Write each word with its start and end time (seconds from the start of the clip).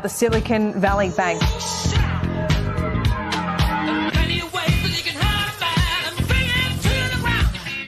The 0.00 0.08
Silicon 0.08 0.80
Valley 0.80 1.10
Bank. 1.10 1.38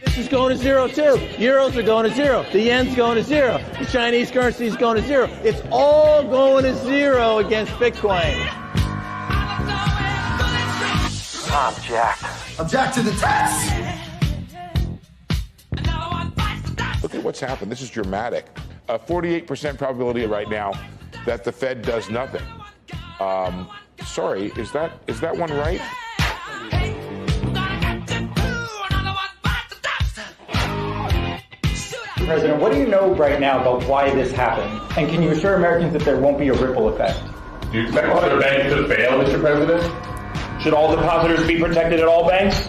This 0.05 0.19
is 0.19 0.29
going 0.29 0.55
to 0.55 0.63
zero 0.63 0.87
too. 0.87 1.17
Euros 1.39 1.75
are 1.77 1.83
going 1.83 2.09
to 2.09 2.15
zero. 2.15 2.45
The 2.53 2.61
yen's 2.61 2.95
going 2.95 3.17
to 3.17 3.25
zero. 3.25 3.59
The 3.79 3.87
Chinese 3.87 4.31
currency 4.31 4.67
is 4.67 4.77
going 4.77 5.01
to 5.01 5.07
zero. 5.09 5.29
It's 5.43 5.63
all 5.71 6.23
going 6.23 6.65
to 6.65 6.75
zero 6.85 7.39
against 7.39 7.73
Bitcoin. 7.73 8.35
I'm 11.51 11.83
jacked. 11.83 12.61
I'm 12.61 12.69
jacked 12.69 12.95
to 12.97 13.03
the 13.03 13.13
test. 13.13 13.73
Look 17.03 17.15
at 17.15 17.23
what's 17.25 17.41
happened. 17.41 17.73
This 17.73 17.81
is 17.81 17.89
dramatic. 17.89 18.47
A 18.89 18.99
48% 18.99 19.79
probability 19.79 20.27
right 20.27 20.51
now 20.51 20.73
that 21.27 21.45
the 21.45 21.53
Fed 21.53 21.83
does 21.83 22.11
nothing. 22.11 22.43
Um, 23.21 23.69
sorry, 24.05 24.53
is 24.57 24.73
that 24.73 25.01
is 25.07 25.21
that 25.21 25.37
one 25.37 25.51
right? 25.51 25.81
President, 32.27 32.59
what 32.59 32.73
do 32.73 32.79
you 32.79 32.87
know 32.87 33.15
right 33.15 33.39
now 33.39 33.61
about 33.61 33.87
why 33.87 34.09
this 34.11 34.33
happened? 34.33 34.81
And 34.97 35.11
can 35.11 35.23
you 35.23 35.31
assure 35.31 35.57
Americans 35.57 35.93
that 35.93 36.03
there 36.03 36.19
won't 36.19 36.39
be 36.39 36.49
a 36.49 36.55
ripple 36.55 36.89
effect? 36.89 37.21
Do 37.71 37.79
you 37.79 37.85
expect 37.85 38.09
other 38.09 38.41
banks 38.41 38.75
to 38.75 38.89
fail, 38.89 39.13
Mr. 39.13 39.41
President? 39.41 40.63
Should 40.63 40.73
all 40.73 40.97
depositors 40.97 41.47
be 41.47 41.59
protected 41.61 42.01
at 42.01 42.09
all 42.09 42.27
banks? 42.27 42.67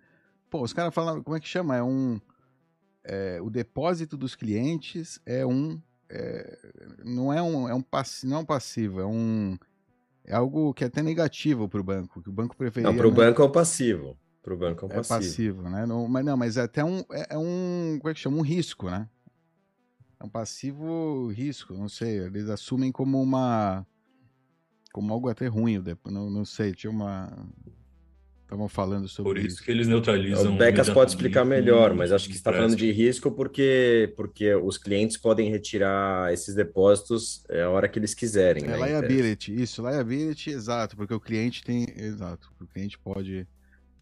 Pô, 0.50 0.62
os 0.62 0.72
caras 0.72 0.94
falam, 0.94 1.22
como 1.22 1.36
é 1.36 1.40
que 1.40 1.48
chama? 1.48 1.76
É 1.76 1.82
um. 1.82 2.20
é, 3.04 3.40
o 3.40 3.48
depósito 3.48 4.16
dos 4.16 4.34
clientes 4.34 5.20
é 5.24 5.46
um. 5.46 5.80
É, 6.12 6.58
não 7.04 7.32
é 7.32 7.42
um, 7.42 7.68
é 7.68 7.74
um 7.74 7.82
passivo, 7.82 8.30
não 8.30 8.38
é 8.38 8.40
um 8.40 8.44
passivo, 8.44 9.00
é 9.00 9.06
um. 9.06 9.56
É 10.24 10.34
algo 10.34 10.72
que 10.72 10.84
é 10.84 10.86
até 10.86 11.02
negativo 11.02 11.68
para 11.68 11.80
o 11.80 11.84
banco, 11.84 12.22
que 12.22 12.28
o 12.28 12.32
banco 12.32 12.56
preferia. 12.56 12.88
Não, 12.90 12.96
para 12.96 13.06
o 13.06 13.10
não- 13.10 13.16
banco 13.16 13.42
é 13.42 13.44
o 13.44 13.50
passivo. 13.50 14.16
Para 14.42 14.54
o 14.54 14.56
banco 14.56 14.84
é 14.84 14.88
o 14.88 14.92
é 14.92 14.94
passivo. 14.96 15.08
passivo, 15.20 15.62
né? 15.70 15.86
Não, 15.86 16.06
mas 16.06 16.24
não, 16.24 16.36
mas 16.36 16.56
é 16.56 16.62
até 16.62 16.84
um, 16.84 16.98
é, 17.12 17.26
é 17.30 17.38
um, 17.38 17.96
como 17.98 18.10
é 18.10 18.14
que 18.14 18.20
chama? 18.20 18.36
Um 18.36 18.42
risco, 18.42 18.90
né? 18.90 19.08
É 20.20 20.24
um 20.24 20.28
passivo 20.28 21.28
risco, 21.28 21.74
não 21.74 21.88
sei. 21.88 22.18
Eles 22.18 22.48
assumem 22.48 22.92
como 22.92 23.20
uma, 23.20 23.86
como 24.92 25.12
algo 25.12 25.28
até 25.28 25.46
ruim, 25.46 25.82
não, 26.06 26.30
não 26.30 26.44
sei. 26.44 26.72
Tinha 26.72 26.90
uma, 26.90 27.32
estavam 28.52 28.68
falando 28.68 29.08
sobre 29.08 29.30
Por 29.32 29.38
isso 29.38 29.46
isso. 29.56 29.62
que 29.64 29.70
eles 29.70 29.88
neutralizam. 29.88 30.54
O 30.54 30.56
Becas 30.58 30.90
pode 30.90 31.10
explicar 31.10 31.44
melhor, 31.44 31.94
mas 31.94 32.12
acho 32.12 32.26
que 32.26 32.34
você 32.34 32.38
está 32.38 32.52
falando 32.52 32.76
de 32.76 32.90
risco 32.92 33.30
porque, 33.32 34.12
porque 34.14 34.54
os 34.54 34.76
clientes 34.76 35.16
podem 35.16 35.50
retirar 35.50 36.32
esses 36.32 36.54
depósitos 36.54 37.42
é, 37.48 37.62
a 37.62 37.70
hora 37.70 37.88
que 37.88 37.98
eles 37.98 38.12
quiserem. 38.14 38.64
É 38.64 38.66
né, 38.68 38.76
liability, 38.76 39.54
isso, 39.60 39.82
liability, 39.82 40.50
exato, 40.50 40.96
porque 40.96 41.14
o 41.14 41.20
cliente 41.20 41.64
tem, 41.64 41.86
exato, 41.96 42.50
o 42.60 42.66
cliente 42.66 42.98
pode 42.98 43.46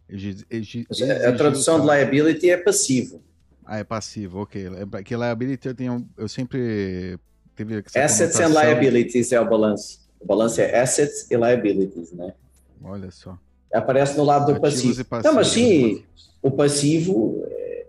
exi- 0.09 0.45
exi- 0.51 0.87
Mas 0.89 1.01
A, 1.01 1.05
exigir 1.15 1.37
tradução 1.37 1.81
de 1.81 1.87
liability 1.87 2.51
é 2.51 2.57
passivo. 2.57 3.23
Ah, 3.65 3.79
é 3.79 3.85
passivo, 3.85 4.41
ok. 4.41 4.67
É 4.99 5.03
que 5.05 5.15
liability 5.17 5.69
eu 5.69 5.75
tenho, 5.77 6.09
eu 6.19 6.29
sempre 6.29 7.17
teve 7.55 7.77
essa 7.87 8.01
Assets 8.05 8.37
and 8.41 8.43
conotação- 8.49 8.73
liabilities 8.73 9.31
é 9.33 9.41
o 9.41 9.49
balanço. 9.49 10.01
O 10.19 10.27
balanço 10.27 10.61
é 10.61 10.81
assets 10.81 11.31
e 11.31 11.37
liabilities, 11.37 12.11
né? 12.13 12.35
Olha 12.83 13.11
só. 13.13 13.39
Aparece 13.73 14.17
no 14.17 14.25
lado 14.25 14.47
do 14.47 14.53
passivo. 14.61 14.95
Não, 15.29 15.35
mas 15.35 15.47
sim, 15.49 16.05
o 16.43 16.51
passivo, 16.51 17.45
é, 17.47 17.87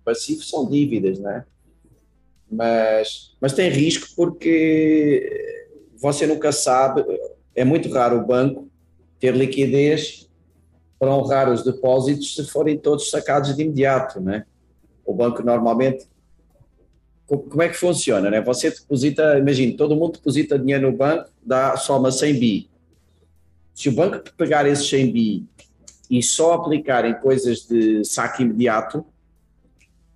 o 0.00 0.04
passivo 0.04 0.42
são 0.42 0.68
dívidas, 0.68 1.18
né? 1.18 1.44
Mas, 2.50 3.36
mas 3.40 3.52
tem 3.52 3.68
risco 3.70 4.08
porque 4.16 5.58
você 5.98 6.26
nunca 6.26 6.52
sabe, 6.52 7.04
é 7.54 7.64
muito 7.64 7.88
raro 7.90 8.18
o 8.18 8.24
banco 8.26 8.68
ter 9.18 9.34
liquidez 9.34 10.28
para 10.98 11.14
honrar 11.14 11.50
os 11.52 11.62
depósitos 11.64 12.34
se 12.34 12.44
forem 12.46 12.78
todos 12.78 13.10
sacados 13.10 13.54
de 13.54 13.62
imediato, 13.62 14.20
né? 14.20 14.44
O 15.04 15.12
banco 15.12 15.42
normalmente 15.42 16.06
co- 17.26 17.38
como 17.38 17.62
é 17.62 17.68
que 17.68 17.76
funciona, 17.76 18.30
né? 18.30 18.40
Você 18.40 18.70
deposita, 18.70 19.38
imagina, 19.38 19.76
todo 19.76 19.96
mundo 19.96 20.12
deposita 20.14 20.58
dinheiro 20.58 20.90
no 20.90 20.96
banco, 20.96 21.30
dá 21.44 21.76
soma 21.76 22.10
100 22.10 22.34
bi. 22.38 22.70
Se 23.76 23.90
o 23.90 23.92
banco 23.92 24.24
pegar 24.38 24.66
esses 24.66 24.88
100 24.88 25.12
bi 25.12 25.46
e 26.10 26.22
só 26.22 26.54
aplicar 26.54 27.04
em 27.04 27.12
coisas 27.12 27.66
de 27.66 28.02
saque 28.06 28.42
imediato, 28.42 29.04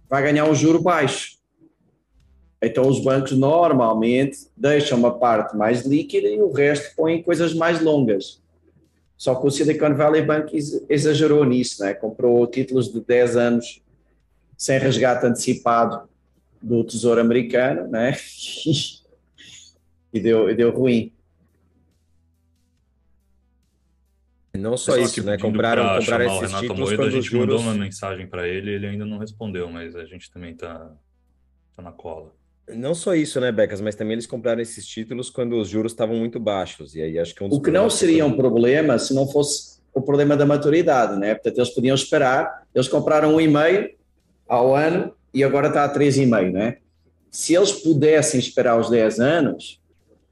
vai 0.09 0.22
ganhar 0.22 0.47
um 0.47 0.54
juro 0.54 0.81
baixo. 0.81 1.37
Então 2.62 2.88
os 2.88 3.00
bancos 3.04 3.33
normalmente 3.33 4.48
deixam 4.57 4.98
uma 4.98 5.18
parte 5.18 5.54
mais 5.54 5.84
líquida 5.84 6.27
e 6.27 6.41
o 6.41 6.51
resto 6.51 6.97
põem 6.97 7.18
em 7.18 7.22
coisas 7.22 7.53
mais 7.53 7.83
longas. 7.83 8.41
Só 9.15 9.34
que 9.34 9.47
o 9.47 9.51
Silicon 9.51 9.95
Valley 9.95 10.22
Bank 10.22 10.54
ex- 10.54 10.83
exagerou 10.89 11.45
nisso, 11.45 11.83
né? 11.84 11.92
comprou 11.92 12.47
títulos 12.47 12.91
de 12.91 13.03
10 13.03 13.36
anos 13.36 13.83
sem 14.56 14.78
resgate 14.78 15.27
antecipado 15.27 16.09
do 16.63 16.83
Tesouro 16.83 17.21
Americano, 17.21 17.86
né? 17.89 18.16
e, 20.15 20.18
deu, 20.18 20.48
e 20.48 20.54
deu 20.54 20.71
ruim. 20.71 21.13
Não 24.54 24.76
só 24.76 24.92
Pessoal 24.92 25.06
isso, 25.06 25.20
aqui 25.20 25.28
né? 25.28 25.38
Compraram, 25.38 25.84
pra 25.84 25.98
compraram 26.00 26.24
o 26.24 26.28
esses 26.28 26.41
Renato 26.42 26.60
títulos 26.60 26.80
Moeda, 26.80 26.94
a 26.94 26.97
quando 26.97 27.08
os 27.08 27.24
gente 27.24 27.36
mandou 27.36 27.58
juros... 27.58 27.62
uma 27.62 27.84
mensagem 27.84 28.26
para 28.26 28.48
ele, 28.48 28.72
ele 28.72 28.86
ainda 28.86 29.04
não 29.04 29.18
respondeu, 29.18 29.70
mas 29.70 29.94
a 29.94 30.04
gente 30.04 30.30
também 30.30 30.54
tá, 30.54 30.91
tá 31.74 31.82
na 31.82 31.92
cola. 31.92 32.32
Não 32.68 32.94
só 32.94 33.14
isso, 33.14 33.41
né, 33.41 33.50
Becas, 33.50 33.80
mas 33.80 33.94
também 33.94 34.14
eles 34.14 34.26
compraram 34.26 34.60
esses 34.60 34.86
títulos 34.86 35.30
quando 35.30 35.56
os 35.56 35.68
juros 35.68 35.92
estavam 35.92 36.16
muito 36.16 36.38
baixos. 36.38 36.94
E 36.94 37.02
aí 37.02 37.18
acho 37.18 37.34
que 37.34 37.42
é 37.42 37.47
um 37.47 37.48
dos 37.48 37.58
O 37.58 37.62
que 37.62 37.70
não 37.70 37.82
problemas 37.82 37.94
seria 37.94 38.26
um 38.26 38.36
problema 38.36 38.98
se 38.98 39.14
não 39.14 39.26
fosse 39.26 39.80
o 39.92 40.00
problema 40.00 40.36
da 40.36 40.47
maturidade, 40.47 41.18
né? 41.18 41.34
Portanto, 41.34 41.58
eles 41.58 41.70
podiam 41.70 41.94
esperar, 41.94 42.64
eles 42.74 42.88
compraram 42.88 43.34
um 43.34 43.41
e 43.41 43.48
meio 43.48 43.91
ao 44.48 44.74
ano 44.74 45.12
e 45.34 45.42
agora 45.42 45.68
está 45.68 45.84
a 45.84 45.88
três 45.88 46.16
e 46.16 46.26
meio, 46.26 46.53
né? 46.53 46.78
se 47.30 47.54
eles 47.54 47.72
pudessem 47.72 48.41
esperar 48.41 48.78
os 48.78 48.91
10 48.91 49.20
anos, 49.20 49.80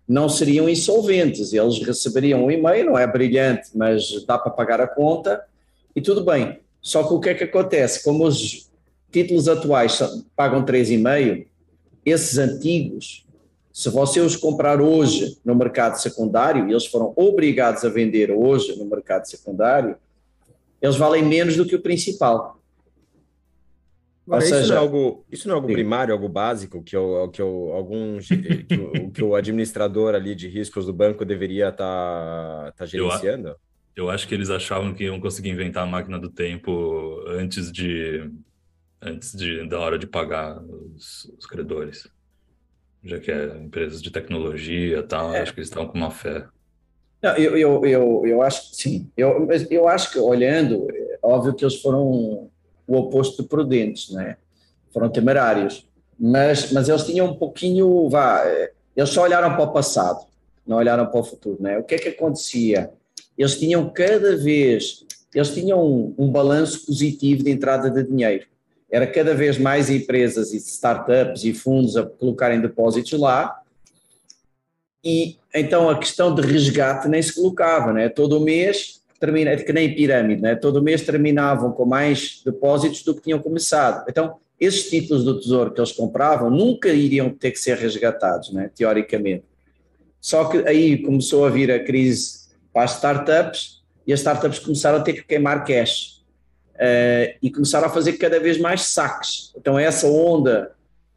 não 0.08 0.28
seriam 0.28 0.68
insolventes, 0.68 1.52
eles 1.52 1.78
receberiam 1.80 2.46
um 2.46 2.50
e-mail, 2.50 2.86
não 2.86 2.98
é 2.98 3.06
brilhante, 3.06 3.70
mas 3.74 4.24
dá 4.24 4.38
para 4.38 4.50
pagar 4.50 4.80
a 4.80 4.86
conta 4.86 5.44
e 5.94 6.00
tudo 6.00 6.24
bem. 6.24 6.60
Só 6.80 7.02
que 7.02 7.12
o 7.12 7.20
que 7.20 7.28
é 7.28 7.34
que 7.34 7.44
acontece? 7.44 8.02
Como 8.02 8.24
os 8.24 8.70
títulos 9.12 9.48
atuais 9.48 9.98
pagam 10.34 10.64
3,5, 10.64 11.46
esses 12.06 12.38
antigos, 12.38 13.26
se 13.70 13.90
você 13.90 14.20
os 14.20 14.34
comprar 14.34 14.80
hoje 14.80 15.38
no 15.44 15.54
mercado 15.54 16.00
secundário, 16.00 16.66
e 16.66 16.72
eles 16.72 16.86
foram 16.86 17.12
obrigados 17.14 17.84
a 17.84 17.90
vender 17.90 18.30
hoje 18.30 18.76
no 18.78 18.86
mercado 18.86 19.26
secundário, 19.26 19.96
eles 20.80 20.96
valem 20.96 21.22
menos 21.22 21.56
do 21.56 21.66
que 21.66 21.76
o 21.76 21.82
principal. 21.82 22.57
Agora, 24.28 24.42
seja, 24.42 24.60
isso, 24.60 24.68
não 24.68 24.76
é 24.76 24.78
algo, 24.78 25.24
isso 25.32 25.48
não 25.48 25.54
é 25.54 25.56
algo 25.56 25.72
primário, 25.72 26.12
algo 26.12 26.28
básico, 26.28 26.82
que, 26.82 26.94
eu, 26.94 27.30
que, 27.32 27.40
eu, 27.40 27.72
algum, 27.72 28.18
que, 28.18 28.74
o, 28.74 29.10
que 29.10 29.24
o 29.24 29.34
administrador 29.34 30.14
ali 30.14 30.34
de 30.34 30.46
riscos 30.48 30.84
do 30.84 30.92
banco 30.92 31.24
deveria 31.24 31.70
estar 31.70 32.66
tá, 32.66 32.72
tá 32.76 32.86
gerenciando? 32.86 33.48
Eu, 33.96 34.04
eu 34.04 34.10
acho 34.10 34.28
que 34.28 34.34
eles 34.34 34.50
achavam 34.50 34.92
que 34.92 35.04
iam 35.04 35.18
conseguir 35.18 35.48
inventar 35.48 35.84
a 35.84 35.86
máquina 35.86 36.18
do 36.18 36.28
tempo 36.28 37.24
antes 37.26 37.72
de 37.72 38.30
antes 39.00 39.32
de, 39.32 39.66
da 39.66 39.80
hora 39.80 39.98
de 39.98 40.06
pagar 40.06 40.62
os, 40.62 41.24
os 41.38 41.46
credores. 41.46 42.06
Já 43.02 43.18
que 43.18 43.30
é 43.30 43.56
empresas 43.56 44.02
de 44.02 44.10
tecnologia 44.10 44.98
e 44.98 45.02
tal, 45.04 45.34
é. 45.34 45.40
acho 45.40 45.54
que 45.54 45.60
eles 45.60 45.68
estão 45.68 45.86
com 45.86 45.96
uma 45.96 46.10
fé. 46.10 46.46
Não, 47.22 47.34
eu, 47.36 47.56
eu, 47.56 47.86
eu, 47.86 48.22
eu 48.26 48.42
acho 48.42 48.70
que 48.70 48.76
sim. 48.76 49.10
Eu, 49.16 49.48
eu 49.70 49.88
acho 49.88 50.12
que, 50.12 50.18
olhando, 50.18 50.86
é 50.90 51.18
óbvio 51.22 51.54
que 51.54 51.64
eles 51.64 51.80
foram 51.80 52.50
o 52.88 52.96
oposto 52.96 53.42
de 53.42 53.48
prudentes, 53.48 54.10
né? 54.10 54.36
Foram 54.92 55.10
temerários. 55.10 55.86
Mas, 56.18 56.72
mas 56.72 56.88
eles 56.88 57.04
tinham 57.04 57.26
um 57.26 57.34
pouquinho, 57.34 58.08
vá, 58.08 58.42
eles 58.96 59.10
só 59.10 59.22
olharam 59.22 59.54
para 59.54 59.62
o 59.62 59.72
passado, 59.72 60.26
não 60.66 60.78
olharam 60.78 61.06
para 61.06 61.20
o 61.20 61.22
futuro, 61.22 61.58
né? 61.60 61.78
O 61.78 61.84
que 61.84 61.94
é 61.94 61.98
que 61.98 62.08
acontecia? 62.08 62.90
Eles 63.36 63.56
tinham 63.56 63.88
cada 63.90 64.36
vez, 64.36 65.04
eles 65.32 65.54
tinham 65.54 65.80
um, 65.80 66.14
um 66.18 66.32
balanço 66.32 66.84
positivo 66.86 67.44
de 67.44 67.50
entrada 67.50 67.88
de 67.88 68.02
dinheiro. 68.02 68.46
Era 68.90 69.06
cada 69.06 69.34
vez 69.34 69.58
mais 69.58 69.90
empresas 69.90 70.52
e 70.52 70.56
startups 70.56 71.44
e 71.44 71.52
fundos 71.52 71.96
a 71.96 72.04
colocarem 72.04 72.60
depósitos 72.60 73.20
lá, 73.20 73.62
e 75.04 75.36
então 75.54 75.88
a 75.88 75.98
questão 75.98 76.34
de 76.34 76.42
resgate 76.42 77.06
nem 77.06 77.22
se 77.22 77.34
colocava, 77.34 77.92
né? 77.92 78.08
Todo 78.08 78.40
mês 78.40 78.97
termina, 79.18 79.50
é 79.50 79.56
que 79.56 79.72
nem 79.72 79.94
pirâmide, 79.94 80.42
né? 80.42 80.54
todo 80.54 80.82
mês 80.82 81.02
terminavam 81.02 81.72
com 81.72 81.84
mais 81.84 82.40
depósitos 82.44 83.02
do 83.02 83.14
que 83.14 83.22
tinham 83.22 83.38
começado. 83.38 84.04
Então, 84.08 84.36
esses 84.60 84.88
títulos 84.88 85.24
do 85.24 85.40
Tesouro 85.40 85.72
que 85.72 85.80
eles 85.80 85.92
compravam 85.92 86.50
nunca 86.50 86.88
iriam 86.88 87.30
ter 87.30 87.50
que 87.52 87.58
ser 87.58 87.76
resgatados, 87.76 88.52
né? 88.52 88.70
teoricamente. 88.74 89.44
Só 90.20 90.44
que 90.44 90.58
aí 90.68 90.98
começou 91.02 91.46
a 91.46 91.50
vir 91.50 91.70
a 91.70 91.82
crise 91.82 92.48
para 92.72 92.84
as 92.84 92.94
startups 92.94 93.82
e 94.06 94.12
as 94.12 94.20
startups 94.20 94.58
começaram 94.58 94.98
a 94.98 95.02
ter 95.02 95.12
que 95.12 95.22
queimar 95.22 95.64
cash 95.64 96.22
uh, 96.74 97.36
e 97.42 97.50
começaram 97.50 97.86
a 97.86 97.90
fazer 97.90 98.14
cada 98.14 98.40
vez 98.40 98.58
mais 98.58 98.82
saques. 98.82 99.52
Então, 99.56 99.78
essa 99.78 100.06
onda 100.06 100.72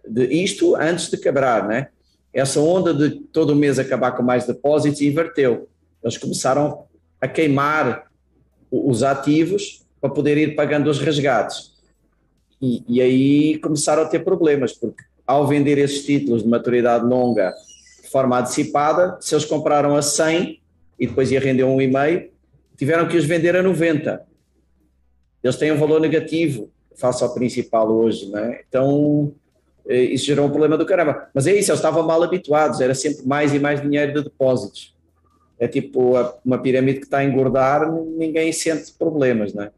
de 0.07 0.25
isto 0.25 0.75
antes 0.75 1.09
de 1.09 1.17
quebrar, 1.17 1.67
né? 1.67 1.89
Essa 2.33 2.59
onda 2.59 2.93
de 2.93 3.11
todo 3.31 3.55
mês 3.55 3.77
acabar 3.77 4.11
com 4.11 4.23
mais 4.23 4.45
depósitos 4.45 5.01
inverteu. 5.01 5.67
Eles 6.03 6.17
começaram 6.17 6.85
a 7.21 7.27
queimar 7.27 8.11
os 8.71 9.03
ativos 9.03 9.85
para 10.01 10.09
poder 10.09 10.37
ir 10.37 10.55
pagando 10.55 10.89
os 10.89 10.99
resgates. 10.99 11.71
E, 12.59 12.83
e, 12.87 13.01
aí 13.01 13.59
começaram 13.59 14.01
a 14.01 14.07
ter 14.07 14.23
problemas, 14.23 14.73
porque 14.73 15.03
ao 15.25 15.47
vender 15.47 15.77
esses 15.77 16.03
títulos 16.03 16.41
de 16.43 16.49
maturidade 16.49 17.05
longa 17.05 17.53
de 18.01 18.09
forma 18.09 18.39
antecipada, 18.39 19.17
se 19.21 19.35
eles 19.35 19.45
compraram 19.45 19.95
a 19.95 20.01
100 20.01 20.59
e 20.99 21.07
depois 21.07 21.31
ia 21.31 21.39
render 21.39 21.63
um 21.63 21.79
e-mail, 21.79 22.29
tiveram 22.75 23.07
que 23.07 23.17
os 23.17 23.25
vender 23.25 23.55
a 23.55 23.63
90. 23.63 24.23
Eles 25.43 25.55
têm 25.55 25.71
um 25.71 25.77
valor 25.77 25.99
negativo 25.99 26.69
face 26.95 27.23
ao 27.23 27.33
principal 27.33 27.89
hoje, 27.91 28.29
não 28.29 28.39
é? 28.39 28.61
Então, 28.67 29.33
eh, 29.87 30.03
isso 30.03 30.25
gerou 30.25 30.45
um 30.45 30.49
problema 30.49 30.77
do 30.77 30.85
caramba. 30.85 31.29
Mas 31.33 31.47
é 31.47 31.51
isso, 31.51 31.71
eles 31.71 31.79
estavam 31.79 32.05
mal 32.05 32.21
habituados, 32.21 32.79
era 32.79 32.93
sempre 32.93 33.25
mais 33.25 33.53
e 33.53 33.59
mais 33.59 33.81
dinheiro 33.81 34.13
de 34.13 34.23
depósitos 34.23 34.93
é 35.61 35.67
tipo 35.67 36.13
uma 36.43 36.57
pirâmide 36.57 36.97
que 36.97 37.05
está 37.05 37.19
a 37.19 37.23
engordar, 37.23 37.87
ninguém 37.91 38.51
sente 38.51 38.91
problemas, 38.93 39.53
né? 39.53 39.71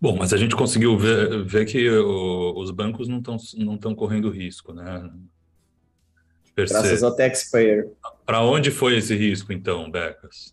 Bom, 0.00 0.16
mas 0.16 0.32
a 0.32 0.36
gente 0.36 0.56
conseguiu 0.56 0.98
ver, 0.98 1.44
ver 1.44 1.64
que 1.64 1.88
o, 1.88 2.58
os 2.58 2.72
bancos 2.72 3.06
não 3.06 3.18
estão 3.18 3.36
não 3.58 3.76
estão 3.76 3.94
correndo 3.94 4.28
risco, 4.28 4.72
né? 4.72 5.08
Graças 6.56 7.04
ao 7.04 7.14
taxpayer. 7.14 7.92
Para 8.26 8.42
onde 8.42 8.72
foi 8.72 8.98
esse 8.98 9.14
risco, 9.14 9.52
então, 9.52 9.88
Becas? 9.88 10.52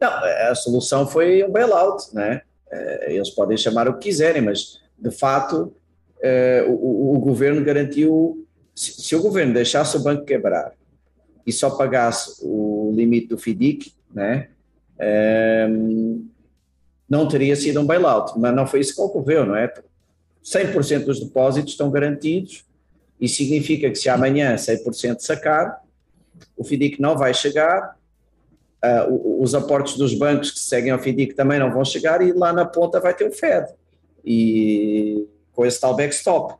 Não, 0.00 0.10
a 0.10 0.54
solução 0.54 1.06
foi 1.06 1.44
um 1.44 1.52
bailout, 1.52 2.14
né? 2.14 2.40
É, 2.70 3.14
eles 3.14 3.28
podem 3.28 3.58
chamar 3.58 3.90
o 3.90 3.98
que 3.98 4.08
quiserem, 4.08 4.40
mas 4.40 4.80
de 4.98 5.10
fato 5.10 5.76
é, 6.22 6.64
o, 6.66 7.14
o, 7.14 7.20
governo 7.20 7.62
garantiu. 7.62 8.48
Se, 8.74 9.02
se 9.02 9.14
o 9.14 9.20
governo 9.20 9.52
deixasse 9.52 9.94
o 9.98 10.00
banco 10.00 10.24
quebrar 10.24 10.72
e 11.46 11.52
só 11.52 11.70
pagasse 11.70 12.40
o 12.42 12.92
limite 12.94 13.28
do 13.28 13.38
FIDIC, 13.38 13.92
né, 14.14 14.48
um, 14.98 15.04
ehm, 15.04 16.32
não 17.08 17.28
teria 17.28 17.54
sido 17.56 17.80
um 17.80 17.84
bailout, 17.84 18.38
mas 18.38 18.54
não 18.54 18.66
foi 18.66 18.80
isso 18.80 18.94
que 18.94 19.00
ocorreu, 19.00 19.44
não 19.44 19.56
é? 19.56 19.72
100% 20.42 21.04
dos 21.04 21.20
depósitos 21.20 21.72
estão 21.72 21.90
garantidos 21.90 22.64
e 23.20 23.28
significa 23.28 23.90
que 23.90 23.96
se 23.96 24.08
amanhã 24.08 24.54
100% 24.54 25.20
sacar, 25.20 25.82
o 26.56 26.64
FIDIC 26.64 27.00
não 27.00 27.16
vai 27.16 27.32
chegar, 27.34 27.96
uh, 28.84 29.42
os 29.42 29.54
aportes 29.54 29.96
dos 29.96 30.14
bancos 30.14 30.50
que 30.50 30.58
seguem 30.58 30.90
ao 30.90 30.98
FIDIC 30.98 31.34
também 31.34 31.58
não 31.58 31.72
vão 31.72 31.84
chegar 31.84 32.20
e 32.26 32.32
lá 32.32 32.52
na 32.52 32.64
ponta 32.64 32.98
vai 32.98 33.14
ter 33.14 33.24
o 33.24 33.32
FED 33.32 33.72
e 34.24 35.26
com 35.52 35.66
esse 35.66 35.80
tal 35.80 35.94
backstop. 35.94 36.54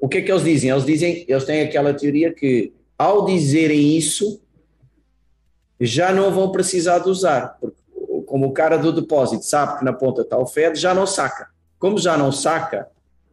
O 0.00 0.08
que 0.08 0.18
é 0.18 0.22
que 0.22 0.30
eles 0.30 0.44
dizem? 0.44 0.70
Eles 0.70 0.84
dizem, 0.84 1.24
eles 1.28 1.44
têm 1.44 1.62
aquela 1.62 1.92
teoria 1.92 2.32
que 2.32 2.72
ao 2.98 3.24
dizerem 3.24 3.96
isso, 3.96 4.42
já 5.80 6.12
não 6.12 6.32
vão 6.32 6.50
precisar 6.50 6.98
de 6.98 7.08
usar, 7.08 7.56
porque 7.60 7.78
como 8.26 8.46
o 8.46 8.52
cara 8.52 8.76
do 8.76 8.92
depósito 8.92 9.44
sabe 9.44 9.78
que 9.78 9.84
na 9.84 9.92
ponta 9.92 10.22
está 10.22 10.36
o 10.36 10.46
Fed, 10.46 10.78
já 10.78 10.92
não 10.92 11.06
saca. 11.06 11.48
Como 11.78 11.96
já 11.96 12.16
não 12.16 12.30
saca, 12.30 12.88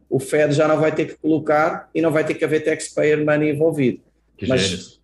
o 0.08 0.18
Fed 0.18 0.54
já 0.54 0.66
não 0.68 0.78
vai 0.78 0.94
ter 0.94 1.06
que 1.06 1.16
colocar 1.16 1.90
e 1.94 2.00
não 2.00 2.12
vai 2.12 2.24
ter 2.24 2.34
que 2.34 2.44
haver 2.44 2.64
taxpayer 2.64 3.22
money 3.24 3.50
envolvido. 3.50 4.00
Que 4.38 4.46
mas, 4.46 5.00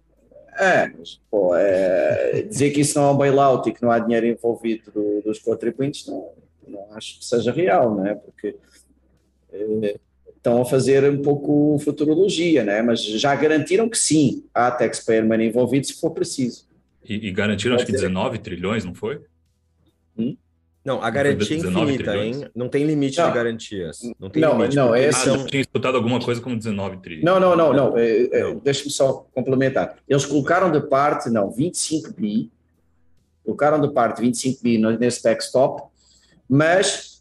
é, 0.57 0.87
mas, 0.97 1.21
pô, 1.31 1.55
é, 1.55 2.43
dizer 2.43 2.71
que 2.71 2.81
isso 2.81 2.99
não 2.99 3.09
é 3.09 3.13
um 3.13 3.17
bailout 3.17 3.69
e 3.69 3.73
que 3.73 3.83
não 3.83 3.91
há 3.91 3.99
dinheiro 3.99 4.27
envolvido 4.27 4.91
do, 4.91 5.23
dos 5.23 5.39
contribuintes, 5.41 6.07
não, 6.07 6.31
não 6.67 6.87
acho 6.95 7.19
que 7.19 7.25
seja 7.25 7.51
real, 7.53 7.95
né? 7.95 8.15
Porque 8.15 8.57
é, 9.53 9.99
estão 10.43 10.61
a 10.61 10.65
fazer 10.65 11.09
um 11.09 11.23
pouco 11.23 11.79
futurologia, 11.79 12.65
né? 12.65 12.83
mas 12.83 13.01
já 13.01 13.33
garantiram 13.37 13.89
que 13.89 13.97
sim, 13.97 14.45
há 14.53 14.73
taxpayer 14.73 15.25
money 15.25 15.47
envolvido 15.47 15.87
se 15.87 15.95
for 15.95 16.11
preciso. 16.11 16.67
E, 17.09 17.29
e 17.29 17.31
garantiram 17.31 17.77
acho 17.77 17.87
que 17.87 17.93
19 17.93 18.39
trilhões, 18.39 18.85
não 18.85 18.93
foi? 18.93 19.21
Hum? 20.19 20.37
Não, 20.85 21.01
a 21.01 21.09
garantia 21.11 21.57
é 21.57 21.61
infinita, 21.61 22.11
trilhões. 22.11 22.43
hein? 22.43 22.51
Não 22.57 22.69
tem 22.69 22.85
limite 22.85 23.19
não. 23.19 23.29
de 23.29 23.35
garantias. 23.35 24.01
Não 24.19 24.29
tem 24.29 24.43
não, 24.43 24.57
limite. 24.57 24.75
Não, 24.75 24.97
esse... 24.97 25.31
ah, 25.31 25.35
eu 25.35 25.47
tinha 25.47 25.61
escutado 25.61 25.97
alguma 25.97 26.21
coisa 26.21 26.41
como 26.41 26.57
19 26.57 26.97
trilhões. 26.97 27.25
Não, 27.25 27.39
não, 27.39 27.55
não, 27.55 27.73
não. 27.73 27.97
É, 27.97 28.23
é, 28.33 28.55
Deixa-me 28.57 28.91
só 28.91 29.25
complementar. 29.33 29.97
Eles 30.09 30.27
colocaram 30.27 30.73
de 30.73 30.81
parte, 30.81 31.31
não, 31.31 31.53
25 31.53 32.15
bi, 32.21 32.51
colocaram 33.45 33.81
de 33.81 33.93
parte 33.93 34.21
25 34.21 34.61
bi 34.61 34.79
nesse 34.99 35.23
backstop, 35.23 35.85
mas 36.49 37.12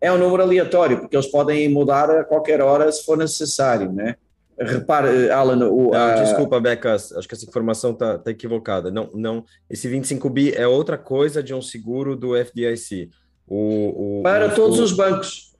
é 0.00 0.10
um 0.10 0.18
número 0.18 0.42
aleatório, 0.42 1.00
porque 1.00 1.14
eles 1.14 1.26
podem 1.26 1.68
mudar 1.68 2.10
a 2.10 2.24
qualquer 2.24 2.60
hora 2.60 2.90
se 2.90 3.04
for 3.04 3.18
necessário, 3.18 3.92
né? 3.92 4.16
Repare, 4.58 5.30
Alan, 5.30 5.70
o, 5.70 5.94
a... 5.94 6.22
Desculpa, 6.22 6.60
Becas, 6.60 7.12
acho 7.12 7.26
que 7.26 7.34
essa 7.34 7.46
informação 7.46 7.92
está 7.92 8.18
tá 8.18 8.30
equivocada. 8.30 8.90
Não, 8.90 9.10
não, 9.14 9.44
esse 9.70 9.88
25 9.88 10.28
bi 10.28 10.52
é 10.52 10.66
outra 10.66 10.98
coisa 10.98 11.42
de 11.42 11.54
um 11.54 11.62
seguro 11.62 12.14
do 12.14 12.36
FDIC. 12.36 13.10
O, 13.46 14.18
o 14.18 14.22
para 14.22 14.48
o, 14.48 14.54
todos 14.54 14.78
os 14.78 14.92
bancos. 14.92 15.54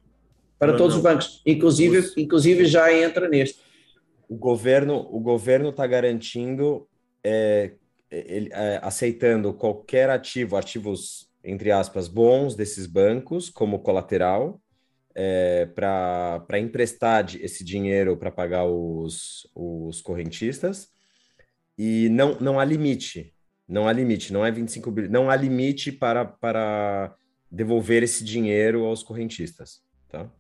Para 0.59 0.73
não, 0.73 0.79
todos 0.79 0.95
não. 0.95 0.99
os 0.99 1.03
bancos. 1.03 1.43
Inclusive, 1.47 1.99
os... 1.99 2.17
inclusive 2.17 2.67
já 2.67 2.93
entra 2.93 3.27
neste. 3.27 3.59
O 4.29 4.37
governo 4.37 5.09
o 5.11 5.19
governo 5.19 5.71
está 5.71 5.87
garantindo, 5.87 6.87
é, 7.25 7.73
ele, 8.11 8.51
é, 8.53 8.81
aceitando 8.83 9.55
qualquer 9.55 10.11
ativo, 10.11 10.57
ativos 10.57 11.30
entre 11.45 11.71
aspas, 11.71 12.09
bons 12.09 12.55
desses 12.55 12.87
bancos 12.87 13.49
como 13.49 13.79
colateral 13.81 14.61
é, 15.15 15.67
para 15.75 16.59
emprestar 16.59 17.27
esse 17.41 17.65
dinheiro 17.65 18.17
para 18.17 18.31
pagar 18.31 18.65
os, 18.65 19.49
os 19.55 20.01
correntistas 20.01 20.89
e 21.77 22.09
não, 22.11 22.39
não 22.41 22.61
há 22.61 22.65
limite, 22.65 23.35
não 23.67 23.89
há 23.89 23.93
limite, 23.93 24.33
não 24.33 24.45
é 24.45 24.51
25 24.51 24.91
bilhões, 24.91 25.13
não 25.13 25.31
há 25.31 25.37
limite 25.37 25.91
para, 25.91 26.25
para 26.25 27.15
devolver 27.51 28.03
esse 28.03 28.23
dinheiro 28.23 28.85
aos 28.85 29.03
correntistas, 29.03 29.81
tá? 30.09 30.31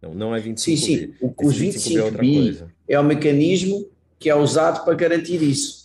Não, 0.00 0.14
não 0.14 0.34
é 0.34 0.40
Sim, 0.56 0.76
25 0.76 0.76
sim. 0.76 0.96
bi. 0.96 1.16
O, 1.20 1.34
os 1.46 1.56
Esse 1.56 1.60
25 1.60 1.90
bi 1.90 1.96
25 1.96 1.98
é 1.98 2.02
outra 2.04 2.22
bi 2.22 2.34
coisa. 2.34 2.74
é 2.88 2.98
o 2.98 3.04
mecanismo 3.04 3.90
que 4.18 4.28
é 4.30 4.34
usado 4.34 4.84
para 4.84 4.94
garantir 4.94 5.42
isso. 5.42 5.83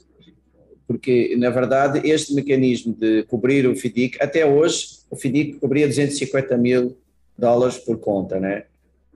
Porque, 0.90 1.36
na 1.38 1.52
verdade, 1.52 2.02
este 2.10 2.34
mecanismo 2.34 2.96
de 2.98 3.22
cobrir 3.28 3.68
o 3.68 3.76
FDIC, 3.76 4.18
até 4.20 4.44
hoje, 4.44 4.98
o 5.12 5.16
FDIC 5.16 5.60
cobria 5.60 5.86
250 5.88 6.58
mil 6.58 6.98
dólares 7.38 7.78
por 7.78 8.00
conta, 8.00 8.40
né? 8.40 8.64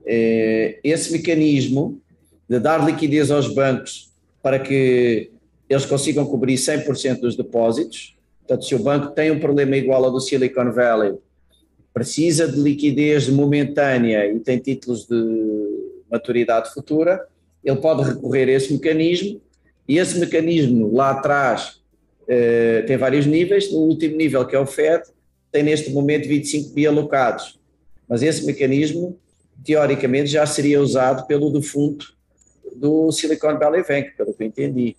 Eh, 0.06 0.78
Esse 0.84 1.10
mecanismo 1.10 2.00
de 2.48 2.60
dar 2.60 2.86
liquidez 2.86 3.28
aos 3.28 3.52
bancos 3.52 4.12
para 4.40 4.60
que 4.60 5.32
eles 5.68 5.84
consigam 5.84 6.24
cobrir 6.24 6.54
100% 6.54 7.18
dos 7.18 7.34
depósitos, 7.34 8.16
portanto, 8.46 8.64
se 8.66 8.74
o 8.76 8.78
banco 8.78 9.08
tem 9.08 9.32
um 9.32 9.40
problema 9.40 9.76
igual 9.76 10.04
ao 10.04 10.12
do 10.12 10.20
Silicon 10.20 10.70
Valley, 10.70 11.14
precisa 11.92 12.46
de 12.46 12.60
liquidez 12.60 13.28
momentânea 13.28 14.32
e 14.32 14.38
tem 14.38 14.60
títulos 14.60 15.08
de 15.08 15.16
maturidade 16.08 16.72
futura, 16.72 17.26
ele 17.64 17.78
pode 17.78 18.04
recorrer 18.04 18.48
a 18.48 18.52
esse 18.52 18.72
mecanismo 18.72 19.40
e 19.88 19.98
esse 19.98 20.18
mecanismo 20.18 20.92
lá 20.94 21.10
atrás 21.10 21.80
eh, 22.28 22.82
tem 22.86 22.96
vários 22.96 23.26
níveis, 23.26 23.70
no 23.72 23.78
último 23.80 24.16
nível 24.16 24.46
que 24.46 24.56
é 24.56 24.58
o 24.58 24.66
FED 24.66 25.04
tem 25.52 25.62
neste 25.62 25.90
momento 25.90 26.26
25 26.28 26.74
bi 26.74 26.86
alocados, 26.86 27.60
mas 28.08 28.22
esse 28.22 28.44
mecanismo 28.44 29.18
teoricamente 29.64 30.26
já 30.30 30.44
seria 30.46 30.80
usado 30.80 31.26
pelo 31.26 31.50
defunto 31.52 32.16
do 32.76 33.12
Silicon 33.12 33.58
Valley 33.58 33.84
Bank, 33.86 34.16
pelo 34.16 34.34
que 34.34 34.42
eu 34.42 34.46
entendi. 34.48 34.96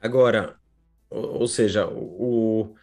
Agora, 0.00 0.54
ou, 1.10 1.48
seja, 1.48 1.86
o, 1.86 1.98
o- 2.62 2.74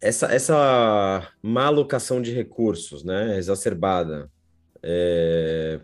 essa, 0.00 0.26
essa 0.32 1.32
má 1.42 1.64
alocação 1.66 2.22
de 2.22 2.32
recursos, 2.32 3.02
né, 3.02 3.36
exacerbada, 3.36 4.30
é, 4.82 5.80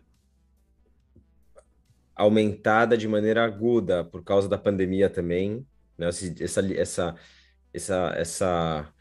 aumentada 2.16 2.96
de 2.96 3.08
maneira 3.08 3.44
aguda 3.44 4.04
por 4.04 4.22
causa 4.24 4.48
da 4.48 4.58
pandemia 4.58 5.10
também, 5.10 5.66
né, 5.98 6.08
essa, 6.08 6.60
essa, 6.76 7.14
essa, 7.72 8.14
essa, 8.16 8.94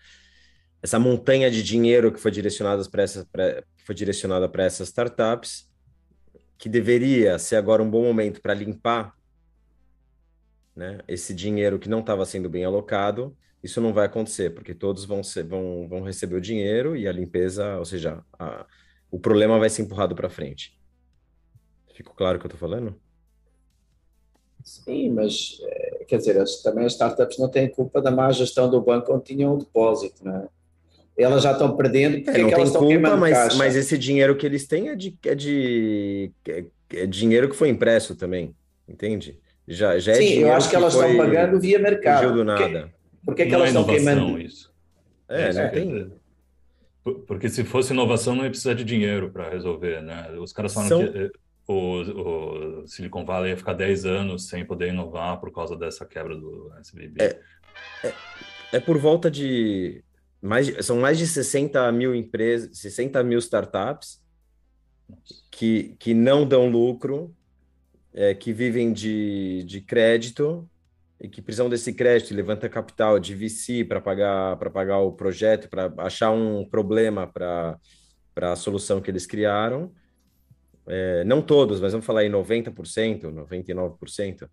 essa 0.81 0.99
montanha 0.99 1.49
de 1.51 1.63
dinheiro 1.63 2.11
que 2.11 2.19
foi 2.19 2.31
direcionada 2.31 2.83
para 2.89 3.03
essa, 3.03 3.25
pra- 3.31 3.61
que 3.77 3.83
foi 3.85 3.95
direcionada 3.95 4.49
para 4.49 4.63
essas 4.65 4.89
startups, 4.89 5.69
que 6.57 6.69
deveria 6.69 7.39
ser 7.39 7.57
agora 7.57 7.83
um 7.83 7.89
bom 7.89 8.03
momento 8.03 8.41
para 8.41 8.53
limpar 8.53 9.13
né, 10.75 10.99
esse 11.07 11.33
dinheiro 11.33 11.79
que 11.79 11.89
não 11.89 11.99
estava 11.99 12.25
sendo 12.25 12.49
bem 12.49 12.65
alocado, 12.65 13.37
isso 13.61 13.79
não 13.79 13.93
vai 13.93 14.05
acontecer, 14.05 14.53
porque 14.53 14.73
todos 14.73 15.05
vão, 15.05 15.23
ser, 15.23 15.43
vão, 15.45 15.87
vão 15.87 16.01
receber 16.03 16.35
o 16.35 16.41
dinheiro 16.41 16.95
e 16.95 17.07
a 17.07 17.11
limpeza, 17.11 17.77
ou 17.77 17.85
seja, 17.85 18.23
a- 18.39 18.65
o 19.11 19.19
problema 19.19 19.59
vai 19.59 19.69
ser 19.69 19.83
empurrado 19.83 20.15
para 20.15 20.29
frente. 20.29 20.77
Ficou 21.95 22.13
claro 22.15 22.37
o 22.37 22.39
que 22.41 22.45
eu 22.45 22.49
estou 22.49 22.59
falando? 22.59 23.01
Sim, 24.63 25.09
mas 25.11 25.57
eh, 25.61 26.05
quer 26.07 26.17
dizer, 26.17 26.37
as- 26.39 26.61
também 26.61 26.85
as 26.85 26.93
startups 26.93 27.37
não 27.37 27.49
têm 27.49 27.69
culpa 27.69 28.01
da 28.01 28.09
má 28.11 28.31
gestão 28.31 28.69
do 28.69 28.81
banco 28.81 29.13
onde 29.13 29.25
tinham 29.25 29.53
o 29.55 29.57
depósito, 29.57 30.23
né? 30.25 30.47
Elas 31.17 31.43
já 31.43 31.51
estão 31.51 31.75
perdendo, 31.75 32.23
porque 32.23 32.29
É, 32.31 32.33
é 32.33 32.37
não 32.39 32.47
que 32.49 32.55
tem 32.55 32.63
elas 32.63 32.69
estão 32.69 32.87
culpa, 32.87 33.15
mas, 33.17 33.37
caixa? 33.37 33.57
mas 33.57 33.75
esse 33.75 33.97
dinheiro 33.97 34.35
que 34.35 34.45
eles 34.45 34.65
têm 34.65 34.89
é 34.89 34.95
de, 34.95 35.15
é 35.25 35.35
de 35.35 36.31
é, 36.47 36.65
é 36.93 37.05
dinheiro 37.05 37.49
que 37.49 37.55
foi 37.55 37.69
impresso 37.69 38.15
também, 38.15 38.55
entende? 38.87 39.39
Já, 39.67 39.99
já 39.99 40.13
é 40.13 40.15
Sim, 40.15 40.21
eu 40.23 40.29
dinheiro 40.29 40.53
acho 40.53 40.69
que 40.69 40.75
elas 40.75 40.93
estão 40.93 41.07
foi- 41.09 41.17
pagando 41.17 41.59
via 41.59 41.77
mercado. 41.79 42.33
Do 42.33 42.43
nada. 42.43 42.91
Por 43.25 43.35
que, 43.35 43.45
que 43.45 43.51
Não 43.51 43.59
elas 43.63 43.67
é 43.75 43.79
estão 43.79 43.83
inovação 43.83 44.15
queimando? 44.15 44.41
isso. 44.41 44.73
É, 45.29 45.49
isso 45.49 45.59
não 45.61 45.69
que 45.69 45.75
tem. 45.75 46.11
Porque 47.27 47.49
se 47.49 47.63
fosse 47.63 47.93
inovação, 47.93 48.35
não 48.35 48.43
ia 48.45 48.49
precisar 48.49 48.73
de 48.73 48.83
dinheiro 48.83 49.29
para 49.31 49.49
resolver, 49.49 50.01
né? 50.01 50.31
Os 50.39 50.53
caras 50.53 50.73
falam 50.73 50.89
São- 50.89 51.11
que 51.11 51.17
eh, 51.17 51.31
o, 51.67 52.81
o 52.83 52.87
Silicon 52.87 53.25
Valley 53.25 53.51
ia 53.51 53.57
ficar 53.57 53.73
10 53.73 54.05
anos 54.05 54.47
sem 54.47 54.65
poder 54.65 54.89
inovar 54.89 55.39
por 55.39 55.51
causa 55.51 55.75
dessa 55.75 56.05
quebra 56.05 56.35
do 56.35 56.71
SVB. 56.81 57.39
É 58.71 58.79
por 58.79 58.97
volta 58.97 59.29
de 59.29 60.03
mais, 60.41 60.85
são 60.85 60.99
mais 60.99 61.17
de 61.17 61.25
60 61.25 61.91
mil 61.91 62.13
empresas, 62.13 62.77
60 62.77 63.23
mil 63.23 63.39
startups 63.39 64.21
que, 65.51 65.95
que 65.99 66.13
não 66.13 66.45
dão 66.45 66.69
lucro, 66.69 67.33
é, 68.13 68.33
que 68.33 68.51
vivem 68.51 68.91
de, 68.91 69.63
de 69.63 69.79
crédito 69.79 70.69
e 71.19 71.29
que 71.29 71.41
precisam 71.41 71.69
desse 71.69 71.93
crédito 71.93 72.31
e 72.31 72.35
levanta 72.35 72.67
capital 72.67 73.17
de 73.19 73.33
VC 73.33 73.85
para 73.85 74.01
pagar 74.01 74.57
para 74.57 74.69
pagar 74.69 74.99
o 74.99 75.13
projeto, 75.13 75.69
para 75.69 75.93
achar 75.99 76.31
um 76.31 76.65
problema 76.65 77.25
para 77.25 77.79
a 78.35 78.55
solução 78.55 78.99
que 78.99 79.09
eles 79.09 79.25
criaram. 79.25 79.93
É, 80.87 81.23
não 81.23 81.41
todos, 81.41 81.79
mas 81.79 81.91
vamos 81.91 82.05
falar 82.05 82.21
aí 82.21 82.29
90%, 82.29 83.31
99%, 83.31 84.49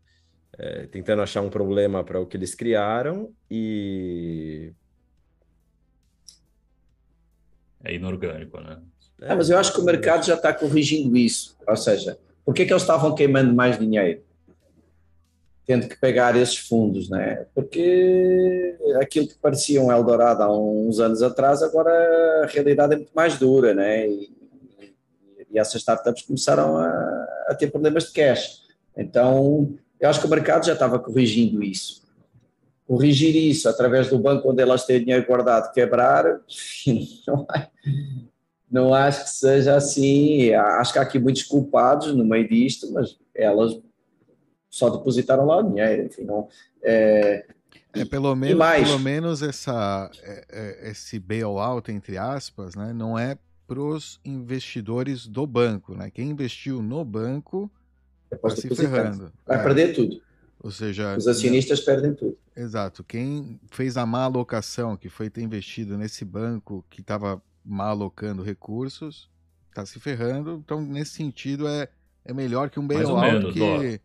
é, 0.58 0.86
tentando 0.86 1.22
achar 1.22 1.40
um 1.40 1.50
problema 1.50 2.04
para 2.04 2.20
o 2.20 2.26
que 2.26 2.36
eles 2.36 2.54
criaram 2.54 3.32
e 3.50 4.72
É 7.82 7.94
inorgânico, 7.94 8.60
né? 8.60 8.78
Ah, 9.22 9.36
mas 9.36 9.50
eu 9.50 9.58
acho 9.58 9.72
que 9.72 9.80
o 9.80 9.84
mercado 9.84 10.24
já 10.24 10.34
está 10.34 10.52
corrigindo 10.52 11.16
isso. 11.16 11.56
Ou 11.66 11.76
seja, 11.76 12.18
por 12.44 12.54
que, 12.54 12.64
que 12.64 12.72
eles 12.72 12.82
estavam 12.82 13.14
queimando 13.14 13.54
mais 13.54 13.78
dinheiro? 13.78 14.22
Tendo 15.66 15.88
que 15.88 15.96
pegar 15.96 16.36
esses 16.36 16.56
fundos, 16.56 17.08
né? 17.08 17.46
Porque 17.54 18.76
aquilo 19.00 19.28
que 19.28 19.38
parecia 19.38 19.80
um 19.80 19.90
Eldorado 19.92 20.42
há 20.42 20.58
uns 20.58 21.00
anos 21.00 21.22
atrás, 21.22 21.62
agora 21.62 21.90
a 22.44 22.46
realidade 22.46 22.94
é 22.94 22.96
muito 22.96 23.12
mais 23.14 23.38
dura, 23.38 23.74
né? 23.74 24.06
E, 24.08 24.39
e 25.50 25.58
essas 25.58 25.76
startups 25.76 26.22
começaram 26.22 26.76
a, 26.76 27.28
a 27.48 27.54
ter 27.54 27.70
problemas 27.70 28.04
de 28.04 28.12
cash. 28.12 28.62
Então, 28.96 29.74
eu 29.98 30.08
acho 30.08 30.20
que 30.20 30.26
o 30.26 30.30
mercado 30.30 30.66
já 30.66 30.72
estava 30.72 30.98
corrigindo 30.98 31.62
isso. 31.62 32.02
Corrigir 32.86 33.36
isso 33.36 33.68
através 33.68 34.08
do 34.08 34.18
banco 34.18 34.50
onde 34.50 34.62
elas 34.62 34.84
têm 34.84 35.00
dinheiro 35.00 35.26
guardado 35.26 35.72
quebrar, 35.72 36.24
não 37.26 37.46
é, 37.54 37.68
não 38.70 38.94
acho 38.94 39.24
que 39.24 39.30
seja 39.30 39.76
assim. 39.76 40.52
Acho 40.52 40.92
que 40.92 40.98
há 40.98 41.02
aqui 41.02 41.18
muitos 41.18 41.42
culpados 41.42 42.14
no 42.14 42.24
meio 42.24 42.48
disto, 42.48 42.90
mas 42.92 43.16
elas 43.34 43.80
só 44.68 44.90
depositaram 44.90 45.46
lá 45.46 45.58
o 45.58 45.62
dinheiro. 45.62 46.06
Enfim, 46.06 46.24
não, 46.24 46.48
é, 46.82 47.44
É, 47.92 48.04
pelo 48.04 48.34
menos, 48.36 48.64
pelo 48.84 48.98
menos 49.00 49.42
essa, 49.42 50.10
é, 50.22 50.44
é, 50.48 50.90
esse 50.90 51.18
bailout, 51.18 51.90
entre 51.90 52.16
aspas, 52.16 52.76
né, 52.76 52.92
não 52.92 53.18
é 53.18 53.36
para 53.70 53.80
os 53.80 54.18
investidores 54.24 55.28
do 55.28 55.46
banco. 55.46 55.94
Né? 55.94 56.10
Quem 56.10 56.28
investiu 56.30 56.82
no 56.82 57.04
banco 57.04 57.70
está 58.32 58.50
se 58.50 58.68
ferrando. 58.74 59.32
Vai 59.46 59.60
É, 59.60 59.62
perder 59.62 59.94
tudo. 59.94 60.20
Ou 60.58 60.72
seja, 60.72 61.16
Os 61.16 61.28
acionistas 61.28 61.78
perdem 61.78 62.12
tudo. 62.12 62.36
Exato. 62.56 63.04
Quem 63.04 63.60
fez 63.70 63.96
a 63.96 64.04
má 64.04 64.24
alocação, 64.24 64.96
que 64.96 65.08
foi 65.08 65.30
ter 65.30 65.42
investido 65.42 65.96
nesse 65.96 66.24
banco 66.24 66.84
que 66.90 67.00
estava 67.00 67.40
mal 67.64 67.90
alocando 67.90 68.42
recursos, 68.42 69.30
está 69.68 69.86
se 69.86 70.00
ferrando. 70.00 70.60
Então, 70.64 70.80
nesse 70.82 71.12
sentido, 71.12 71.68
é, 71.68 71.88
é 72.24 72.32
melhor 72.34 72.70
que 72.70 72.80
um 72.80 72.86
bailout 72.88 73.52
que. 73.52 74.00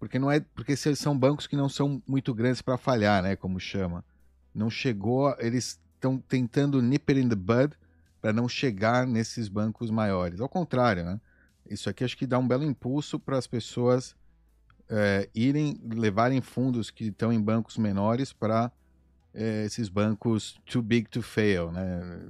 Porque 0.00 0.18
não 0.18 0.28
é. 0.30 0.40
Porque 0.40 0.74
se- 0.76 0.96
são 0.96 1.16
bancos 1.16 1.46
que 1.46 1.54
não 1.56 1.68
são 1.68 2.02
muito 2.04 2.34
grandes 2.34 2.60
para 2.60 2.76
falhar, 2.76 3.22
né? 3.22 3.36
Como 3.36 3.60
chama. 3.60 4.04
Não 4.52 4.68
chegou. 4.68 5.34
Eles 5.38 5.80
estão 5.94 6.18
tentando 6.18 6.82
nip 6.82 7.10
it 7.12 7.24
in 7.24 7.28
the 7.28 7.36
bud 7.36 7.74
para 8.20 8.32
não 8.32 8.48
chegar 8.48 9.06
nesses 9.06 9.48
bancos 9.48 9.90
maiores. 9.90 10.40
Ao 10.40 10.48
contrário, 10.48 11.04
né? 11.04 11.20
Isso 11.68 11.88
aqui 11.88 12.04
acho 12.04 12.16
que 12.16 12.26
dá 12.26 12.38
um 12.38 12.48
belo 12.48 12.64
impulso 12.64 13.18
para 13.18 13.36
as 13.36 13.46
pessoas 13.46 14.16
é, 14.88 15.28
irem 15.34 15.80
levarem 15.92 16.40
fundos 16.40 16.90
que 16.90 17.04
estão 17.08 17.32
em 17.32 17.40
bancos 17.40 17.76
menores 17.76 18.32
para 18.32 18.72
esses 19.64 19.88
bancos 19.88 20.58
too 20.66 20.82
big 20.82 21.08
to 21.08 21.22
fail, 21.22 21.70
né? 21.70 22.28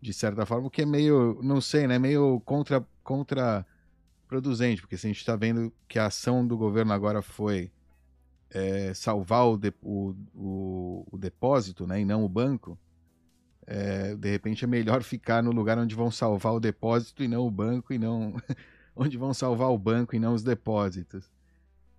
De 0.00 0.12
certa 0.12 0.46
forma, 0.46 0.68
o 0.68 0.70
que 0.70 0.82
é 0.82 0.86
meio, 0.86 1.40
não 1.42 1.60
sei, 1.60 1.86
né? 1.86 1.98
Meio 1.98 2.40
contra 2.44 2.86
contraproducente, 3.02 4.80
porque 4.82 4.96
se 4.96 5.06
a 5.06 5.08
gente 5.08 5.18
está 5.18 5.34
vendo 5.34 5.72
que 5.88 5.98
a 5.98 6.06
ação 6.06 6.46
do 6.46 6.56
governo 6.56 6.92
agora 6.92 7.22
foi 7.22 7.72
é, 8.50 8.94
salvar 8.94 9.46
o, 9.46 9.56
de- 9.56 9.74
o, 9.82 10.14
o, 10.34 11.06
o 11.10 11.18
depósito, 11.18 11.86
né? 11.86 12.00
E 12.00 12.04
não 12.04 12.24
o 12.24 12.28
banco. 12.28 12.78
É, 13.66 14.14
de 14.14 14.30
repente 14.30 14.64
é 14.64 14.66
melhor 14.66 15.02
ficar 15.02 15.42
no 15.42 15.50
lugar 15.50 15.78
onde 15.78 15.94
vão 15.94 16.10
salvar 16.10 16.52
o 16.54 16.60
depósito 16.60 17.22
e 17.22 17.28
não 17.28 17.46
o 17.46 17.50
banco 17.50 17.92
e 17.92 17.98
não 17.98 18.34
onde 18.96 19.16
vão 19.16 19.32
salvar 19.34 19.70
o 19.70 19.78
banco 19.78 20.14
e 20.14 20.18
não 20.18 20.34
os 20.34 20.42
depósitos. 20.42 21.30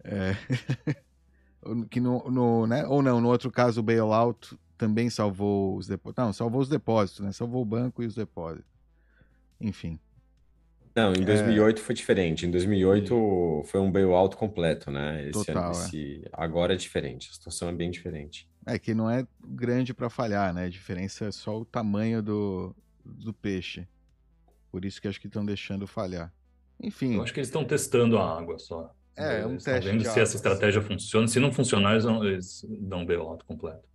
É. 0.04 0.36
que 1.90 2.00
no, 2.00 2.30
no, 2.30 2.68
né? 2.68 2.86
Ou 2.86 3.02
não, 3.02 3.20
no 3.20 3.30
outro 3.30 3.50
caso, 3.52 3.80
o 3.80 3.84
bailout 3.84 4.58
também 4.78 5.10
salvou 5.10 5.76
os 5.78 5.88
depósitos. 5.88 6.24
Não, 6.24 6.34
salvou 6.34 6.62
os 6.62 6.70
depósitos, 6.70 7.26
né? 7.26 7.32
Salvou 7.32 7.62
o 7.62 7.66
banco 7.66 8.04
e 8.04 8.06
os 8.06 8.16
depósitos. 8.16 8.70
Enfim. 9.60 10.00
Não, 10.96 11.12
É. 11.12 11.18
em 11.18 11.26
2008 11.26 11.82
foi 11.82 11.96
diferente. 11.96 12.46
Em 12.46 12.52
2008 12.52 13.64
foi 13.66 13.80
um 13.82 13.92
bailout 13.92 14.36
completo, 14.38 14.92
né? 14.92 15.24
Esse, 15.24 15.32
Total, 15.46 15.70
é. 15.70 15.72
esse- 15.72 16.24
Agora 16.32 16.74
é 16.74 16.78
diferente. 16.78 17.30
A 17.32 17.34
situação 17.34 17.68
é 17.68 17.74
bem 17.74 17.90
diferente. 17.92 18.48
É 18.66 18.80
que 18.80 18.94
não 18.94 19.10
é 19.10 19.28
grande 19.44 19.94
para 19.94 20.10
falhar, 20.10 20.54
né? 20.54 20.66
A 20.66 20.70
diferença 20.70 21.26
é 21.26 21.32
só 21.32 21.60
o 21.60 21.66
tamanho 21.66 22.22
do, 22.22 22.76
do 23.04 23.32
peixe. 23.32 23.88
Por 24.72 24.84
isso 24.84 25.00
que 25.00 25.08
acho 25.08 25.22
que 25.22 25.28
estão 25.28 25.46
deixando 25.46 25.86
falhar. 25.86 26.34
Enfim. 26.82 27.16
Eu 27.16 27.24
acho 27.24 27.34
que 27.34 27.40
eles 27.40 27.48
estão 27.48 27.64
testando 27.64 28.18
a 28.18 28.38
água 28.38 28.58
só. 28.58 28.94
É, 29.16 29.42
é 29.42 29.46
um 29.46 29.58
teste. 29.58 29.90
Vendo 29.90 30.04
se 30.04 30.10
água, 30.10 30.24
essa 30.24 30.36
estratégia 30.36 30.82
funciona. 30.82 31.28
Se 31.28 31.40
não 31.40 31.52
funcionar, 31.52 31.92
eles, 31.92 32.06
não, 32.06 32.24
eles 32.26 32.66
dão 32.82 33.00
um 33.02 33.06
bailout 33.06 33.46
completo. 33.46 33.88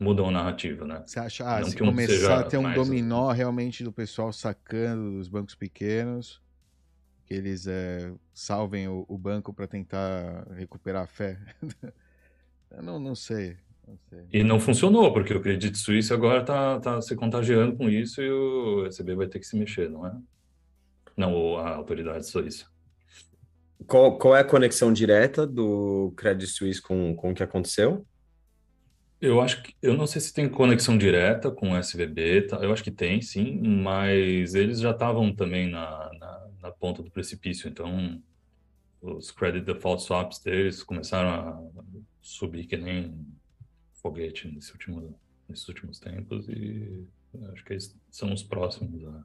Mudam 0.00 0.28
a 0.28 0.30
narrativa, 0.30 0.86
né? 0.86 1.02
Você 1.04 1.18
acha, 1.18 1.44
ah, 1.44 1.62
se 1.64 1.74
que 1.74 1.84
começar 1.84 2.40
a 2.40 2.44
ter 2.44 2.56
um 2.56 2.72
dominó 2.72 3.32
realmente 3.32 3.82
do 3.82 3.92
pessoal 3.92 4.32
sacando 4.32 5.10
dos 5.10 5.28
bancos 5.28 5.56
pequenos, 5.56 6.40
que 7.26 7.34
eles 7.34 7.66
é, 7.66 8.12
salvem 8.32 8.86
o, 8.86 9.04
o 9.08 9.18
banco 9.18 9.52
para 9.52 9.66
tentar 9.66 10.46
recuperar 10.52 11.02
a 11.02 11.06
fé? 11.06 11.36
Eu 12.70 12.82
não, 12.82 12.98
não 12.98 13.14
sei. 13.14 13.56
Não 13.86 13.98
sei. 14.08 14.26
E 14.32 14.44
não 14.44 14.60
funcionou, 14.60 15.12
porque 15.12 15.32
o 15.32 15.40
Credit 15.40 15.76
Suisse 15.76 16.12
agora 16.12 16.40
está 16.40 16.78
tá 16.78 17.00
se 17.00 17.16
contagiando 17.16 17.76
com 17.76 17.88
isso 17.88 18.20
e 18.20 18.30
o 18.30 18.86
ECB 18.86 19.14
vai 19.14 19.26
ter 19.26 19.38
que 19.38 19.46
se 19.46 19.56
mexer, 19.56 19.88
não 19.88 20.06
é? 20.06 20.14
Não, 21.16 21.56
a 21.56 21.74
autoridade 21.74 22.26
suíça. 22.26 22.66
Qual, 23.86 24.18
qual 24.18 24.36
é 24.36 24.40
a 24.40 24.44
conexão 24.44 24.92
direta 24.92 25.46
do 25.46 26.12
Credit 26.16 26.50
Suisse 26.50 26.82
com, 26.82 27.16
com 27.16 27.30
o 27.30 27.34
que 27.34 27.42
aconteceu? 27.42 28.06
Eu 29.20 29.40
acho 29.40 29.62
que, 29.62 29.74
eu 29.82 29.94
não 29.94 30.06
sei 30.06 30.20
se 30.20 30.32
tem 30.32 30.48
conexão 30.48 30.96
direta 30.96 31.50
com 31.50 31.72
o 31.72 31.76
SVB, 31.76 32.42
tá? 32.42 32.58
Eu 32.58 32.72
acho 32.72 32.84
que 32.84 32.90
tem, 32.90 33.20
sim, 33.20 33.60
mas 33.60 34.54
eles 34.54 34.78
já 34.78 34.92
estavam 34.92 35.34
também 35.34 35.68
na, 35.68 36.10
na, 36.20 36.48
na 36.62 36.70
ponta 36.70 37.02
do 37.02 37.10
precipício, 37.10 37.68
então 37.68 38.22
os 39.00 39.30
credit 39.30 39.64
default 39.64 40.02
swaps 40.02 40.38
deles 40.40 40.82
começaram 40.84 41.30
a 41.30 41.62
subir 42.20 42.66
que 42.66 42.76
nem 42.76 43.14
foguete 43.94 44.48
nesse 44.48 44.72
último, 44.72 45.14
nesses 45.48 45.66
últimos 45.68 45.98
tempos 45.98 46.48
e 46.48 47.04
acho 47.52 47.64
que 47.64 47.72
eles 47.74 47.94
são 48.10 48.32
os 48.32 48.42
próximos 48.42 49.04
a 49.06 49.24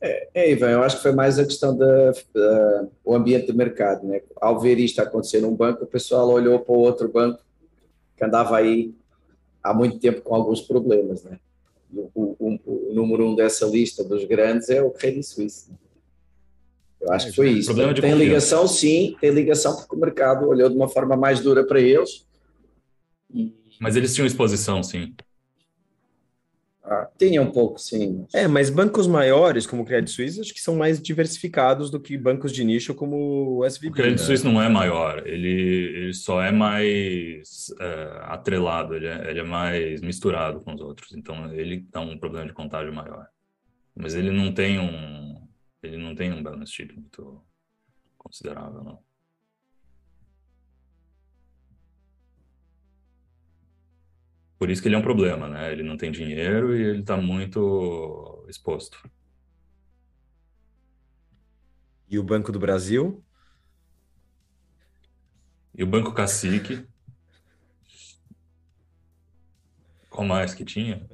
É, 0.00 0.50
Ivan, 0.50 0.70
eu 0.70 0.82
acho 0.82 0.96
que 0.96 1.02
foi 1.02 1.12
mais 1.12 1.38
a 1.38 1.44
questão 1.44 1.76
do 1.76 3.14
ambiente 3.14 3.46
de 3.46 3.52
mercado. 3.56 4.06
Né? 4.06 4.22
Ao 4.36 4.60
ver 4.60 4.78
isto 4.78 5.00
acontecer 5.00 5.40
num 5.40 5.54
banco, 5.54 5.84
o 5.84 5.86
pessoal 5.86 6.28
olhou 6.28 6.60
para 6.60 6.74
o 6.74 6.78
outro 6.78 7.08
banco 7.10 7.42
que 8.16 8.24
andava 8.24 8.56
aí 8.56 8.94
há 9.62 9.72
muito 9.72 9.98
tempo 9.98 10.20
com 10.22 10.34
alguns 10.34 10.60
problemas. 10.60 11.22
Né? 11.24 11.38
O- 11.94 12.36
o- 12.38 12.90
o 12.90 12.94
número 12.94 13.26
um 13.26 13.34
dessa 13.34 13.64
lista 13.66 14.04
dos 14.04 14.24
grandes 14.24 14.68
é 14.68 14.82
o 14.82 14.90
Credit 14.90 15.22
Suisse. 15.24 15.70
né? 15.70 15.76
Eu 17.04 17.12
acho 17.12 17.26
que 17.26 17.36
foi 17.36 17.50
isso. 17.50 17.66
Problema 17.66 17.92
de 17.92 18.00
Tem 18.00 18.10
confiança. 18.10 18.28
ligação, 18.30 18.66
sim, 18.66 19.16
tem 19.20 19.30
ligação 19.30 19.76
porque 19.76 19.94
o 19.94 19.98
mercado 19.98 20.48
olhou 20.48 20.70
de 20.70 20.74
uma 20.76 20.88
forma 20.88 21.14
mais 21.16 21.40
dura 21.40 21.64
para 21.64 21.78
eles. 21.78 22.26
Mas 23.78 23.94
eles 23.94 24.14
tinham 24.14 24.26
exposição, 24.26 24.82
sim. 24.82 25.14
ah, 26.82 27.08
tinha 27.18 27.42
um 27.42 27.50
pouco, 27.50 27.78
sim. 27.78 28.24
É, 28.32 28.48
mas 28.48 28.70
bancos 28.70 29.06
maiores, 29.06 29.66
como 29.66 29.82
o 29.82 29.84
Credit 29.84 30.10
Suisse, 30.10 30.40
acho 30.40 30.54
que 30.54 30.60
são 30.60 30.76
mais 30.76 31.02
diversificados 31.02 31.90
do 31.90 32.00
que 32.00 32.16
bancos 32.16 32.52
de 32.52 32.64
nicho 32.64 32.94
como 32.94 33.58
o 33.58 33.66
SVB. 33.66 33.88
O 33.88 33.92
Credit 33.92 34.20
né? 34.20 34.26
Suisse 34.26 34.44
não 34.44 34.62
é 34.62 34.68
maior, 34.68 35.26
ele, 35.26 35.48
ele 35.48 36.14
só 36.14 36.40
é 36.40 36.50
mais 36.52 37.74
é, 37.80 38.18
atrelado, 38.22 38.94
ele 38.94 39.08
é, 39.08 39.30
ele 39.30 39.40
é 39.40 39.44
mais 39.44 40.00
misturado 40.00 40.60
com 40.60 40.72
os 40.72 40.80
outros, 40.80 41.12
então 41.14 41.52
ele 41.52 41.84
dá 41.90 42.00
um 42.00 42.16
problema 42.16 42.46
de 42.46 42.54
contágio 42.54 42.94
maior. 42.94 43.26
Mas 43.94 44.14
ele 44.14 44.30
não 44.30 44.52
tem 44.52 44.78
um, 44.78 45.43
ele 45.86 45.96
não 45.96 46.14
tem 46.14 46.32
um 46.32 46.42
balance 46.42 46.72
sheet 46.72 46.94
muito 46.94 47.44
considerável, 48.16 48.82
não. 48.82 49.02
Por 54.58 54.70
isso 54.70 54.80
que 54.80 54.88
ele 54.88 54.94
é 54.94 54.98
um 54.98 55.02
problema, 55.02 55.48
né? 55.48 55.72
Ele 55.72 55.82
não 55.82 55.96
tem 55.96 56.10
dinheiro 56.10 56.74
e 56.74 56.82
ele 56.82 57.00
está 57.00 57.16
muito 57.16 58.46
exposto. 58.48 58.98
E 62.08 62.18
o 62.18 62.22
Banco 62.22 62.50
do 62.50 62.58
Brasil? 62.58 63.22
E 65.74 65.82
o 65.82 65.86
Banco 65.86 66.14
Cacique. 66.14 66.86
Qual 70.08 70.26
mais 70.26 70.54
que 70.54 70.64
tinha? 70.64 71.06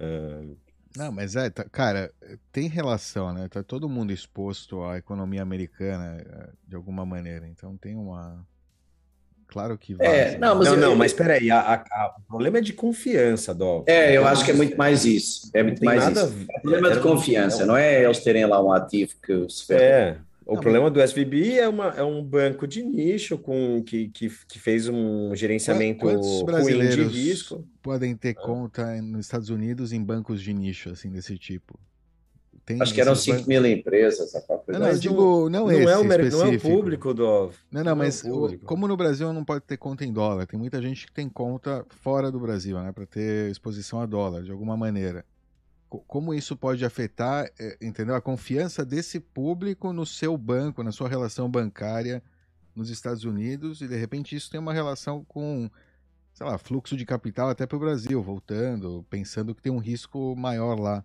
Não, 0.96 1.12
mas 1.12 1.36
é, 1.36 1.48
tá- 1.50 1.64
cara, 1.70 2.12
tem 2.52 2.68
relação, 2.68 3.32
né? 3.32 3.48
Tá 3.48 3.62
todo 3.62 3.88
mundo 3.88 4.12
exposto 4.12 4.82
à 4.84 4.98
economia 4.98 5.40
americana 5.42 6.18
eh, 6.20 6.48
de 6.66 6.74
alguma 6.74 7.06
maneira. 7.06 7.46
Então 7.46 7.76
tem 7.76 7.94
uma. 7.96 8.44
Claro 9.46 9.76
que 9.78 9.94
vai. 9.94 10.06
É, 10.06 10.38
não, 10.38 10.54
mas 10.56 10.66
não, 10.68 10.74
eu- 10.74 10.80
não, 10.80 10.90
eu- 10.90 10.96
mas 10.96 11.12
peraí, 11.12 11.50
a, 11.50 11.60
a- 11.60 11.74
a- 11.90 12.14
o 12.18 12.22
problema 12.22 12.58
é 12.58 12.60
de 12.60 12.72
confiança, 12.72 13.52
Dó. 13.54 13.84
É, 13.86 14.16
eu 14.16 14.26
acho 14.26 14.44
que 14.44 14.50
é 14.52 14.54
muito 14.54 14.76
mais 14.76 15.04
isso. 15.04 15.50
É 15.54 15.62
muito 15.62 15.84
mais 15.84 16.04
nada 16.04 16.22
isso. 16.22 16.46
É 16.50 16.60
problema 16.60 16.90
de 16.92 17.00
confiança, 17.00 17.66
não 17.66 17.76
é 17.76 18.04
eles 18.04 18.20
terem 18.22 18.46
lá 18.46 18.62
um 18.62 18.72
ativo 18.72 19.12
que 19.22 19.48
se 19.48 19.66
ferra. 19.66 19.82
É, 19.82 20.18
o 20.50 20.54
Não, 20.56 20.60
problema 20.60 20.90
do 20.90 21.00
SVB 21.00 21.58
é, 21.58 21.68
uma, 21.68 21.86
é 21.88 22.02
um 22.02 22.22
banco 22.22 22.66
de 22.66 22.82
nicho 22.82 23.38
com, 23.38 23.82
que, 23.84 24.08
que, 24.08 24.28
que 24.48 24.58
fez 24.58 24.88
um 24.88 25.34
gerenciamento 25.34 26.06
ruim 26.06 26.88
de 26.88 27.02
risco. 27.04 27.64
podem 27.82 28.16
ter 28.16 28.34
conta 28.34 29.00
nos 29.00 29.26
Estados 29.26 29.48
Unidos 29.48 29.92
em 29.92 30.02
bancos 30.02 30.42
de 30.42 30.52
nicho, 30.52 30.90
assim, 30.90 31.10
desse 31.10 31.38
tipo? 31.38 31.78
Tem 32.66 32.80
Acho 32.82 32.92
que 32.94 33.00
eram 33.00 33.12
esses 33.12 33.24
5 33.24 33.36
bancos- 33.36 33.48
mil 33.48 33.66
empresas. 33.66 34.32
Não, 34.32 34.40
não, 34.68 34.74
eu 34.74 34.80
Mas 34.80 35.02
digo, 35.02 35.48
não, 35.48 35.66
Não 35.66 35.70
é, 35.70 35.76
o, 35.98 36.04
não 36.04 36.42
é 36.44 36.48
o 36.48 36.60
público, 36.60 37.14
Dó. 37.14 37.50
Não, 37.70 37.82
Não 37.82 37.84
não, 37.84 37.90
é 37.90 37.94
o 37.94 37.96
mas 37.96 38.22
como 38.64 38.86
no 38.86 38.96
Brasil 38.96 39.32
não 39.32 39.44
pode 39.44 39.64
ter 39.64 39.76
conta 39.76 40.04
em 40.04 40.12
dólar, 40.12 40.46
tem 40.46 40.58
muita 40.58 40.80
gente 40.80 41.06
que 41.06 41.12
tem 41.12 41.28
conta 41.28 41.84
fora 41.90 42.30
do 42.30 42.38
Brasil, 42.38 42.80
né, 42.80 42.92
para 42.92 43.06
ter 43.06 43.50
exposição 43.50 44.00
a 44.00 44.06
dólar 44.06 44.42
de 44.42 44.52
alguma 44.52 44.76
maneira. 44.76 45.24
Co- 45.90 46.04
Como 46.06 46.32
isso 46.32 46.56
pode 46.56 46.84
afetar, 46.84 47.50
eh, 47.58 47.76
entendeu? 47.82 48.14
A 48.14 48.20
confiança 48.20 48.84
desse 48.84 49.18
público 49.18 49.92
no 49.92 50.06
seu 50.06 50.38
banco, 50.38 50.84
na 50.84 50.92
sua 50.92 51.08
relação 51.08 51.50
bancária 51.50 52.22
nos 52.74 52.88
Estados 52.88 53.24
Unidos 53.24 53.80
e 53.80 53.88
de 53.88 53.96
repente 53.96 54.34
isso 54.36 54.48
tem 54.48 54.60
uma 54.60 54.72
relação 54.72 55.24
com, 55.28 55.68
sei 56.32 56.46
lá, 56.46 56.56
fluxo 56.56 56.96
de 56.96 57.04
capital 57.04 57.50
até 57.50 57.66
para 57.66 57.76
o 57.76 57.80
Brasil, 57.80 58.22
voltando, 58.22 59.04
pensando 59.10 59.52
que 59.54 59.60
tem 59.60 59.72
um 59.72 59.78
risco 59.78 60.36
maior 60.36 60.78
lá, 60.78 61.04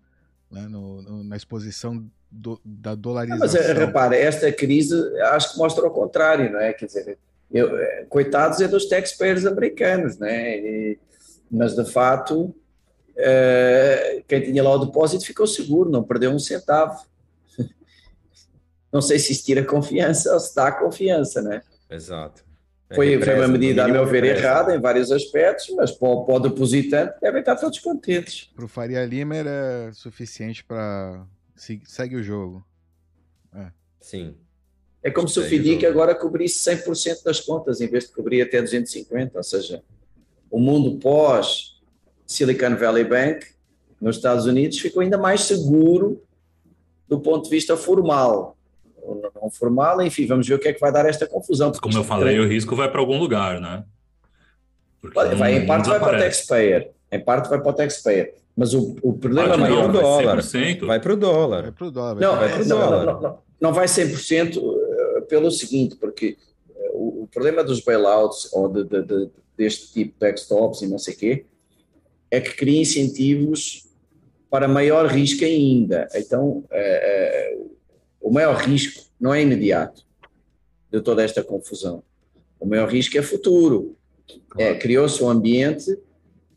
né, 0.51 0.67
no- 0.67 1.01
no- 1.01 1.23
na 1.23 1.35
exposição 1.35 2.05
do- 2.29 2.61
da 2.63 2.91
Ah, 2.91 2.95
dolarização. 2.95 3.39
Mas 3.67 3.77
repara, 3.77 4.15
esta 4.15 4.51
crise 4.51 4.93
acho 5.21 5.53
que 5.53 5.57
mostra 5.57 5.83
o 5.85 5.89
contrário, 5.89 6.51
não 6.51 6.59
é? 6.59 6.71
Quer 6.73 6.85
dizer, 6.85 7.17
eu, 7.51 7.75
eh, 7.75 8.05
coitados 8.07 8.61
é 8.61 8.67
dos 8.67 8.85
taxpayers 8.87 9.45
americanos, 9.47 10.17
não 10.19 10.27
é? 10.27 10.57
E- 10.59 10.99
mas 11.49 11.75
de 11.75 11.85
fato, 11.91 12.53
eh, 13.17 14.23
quem 14.27 14.41
tinha 14.41 14.63
lá 14.63 14.73
o 14.75 14.85
depósito 14.85 15.25
ficou 15.25 15.47
seguro, 15.47 15.89
não 15.89 16.03
perdeu 16.03 16.31
um 16.31 16.39
centavo. 16.39 17.05
Não 18.91 19.01
sei 19.01 19.19
se 19.19 19.33
isso 19.33 19.43
tira 19.43 19.63
confiança 19.63 20.33
ou 20.33 20.39
se 20.39 20.55
dá 20.55 20.71
confiança, 20.71 21.41
né? 21.41 21.61
Exato. 21.89 22.45
É, 22.89 22.95
Foi, 22.95 23.07
foi 23.07 23.17
represa, 23.17 23.41
uma 23.41 23.47
medida, 23.47 23.83
a 23.83 23.87
meu 23.87 24.05
ver, 24.05 24.23
represa. 24.23 24.47
errada 24.47 24.75
em 24.75 24.79
vários 24.79 25.11
aspectos, 25.11 25.69
mas 25.75 25.91
para 25.91 26.07
o, 26.07 26.23
para 26.25 26.35
o 26.35 26.39
depositante 26.39 27.19
devem 27.19 27.39
estar 27.39 27.55
todos 27.55 27.79
contentes. 27.79 28.49
Pro 28.55 28.67
Faria 28.67 29.03
Lima 29.05 29.35
era 29.35 29.91
suficiente 29.93 30.63
para 30.63 31.25
segue 31.55 32.15
o 32.15 32.23
jogo. 32.23 32.65
Sim. 33.99 34.35
É 35.01 35.09
como 35.09 35.27
se 35.27 35.39
o 35.39 35.43
o 35.43 35.49
jogo. 35.49 35.87
agora 35.87 36.13
cobrisse 36.13 36.69
100% 36.69 37.23
das 37.23 37.39
contas, 37.39 37.81
em 37.81 37.87
vez 37.87 38.05
de 38.05 38.11
cobrir 38.11 38.41
até 38.41 38.61
250%. 38.61 39.31
Ou 39.33 39.43
seja, 39.43 39.83
o 40.49 40.59
mundo 40.59 40.99
pós 40.99 41.74
Silicon 42.25 42.75
Valley 42.75 43.03
Bank, 43.03 43.45
nos 44.01 44.17
Estados 44.17 44.45
Unidos, 44.45 44.79
ficou 44.79 45.01
ainda 45.01 45.17
mais 45.17 45.41
seguro 45.41 46.21
do 47.07 47.19
ponto 47.19 47.43
de 47.45 47.49
vista 47.49 47.77
formal. 47.77 48.57
Ou 49.01 49.31
Não 49.41 49.49
formal, 49.51 50.01
enfim, 50.01 50.25
vamos 50.25 50.47
ver 50.47 50.55
o 50.55 50.59
que 50.59 50.67
é 50.67 50.73
que 50.73 50.79
vai 50.79 50.91
dar 50.91 51.05
esta 51.05 51.27
confusão. 51.27 51.71
porque 51.71 51.83
Como 51.83 51.95
eu 51.95 52.01
isto- 52.01 52.07
falei, 52.09 52.39
o 52.39 52.47
risco 52.47 52.75
vai 52.75 52.89
para 52.89 52.99
algum 52.99 53.17
lugar, 53.19 53.61
né? 53.61 53.83
Porque 54.99 55.15
Vai, 55.15 55.35
vai, 55.35 55.55
não- 55.55 55.61
em 55.61 55.67
parte 55.67 55.87
vai 55.89 55.99
para 55.99 56.17
o 56.17 56.19
taxpayer, 56.19 56.91
em 57.11 57.19
parte 57.19 57.49
vai 57.49 57.61
para 57.61 57.69
o 57.69 57.73
taxpayer. 57.73 58.33
Mas 58.57 58.73
o, 58.73 58.95
o 59.03 59.13
problema 59.13 59.55
maior 59.57 59.83
não, 59.83 59.91
pro 59.91 60.01
vai 60.01 60.23
dólar. 60.25 60.37
100%. 60.39 60.85
Vai 60.87 60.99
pro 60.99 61.11
Vai 61.13 61.19
dólar. 61.19 61.71
pro 61.73 61.91
dólar. 61.91 62.15
Não, 62.21 62.35
vai 62.37 62.49
pro 62.53 62.65
não, 62.65 62.77
dólar. 62.79 63.05
não, 63.05 63.21
não, 63.21 63.39
não 63.61 63.73
vai 63.73 63.85
100% 63.87 64.57
eh, 65.17 65.21
pelo 65.21 65.51
seguinte, 65.51 65.95
porque 65.97 66.37
eh, 66.75 66.89
o, 66.93 67.23
o 67.23 67.27
problema 67.31 67.63
dos 67.63 67.81
bailouts 67.81 68.51
ou 68.53 68.69
de, 68.69 68.83
de- 68.85 69.03
de- 69.03 69.29
deste 69.57 69.91
tipo 69.93 70.13
de 70.13 70.19
backstops 70.19 70.81
e 70.81 70.87
não 70.87 70.97
sei 70.97 71.13
o 71.13 71.17
quê, 71.17 71.45
é 72.29 72.39
que 72.39 72.55
cria 72.55 72.81
incentivos 72.81 73.85
para 74.49 74.67
maior 74.67 75.07
risco 75.07 75.43
ainda. 75.43 76.07
Então, 76.15 76.63
eh, 76.71 77.57
eh, 77.57 77.65
o 78.21 78.31
maior 78.31 78.55
risco 78.55 79.03
não 79.19 79.33
é 79.33 79.41
imediato 79.41 80.05
de 80.91 81.01
toda 81.01 81.23
esta 81.23 81.43
confusão. 81.43 82.03
O 82.59 82.65
maior 82.65 82.89
risco 82.89 83.17
é 83.17 83.21
futuro. 83.21 83.95
É, 84.57 84.73
Criou-se 84.75 85.23
um 85.23 85.29
ambiente 85.29 85.97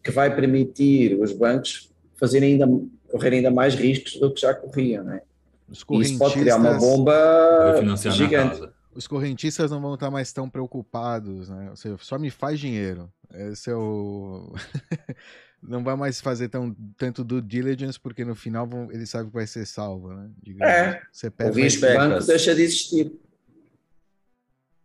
que 0.02 0.10
vai 0.10 0.34
permitir 0.34 1.20
os 1.20 1.32
bancos 1.32 1.92
fazerem 2.16 2.52
ainda, 2.52 2.66
correr 3.10 3.34
ainda 3.34 3.50
mais 3.50 3.74
riscos 3.74 4.18
do 4.18 4.32
que 4.32 4.40
já 4.40 4.54
corriam. 4.54 5.10
É? 5.12 5.22
E 5.68 6.00
isso 6.00 6.18
pode 6.18 6.34
criar 6.34 6.56
uma 6.56 6.78
correntistas, 6.78 6.98
bomba 6.98 8.10
gigante. 8.10 8.68
os 8.94 9.06
correntistas 9.06 9.70
não 9.70 9.80
vão 9.80 9.94
estar 9.94 10.10
mais 10.10 10.32
tão 10.32 10.48
preocupados, 10.48 11.48
né? 11.48 11.68
Ou 11.70 11.76
seja, 11.76 11.96
só 12.00 12.18
me 12.18 12.30
faz 12.30 12.58
dinheiro. 12.58 13.12
Esse 13.34 13.70
é 13.70 13.74
o 13.74 14.54
não 15.62 15.82
vai 15.82 15.96
mais 15.96 16.20
fazer 16.20 16.48
tão, 16.48 16.74
tanto 16.96 17.24
do 17.24 17.42
diligence, 17.42 17.98
porque 17.98 18.24
no 18.24 18.34
final 18.34 18.66
vão, 18.66 18.90
ele 18.92 19.06
sabe 19.06 19.28
que 19.28 19.34
vai 19.34 19.46
ser 19.46 19.66
salvo, 19.66 20.12
né? 20.12 20.30
Digamos. 20.42 20.72
É. 20.72 21.02
Você 21.12 21.28
O 21.28 21.30
perde 21.32 21.60
risco 21.62 21.86
do 21.86 21.92
banco 21.92 22.24
deixa 22.26 22.54
de 22.54 22.62
existir. 22.62 23.12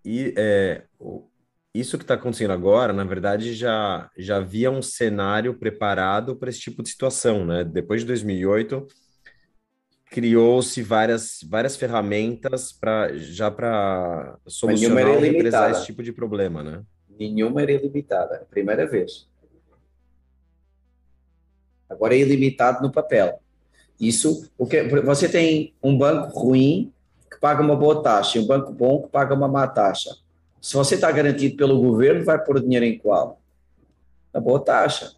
E 0.06 0.34
é, 0.38 0.84
o- 1.00 1.28
isso 1.74 1.98
que 1.98 2.04
está 2.04 2.16
acontecendo 2.16 2.52
agora, 2.52 2.92
na 2.94 3.04
verdade, 3.04 3.54
já, 3.54 4.10
já 4.18 4.38
havia 4.38 4.70
um 4.70 4.82
cenário 4.82 5.54
preparado 5.58 6.36
para 6.36 6.50
esse 6.50 6.60
tipo 6.60 6.84
de 6.84 6.90
situação, 6.90 7.46
né? 7.46 7.64
Depois 7.64 8.02
de 8.02 8.08
2008, 8.08 8.86
criou-se 10.06 10.82
várias, 10.84 11.40
várias 11.50 11.76
ferramentas 11.76 12.72
para 12.72 13.16
já 13.18 13.50
para 13.50 14.38
solucionar 14.48 15.24
ilimitada. 15.24 15.72
esse 15.72 15.86
tipo 15.86 16.04
de 16.04 16.12
problema, 16.14 16.62
né? 16.62 16.84
Nenhuma 17.10 17.62
era 17.62 17.72
ilimitada, 17.72 18.36
a 18.36 18.46
primeira 18.46 18.86
vez. 18.86 19.28
Agora 22.04 22.16
é 22.18 22.20
ilimitado 22.20 22.82
no 22.86 22.92
papel. 22.92 23.40
Isso, 23.98 24.52
o 24.58 24.68
que 24.68 24.84
você 24.84 25.30
tem 25.30 25.74
um 25.82 25.98
banco 25.98 26.38
ruim 26.38 26.92
que 27.32 27.40
paga 27.40 27.62
uma 27.64 27.78
boa 27.78 28.04
taxa 28.04 28.38
e 28.38 28.42
um 28.42 28.46
banco 28.46 28.74
bom 28.74 29.04
que 29.04 29.08
paga 29.08 29.34
uma 29.34 29.48
má 29.48 29.66
taxa. 29.70 30.14
Se 30.62 30.74
você 30.76 30.96
está 30.96 31.10
garantido 31.10 31.56
pelo 31.56 31.80
governo, 31.80 32.26
vai 32.26 32.44
pôr 32.44 32.60
dinheiro 32.60 32.84
em 32.84 32.98
qual? 32.98 33.40
Na 34.34 34.42
boa 34.42 34.60
taxa. 34.60 35.14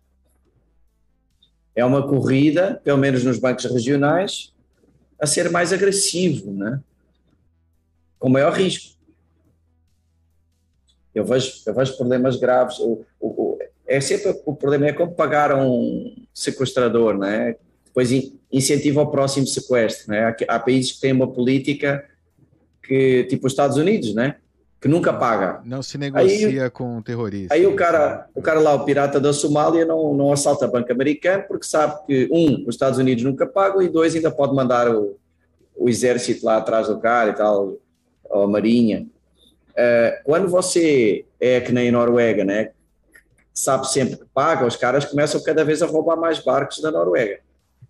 É 1.76 1.84
uma 1.84 2.08
corrida, 2.08 2.80
pelo 2.84 3.00
menos 3.00 3.24
nos 3.24 3.39
bancos 3.39 3.65
regionais, 3.65 4.54
a 5.19 5.26
ser 5.26 5.50
mais 5.50 5.74
agressivo, 5.74 6.52
né? 6.52 6.80
com 8.19 8.30
maior 8.30 8.54
risco. 8.54 8.95
Eu 11.15 11.26
vejo, 11.26 11.52
eu 11.65 11.74
vejo 11.74 11.98
problemas 11.98 12.36
graves. 12.36 12.78
O, 12.78 13.04
o- 13.19 13.44
é 13.88 14.00
sempre 14.02 14.36
o 14.45 14.56
problema 14.56 14.88
é 14.88 14.93
como 14.93 15.13
pagar 15.13 15.52
a 15.52 15.63
um 15.63 16.15
sequestrador, 16.34 17.17
né? 17.17 17.56
Depois 17.86 18.12
in- 18.12 18.39
incentiva 18.52 19.02
o 19.02 19.08
próximo 19.08 19.45
sequestro, 19.48 20.12
né? 20.12 20.26
Há, 20.26 20.56
há 20.56 20.60
países 20.60 20.93
que 20.93 21.02
têm 21.02 21.13
uma 21.13 21.32
política 21.32 22.04
que 22.84 23.24
tipo 23.26 23.48
os 23.48 23.54
Estados 23.54 23.78
Unidos, 23.78 24.13
né? 24.13 24.36
Que 24.82 24.88
nunca 24.88 25.12
paga. 25.13 25.62
Não 25.65 25.82
se 25.82 25.98
negocia 25.98 26.69
com 26.69 27.02
terroristas. 27.02 27.58
Aí 27.58 27.65
o 27.65 27.76
cara, 27.76 28.28
o 28.36 28.41
cara 28.41 28.60
lá, 28.60 28.74
o 28.76 28.86
pirata 28.86 29.19
da 29.19 29.34
Somália, 29.34 29.86
não, 29.86 30.13
não 30.13 30.32
assalta 30.32 30.67
banco 30.67 30.91
americano 30.91 31.43
porque 31.48 31.65
sabe 31.65 32.06
que, 32.06 32.30
um, 32.32 32.65
os 32.67 32.76
Estados 32.76 33.00
Unidos 33.00 33.24
nunca 33.24 33.48
pagam 33.48 33.82
e, 33.82 33.89
dois, 33.89 34.15
ainda 34.15 34.30
pode 34.30 34.54
mandar 34.54 34.93
o, 34.93 35.17
o 35.76 35.89
exército 35.89 36.45
lá 36.45 36.58
atrás 36.58 36.88
do 36.88 37.00
cara 37.00 37.32
e 37.32 37.34
tal, 37.34 37.78
ou 38.26 38.43
a 38.43 38.48
marinha. 38.48 39.08
Eh, 39.76 40.21
quando 40.24 40.48
você 40.50 41.26
é 41.39 41.60
que 41.60 41.71
nem 41.71 41.91
Noruega, 41.91 42.45
né? 42.45 42.71
Sabe 43.56 43.88
sempre 43.89 44.18
que 44.18 44.26
paga, 44.34 44.65
os 44.65 44.76
caras 44.76 45.06
começam 45.06 45.41
cada 45.41 45.63
vez 45.63 45.82
a 45.82 45.86
roubar 45.86 46.18
mais 46.18 46.39
barcos 46.39 46.82
da 46.82 46.91
Noruega. 46.91 47.39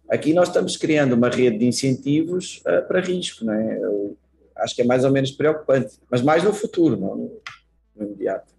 Aqui 0.08 0.32
nós 0.32 0.50
estamos 0.50 0.78
criando 0.78 1.14
uma 1.14 1.28
rede 1.28 1.58
de 1.58 1.66
incentivos 1.66 2.62
eh, 2.66 2.82
para 2.82 3.02
risco, 3.02 3.44
né? 3.44 3.80
Eu 3.82 4.16
acho 4.58 4.76
que 4.76 4.84
é 4.84 4.86
mais 4.86 5.04
ou 5.04 5.12
menos 5.12 5.32
preocupante, 5.32 5.96
mas 6.10 6.22
mais 6.22 6.44
no 6.44 6.54
futuro, 6.54 6.96
não 6.96 7.16
no, 7.16 7.42
no 7.96 8.06
imediato. 8.06 8.54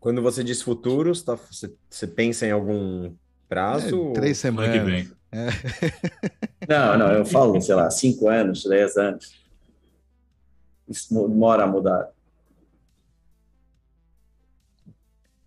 Quando 0.00 0.22
você 0.22 0.42
diz 0.42 0.62
futuros, 0.62 1.22
tá, 1.22 1.34
você, 1.34 1.70
você 1.90 2.06
pensa 2.06 2.46
em 2.46 2.52
algum 2.52 3.12
prazo? 3.46 4.10
É, 4.10 4.12
três 4.14 4.38
Semana 4.38 4.72
que 4.72 4.78
vem. 4.78 5.04
semanas. 5.04 5.16
É. 5.32 5.48
Não, 6.68 6.98
não, 6.98 7.12
eu 7.12 7.24
falo, 7.24 7.60
sei 7.60 7.76
lá, 7.76 7.88
5 7.88 8.28
anos, 8.28 8.64
10 8.64 8.96
anos. 8.96 9.32
Isso 10.88 11.14
demora 11.28 11.62
a 11.62 11.66
mudar. 11.66 12.10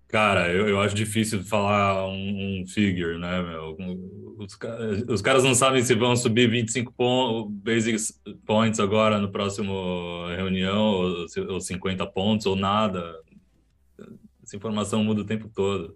Cara, 0.09 0.51
eu, 0.51 0.67
eu 0.67 0.81
acho 0.81 0.95
difícil 0.95 1.43
falar 1.43 2.07
um, 2.07 2.61
um 2.61 2.67
figure, 2.67 3.19
né, 3.19 3.43
meu? 3.43 3.77
Os, 4.39 4.57
os 5.07 5.21
caras 5.21 5.43
não 5.43 5.53
sabem 5.53 5.83
se 5.83 5.93
vão 5.93 6.15
subir 6.15 6.49
25 6.49 6.91
pon 6.93 7.47
basic 7.47 7.95
points 8.43 8.79
agora 8.79 9.19
no 9.19 9.31
próximo 9.31 10.25
reunião, 10.35 10.81
ou, 10.83 11.27
ou 11.53 11.61
50 11.61 12.07
pontos, 12.07 12.47
ou 12.47 12.55
nada. 12.55 13.03
Essa 14.43 14.55
informação 14.55 15.03
muda 15.03 15.21
o 15.21 15.25
tempo 15.25 15.47
todo. 15.53 15.95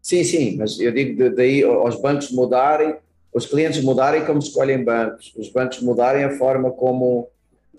Sim, 0.00 0.22
sim, 0.22 0.56
mas 0.56 0.78
eu 0.78 0.92
digo 0.92 1.34
daí 1.34 1.64
aos 1.64 2.00
bancos 2.00 2.30
mudarem, 2.30 2.94
os 3.34 3.46
clientes 3.46 3.82
mudarem 3.82 4.24
como 4.24 4.38
escolhem 4.38 4.84
bancos, 4.84 5.34
os 5.36 5.48
bancos 5.48 5.80
mudarem 5.80 6.22
a 6.22 6.38
forma 6.38 6.70
como 6.70 7.28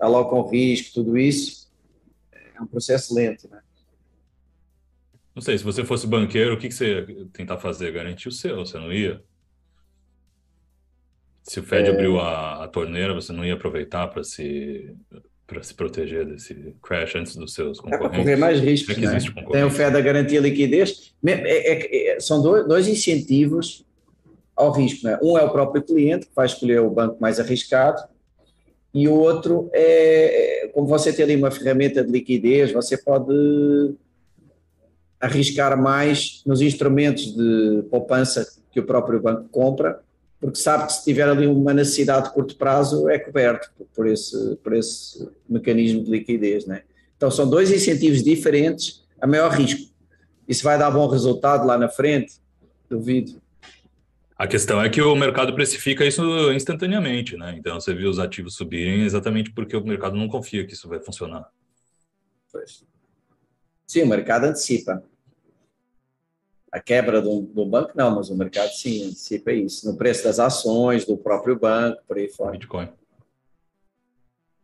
alocam 0.02 0.46
risco, 0.50 0.96
tudo 0.96 1.18
isso, 1.18 1.72
é 2.34 2.62
um 2.62 2.68
processo 2.68 3.16
lento, 3.16 3.48
né? 3.50 3.63
Não 5.36 5.42
sei, 5.42 5.58
se 5.58 5.64
você 5.64 5.84
fosse 5.84 6.06
banqueiro, 6.06 6.54
o 6.54 6.58
que 6.58 6.68
que 6.68 6.74
você 6.76 6.94
ia 7.00 7.08
tentar 7.34 7.58
fazer? 7.58 7.92
Garantir 7.92 8.28
o 8.28 8.32
seu, 8.32 8.58
você 8.58 8.78
não 8.78 8.94
ia? 8.94 9.22
Se 11.44 11.60
o 11.60 11.64
Fed 11.64 11.90
É. 11.90 11.92
abriu 11.92 12.20
a, 12.20 12.64
a 12.64 12.68
torneira, 12.68 13.14
você 13.14 13.34
não 13.34 13.44
ia 13.44 13.56
aproveitar 13.56 14.08
para 14.08 14.24
se, 14.24 14.94
para 15.46 15.62
se 15.64 15.74
proteger 15.74 16.26
desse 16.26 16.76
crash 16.82 17.16
antes 17.16 17.36
dos 17.36 17.54
seus 17.54 17.80
É 17.80 17.82
para 17.82 17.92
concorrentes? 17.98 18.20
correr 18.24 18.36
mais 18.38 18.60
riscos, 18.62 18.98
É 18.98 19.02
né? 19.02 19.18
Tem 19.52 19.64
o. 19.64 19.70
FED 19.72 19.98
a 19.98 20.02
garantir 20.02 20.38
a 20.38 20.42
liquidez. 20.42 21.14
É- 21.26 21.32
é- 21.32 22.16
é- 22.16 22.20
são 22.20 22.42
dois, 22.42 22.68
dois 22.68 22.88
incentivos 22.88 23.84
ao 24.56 24.72
risco. 24.72 25.06
Né? 25.08 25.18
Um 25.22 25.38
é 25.38 25.44
o 25.44 25.50
próprio 25.52 25.82
cliente, 25.82 26.28
que 26.28 26.36
vai 26.36 26.46
escolher 26.46 26.80
o 26.80 26.90
banco 26.92 27.18
mais 27.20 27.40
arriscado, 27.40 28.02
e 28.94 29.08
o 29.08 29.14
outro 29.14 29.70
é, 29.74 30.66
é, 30.66 30.68
como 30.70 30.88
você 30.88 31.12
tem 31.12 31.26
ali 31.26 31.36
uma 31.36 31.50
ferramenta 31.52 32.04
de 32.06 32.12
liquidez, 32.12 32.72
você 32.72 32.96
pode 32.96 33.34
arriscar 35.24 35.82
mais 35.82 36.42
nos 36.46 36.62
instrumentos 36.62 37.34
de 37.34 37.84
poupança 37.90 38.46
que 38.72 38.80
o 38.80 38.84
próprio 38.86 39.22
banco 39.22 39.48
compra, 39.50 40.02
porque 40.40 40.58
sabe 40.58 40.88
que 40.88 40.94
se 40.94 41.04
tiver 41.06 41.30
ali 41.30 41.48
uma 41.48 41.74
necessidade 41.74 42.28
de 42.28 42.34
curto 42.34 42.58
prazo 42.58 43.08
é 43.08 43.18
coberto 43.18 43.72
por- 43.96 44.06
esse, 44.06 44.58
por 44.58 44.74
esse 44.74 45.26
mecanismo 45.48 46.04
de 46.04 46.12
liquidez. 46.12 46.66
Né? 46.66 46.84
Então 47.16 47.32
são 47.32 47.50
dois 47.50 47.72
incentivos 47.72 48.22
diferentes 48.22 49.06
a 49.22 49.26
maior 49.26 49.50
risco. 49.52 49.90
Isso 50.46 50.62
vai 50.64 50.78
dar 50.78 50.92
bom 50.92 51.08
resultado 51.08 51.66
lá 51.66 51.78
na 51.78 51.88
frente? 51.88 52.34
Duvido. 52.90 53.42
A 54.38 54.46
questão 54.46 54.82
é 54.82 54.90
que 54.90 55.02
o 55.02 55.16
mercado 55.16 55.56
precifica 55.56 56.06
isso 56.06 56.52
instantaneamente, 56.52 57.38
né? 57.38 57.56
Então 57.58 57.80
você 57.80 57.94
viu 57.94 58.10
os 58.10 58.20
ativos 58.20 58.56
subirem 58.56 59.04
exatamente 59.04 59.52
porque 59.52 59.78
o 59.78 59.86
mercado 59.86 60.18
não 60.18 60.28
confia 60.28 60.66
que 60.66 60.74
isso 60.74 60.90
vai 60.90 61.00
funcionar. 61.00 61.48
Pois. 62.52 62.84
Sim, 63.88 64.02
o 64.02 64.08
mercado 64.08 64.46
antecipa. 64.46 65.02
A 66.74 66.80
quebra 66.80 67.22
do, 67.22 67.42
do 67.42 67.66
banco, 67.68 67.92
não, 67.94 68.16
mas 68.16 68.32
o 68.32 68.36
mercado 68.36 68.72
sim 68.72 69.06
antecipa 69.06 69.52
isso. 69.52 69.88
No 69.88 69.96
preço 69.96 70.24
das 70.24 70.40
ações, 70.40 71.06
do 71.06 71.16
próprio 71.16 71.58
banco, 71.60 72.02
por 72.08 72.18
aí 72.18 72.28
fora. 72.28 72.54
Bitcoin. 72.54 72.90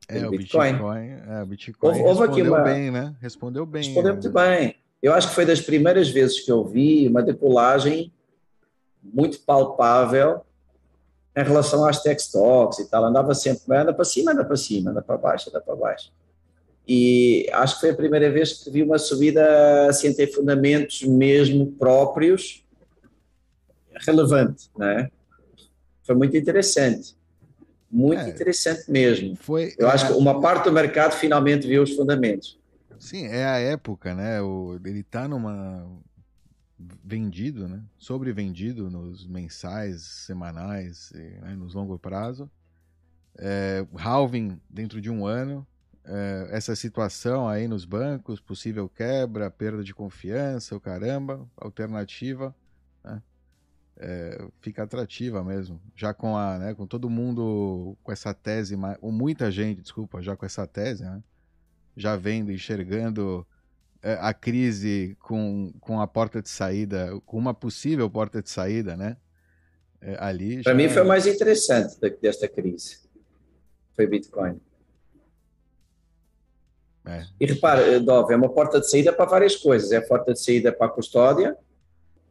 É, 0.07 0.25
o 0.25 0.31
Bitcoin. 0.31 0.71
Bitcoin. 0.71 1.07
É, 1.29 1.43
o 1.43 1.45
Bitcoin 1.45 1.87
Houve- 1.89 2.01
houve 2.01 2.23
aqui 2.23 2.41
respondeu 2.41 2.53
uma- 2.53 2.63
bem, 2.63 2.89
né? 2.91 3.15
Respondeu 3.21 3.65
bem. 3.65 3.83
Respondeu 3.83 4.13
né? 4.15 4.19
muito 4.21 4.31
bem. 4.31 4.75
Eu 5.03 5.13
acho 5.13 5.29
que 5.29 5.35
foi 5.35 5.45
das 5.45 5.61
primeiras 5.61 6.09
vezes 6.09 6.39
que 6.39 6.51
eu 6.51 6.65
vi 6.65 7.07
uma 7.07 7.21
decolagem 7.21 8.11
muito 9.03 9.39
palpável 9.41 10.41
em 11.37 11.43
relação 11.43 11.85
às 11.85 12.01
tech 12.01 12.19
stocks 12.19 12.79
e 12.79 12.89
tal. 12.89 13.05
Andava 13.05 13.35
sempre, 13.35 13.77
anda 13.77 13.93
para 13.93 14.03
cima, 14.03 14.31
anda 14.31 14.43
para 14.43 14.57
cima, 14.57 14.89
anda 14.89 15.01
para 15.03 15.15
baixo, 15.15 15.49
anda 15.51 15.61
para 15.61 15.75
baixo. 15.75 16.11
E 16.91 17.47
acho 17.53 17.75
que 17.75 17.81
foi 17.81 17.91
a 17.91 17.95
primeira 17.95 18.31
vez 18.31 18.63
que 18.63 18.71
vi 18.71 18.81
uma 18.81 18.97
subida 18.97 19.93
sem 19.93 20.11
ter 20.11 20.25
fundamentos 20.33 21.03
mesmo 21.03 21.71
próprios 21.73 22.65
relevante, 24.07 24.71
né? 24.75 25.11
Foi 26.01 26.15
muito 26.15 26.35
interessante. 26.35 27.15
Muito 27.91 28.21
É. 28.21 28.29
interessante 28.29 28.89
mesmo. 28.89 29.35
Foi, 29.35 29.75
Eu 29.77 29.87
é, 29.87 29.91
acho 29.91 30.07
que 30.07 30.13
uma 30.13 30.41
parte 30.41 30.63
do 30.63 30.71
mercado 30.71 31.13
finalmente 31.13 31.67
viu 31.67 31.83
os 31.83 31.95
fundamentos. 31.95 32.57
Sim, 32.99 33.27
é 33.27 33.45
a 33.45 33.57
época, 33.59 34.15
né? 34.15 34.41
O, 34.41 34.79
ele 34.83 35.03
tá 35.03 35.27
numa. 35.27 35.87
vendido, 37.03 37.67
né? 37.67 37.83
Sobrevendido 37.99 38.89
nos 38.89 39.27
mensais, 39.27 40.01
semanais, 40.01 41.11
e, 41.13 41.17
né, 41.41 41.55
nos 41.55 41.73
longo 41.75 41.99
prazo. 41.99 42.49
É, 43.37 43.85
halving 43.95 44.59
dentro 44.67 44.99
de 44.99 45.09
um 45.11 45.25
ano. 45.25 45.67
É, 46.11 46.47
essa 46.57 46.75
situação 46.75 47.47
aí 47.47 47.67
nos 47.67 47.85
bancos, 47.85 48.39
possível 48.41 48.89
quebra, 48.89 49.51
perda 49.51 49.83
de 49.83 49.93
confiança, 49.93 50.75
o 50.75 50.79
caramba, 50.79 51.47
alternativa, 51.55 52.55
né? 53.03 53.21
É, 53.95 54.47
fica 54.59 54.81
atrativa 54.83 55.43
mesmo. 55.43 55.79
Já 55.95 56.11
com 56.11 56.35
a, 56.35 56.57
né, 56.57 56.73
com 56.73 56.87
todo 56.87 57.09
mundo 57.11 57.95
com 58.01 58.11
essa 58.11 58.33
tese, 58.33 58.75
ou 59.01 59.11
muita 59.11 59.51
gente, 59.51 59.81
desculpa, 59.81 60.19
já 60.19 60.35
com 60.35 60.45
essa 60.47 60.65
tese, 60.65 61.03
né? 61.03 61.21
Já 61.95 62.15
vendo, 62.15 62.51
enxergando 62.51 63.45
é, 64.01 64.13
a 64.13 64.33
crise 64.33 65.15
com, 65.19 65.71
com 65.79 66.01
a 66.01 66.07
porta 66.07 66.41
de 66.41 66.49
saída, 66.49 67.19
com 67.23 67.37
uma 67.37 67.53
possível 67.53 68.09
porta 68.09 68.41
de 68.41 68.49
saída, 68.49 68.97
né? 68.97 69.15
É, 70.01 70.17
ali. 70.19 70.63
Para 70.63 70.71
já- 70.71 70.77
mim 70.77 70.89
foi 70.89 71.03
o 71.03 71.07
mais 71.07 71.27
interessante 71.27 71.99
desta 72.19 72.47
crise. 72.47 73.01
Foi 73.95 74.07
Bitcoin. 74.07 74.59
É. 77.09 77.25
E 77.39 77.45
repara, 77.45 77.99
Dove, 77.99 78.33
é 78.33 78.37
uma 78.37 78.49
porta 78.49 78.79
de 78.79 78.89
saída 78.89 79.11
para 79.11 79.25
várias 79.25 79.55
coisas. 79.55 79.91
É 79.91 79.99
porta 79.99 80.33
de 80.33 80.39
saída 80.39 80.71
para 80.71 80.87
a 80.87 80.89
custódia, 80.89 81.57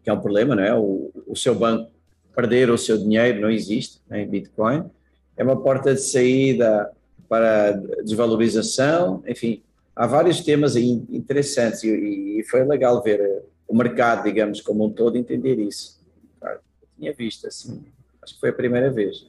que 0.02 0.10
é 0.10 0.12
um 0.12 0.20
problema, 0.20 0.54
não 0.54 0.62
é? 0.62 0.74
O, 0.74 1.10
o 1.26 1.36
seu 1.36 1.54
banco 1.54 1.90
perder 2.38 2.70
o 2.70 2.78
seu 2.78 2.96
dinheiro 2.96 3.40
não 3.40 3.50
existe 3.50 4.00
né, 4.08 4.22
em 4.22 4.28
Bitcoin. 4.28 4.88
É 5.36 5.42
uma 5.42 5.60
porta 5.60 5.92
de 5.92 6.00
saída 6.00 6.88
para 7.28 7.72
desvalorização, 8.04 9.24
enfim, 9.26 9.60
há 9.94 10.06
vários 10.06 10.40
temas 10.40 10.76
interessantes 10.76 11.82
e, 11.82 12.38
e 12.38 12.44
foi 12.44 12.64
legal 12.64 13.02
ver 13.02 13.42
o 13.66 13.76
mercado, 13.76 14.22
digamos, 14.22 14.60
como 14.60 14.86
um 14.86 14.90
todo 14.90 15.18
entender 15.18 15.58
isso. 15.58 16.00
Eu 16.40 16.58
tinha 16.96 17.12
visto 17.12 17.48
assim, 17.48 17.84
acho 18.22 18.34
que 18.34 18.40
foi 18.40 18.50
a 18.50 18.54
primeira 18.54 18.88
vez. 18.88 19.26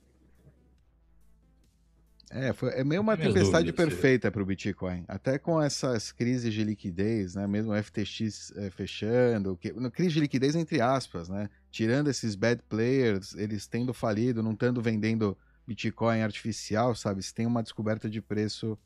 É, 2.32 2.54
foi, 2.54 2.70
é 2.74 2.84
meio 2.84 3.02
uma 3.02 3.18
tempestade 3.18 3.74
perfeita 3.74 4.32
para 4.32 4.42
o 4.42 4.46
Bitcoin. 4.46 5.04
Até 5.08 5.40
com 5.40 5.60
essas 5.60 6.12
crises 6.12 6.54
de 6.54 6.64
liquidez, 6.64 7.34
né? 7.34 7.48
Mesmo 7.48 7.72
o 7.72 7.84
FTX 7.84 8.54
é, 8.56 8.70
fechando, 8.70 9.58
que, 9.58 9.72
crise 9.90 10.14
de 10.14 10.20
liquidez 10.20 10.56
entre 10.56 10.80
aspas, 10.80 11.28
né? 11.28 11.50
Tirando 11.72 12.10
esses 12.10 12.36
bad 12.36 12.62
players, 12.70 13.36
eles 13.36 13.66
tendo 13.66 13.94
falido, 13.94 14.44
não 14.44 14.52
estando 14.52 14.82
vendendo 14.82 15.36
Bitcoin 15.66 16.22
artificial, 16.22 16.94
sabe? 16.94 17.24
Se 17.24 17.34
tem 17.34 17.48
uma 17.48 17.64
descoberta 17.64 18.08
de 18.10 18.22
preço 18.22 18.78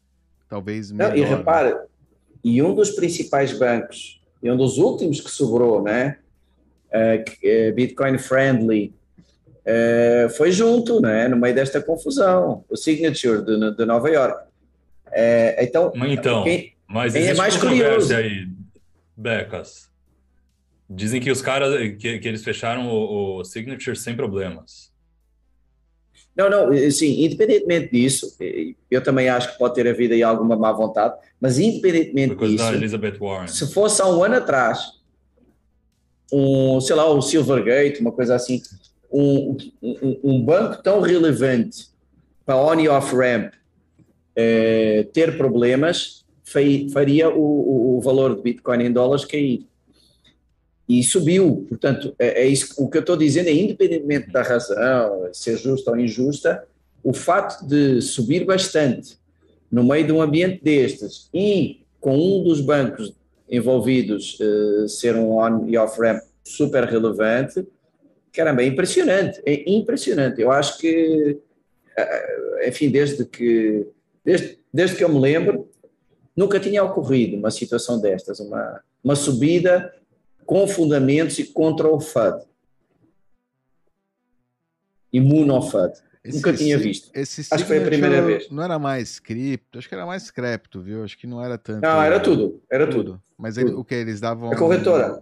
talvez 0.47 0.91
melhor. 0.91 1.09
Não, 1.09 1.17
e 1.17 1.21
repara, 1.23 1.85
e 2.43 2.61
um 2.61 2.73
dos 2.73 2.91
principais 2.91 3.57
bancos, 3.57 4.21
e 4.41 4.49
um 4.49 4.55
dos 4.55 4.77
últimos 4.77 5.19
que 5.19 5.29
sobrou, 5.29 5.81
né? 5.81 6.19
É, 6.91 7.71
Bitcoin 7.71 8.17
friendly, 8.17 8.93
é, 9.65 10.27
foi 10.35 10.51
junto, 10.51 11.01
né, 11.01 11.27
no 11.27 11.37
meio 11.37 11.55
desta 11.55 11.81
confusão, 11.81 12.65
o 12.69 12.75
Signature 12.75 13.43
de, 13.43 13.75
de 13.75 13.85
Nova 13.85 14.09
York. 14.09 14.47
É, 15.11 15.63
então, 15.63 15.91
então 16.07 16.43
quem, 16.43 16.73
mas 16.87 17.13
quem 17.13 17.27
é 17.27 17.33
mais 17.33 17.55
curioso 17.55 18.15
aí, 18.15 18.47
Becas. 19.15 19.91
Dizem 20.89 21.21
que 21.21 21.31
os 21.31 21.41
caras 21.41 21.73
que, 21.97 22.19
que 22.19 22.27
eles 22.27 22.43
fecharam 22.43 22.87
o, 22.87 23.39
o, 23.39 23.45
Signature 23.45 23.95
sem 23.95 24.15
problemas. 24.15 24.91
Não, 26.35 26.49
não, 26.49 26.91
sim, 26.91 27.23
independentemente 27.23 27.91
disso, 27.91 28.35
eu 28.89 29.01
também 29.01 29.29
acho 29.29 29.51
que 29.51 29.59
pode 29.59 29.75
ter 29.75 29.87
havido 29.87 30.15
aí 30.15 30.23
alguma 30.23 30.55
má 30.55 30.71
vontade, 30.71 31.15
mas 31.39 31.59
independentemente 31.59 32.35
disso, 32.35 32.73
Elizabeth 32.73 33.17
Warren. 33.19 33.47
se 33.47 33.71
fosse 33.71 34.01
há 34.01 34.07
um 34.07 34.23
ano 34.23 34.35
atrás, 34.35 34.93
um, 36.31 36.81
sei 36.81 36.95
lá, 36.95 37.05
o 37.05 37.21
Silvergate, 37.21 38.01
uma 38.01 38.11
coisa 38.11 38.35
assim, 38.35 38.59
um, 39.13 39.57
um, 40.23 40.43
banco 40.43 40.81
tão 40.81 40.99
relevante 41.01 41.87
para 42.45 42.57
on 42.57 42.79
e 42.79 42.87
off 42.87 43.15
ramp 43.15 43.53
eh, 44.35 45.07
ter 45.13 45.37
problemas 45.37 46.23
faria 46.91 47.29
o, 47.29 47.97
o, 47.97 48.01
valor 48.01 48.35
de 48.35 48.41
Bitcoin 48.41 48.83
em 48.83 48.91
dólares 48.91 49.25
cair. 49.25 49.65
E 50.87 51.01
subiu, 51.03 51.65
portanto, 51.69 52.13
é, 52.19 52.43
é 52.43 52.47
isso, 52.47 52.73
o 52.77 52.89
que 52.89 52.97
eu 52.97 53.01
estou 53.01 53.15
dizendo 53.15 53.47
é 53.47 53.53
independentemente 53.53 54.31
da 54.31 54.41
razão, 54.41 55.29
ser 55.31 55.57
justa 55.57 55.91
ou 55.91 55.97
injusta, 55.97 56.67
o 57.03 57.13
fato 57.13 57.65
de 57.65 58.01
subir 58.01 58.45
bastante 58.45 59.17
no 59.71 59.83
meio 59.83 60.05
de 60.05 60.11
um 60.11 60.21
ambiente 60.21 60.63
destes 60.63 61.29
e 61.33 61.81
com 61.99 62.15
um 62.15 62.43
dos 62.43 62.61
bancos 62.61 63.13
envolvidos 63.49 64.37
uh, 64.39 64.87
ser 64.87 65.15
um 65.15 65.31
on 65.31 65.67
e 65.67 65.77
off 65.77 65.99
ramp 65.99 66.21
super 66.43 66.83
relevante, 66.83 67.65
caramba, 68.33 68.63
é 68.63 68.65
impressionante, 68.65 69.41
é 69.45 69.69
impressionante. 69.71 70.41
Eu 70.41 70.51
acho 70.51 70.79
que, 70.79 71.39
eh, 71.95 72.67
enfim, 72.67 72.89
desde 72.89 73.23
que, 73.25 73.87
desde, 74.25 74.59
desde 74.73 74.97
que 74.97 75.03
eu 75.03 75.09
me 75.09 75.19
lembro, 75.19 75.69
nunca 76.35 76.59
tinha 76.59 76.83
ocorrido 76.83 77.37
uma 77.37 77.51
situação 77.51 78.01
destas, 78.01 78.39
uma, 78.39 78.81
uma 79.03 79.15
subida 79.15 79.93
com 80.45 80.67
fundamentos 80.67 81.37
e 81.39 81.45
contra 81.45 81.87
o 81.87 81.99
FUD. 81.99 82.43
Imune 85.11 85.51
ao 85.51 85.61
FUD. 85.61 85.93
Esse, 86.23 86.37
Nunca 86.37 86.53
tinha 86.53 86.77
visto. 86.77 87.11
Esse 87.13 87.41
acho 87.41 87.63
que 87.63 87.67
foi 87.67 87.79
a 87.79 87.85
primeira 87.85 88.21
vez. 88.21 88.49
Não 88.49 88.63
era 88.63 88.79
mais 88.79 89.19
cripto, 89.19 89.77
acho 89.77 89.89
que 89.89 89.93
era 89.93 90.05
mais 90.05 90.31
cripto, 90.31 90.81
viu? 90.81 91.03
Acho 91.03 91.17
que 91.17 91.27
não 91.27 91.43
era 91.43 91.57
tanto. 91.57 91.81
Não, 91.81 92.01
era 92.01 92.17
tudo, 92.19 92.61
era 92.71 92.87
tudo. 92.87 93.03
tudo. 93.03 93.21
Mas 93.37 93.55
tudo. 93.55 93.67
Ele, 93.67 93.75
o 93.75 93.83
que 93.83 93.93
eles 93.93 94.21
davam. 94.21 94.51
A 94.51 94.55
corretora. 94.55 95.21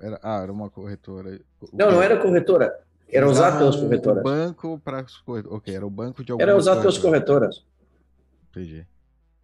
Era, 0.00 0.20
ah, 0.22 0.42
era 0.42 0.52
uma 0.52 0.68
corretora. 0.68 1.40
Não, 1.72 1.90
não 1.90 2.02
era 2.02 2.16
corretora. 2.20 2.80
Era 3.08 3.28
usado 3.28 3.58
pelas 3.58 3.76
corretoras. 3.76 4.22
banco 4.22 4.80
para 4.84 5.04
Ok, 5.48 5.74
era 5.74 5.86
o 5.86 5.90
banco 5.90 6.24
de 6.24 6.32
Era 6.38 6.56
usado 6.56 6.80
pelas 6.80 6.98
corretoras. 6.98 7.64
Entendi. 8.50 8.86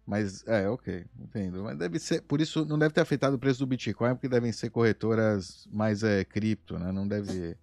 Mas, 0.05 0.45
é, 0.47 0.67
ok, 0.67 1.05
entendo. 1.17 1.63
Mas 1.63 1.77
deve 1.77 1.97
ser, 1.97 2.21
por 2.21 2.41
isso 2.41 2.65
não 2.65 2.77
deve 2.77 2.93
ter 2.93 3.01
afetado 3.01 3.37
o 3.37 3.39
preço 3.39 3.59
do 3.59 3.67
Bitcoin, 3.67 4.15
porque 4.15 4.27
devem 4.27 4.51
ser 4.51 4.69
corretoras 4.69 5.65
mais 5.71 6.03
é, 6.03 6.25
cripto, 6.25 6.77
né? 6.77 6.91
Não 6.91 7.07
deve, 7.07 7.55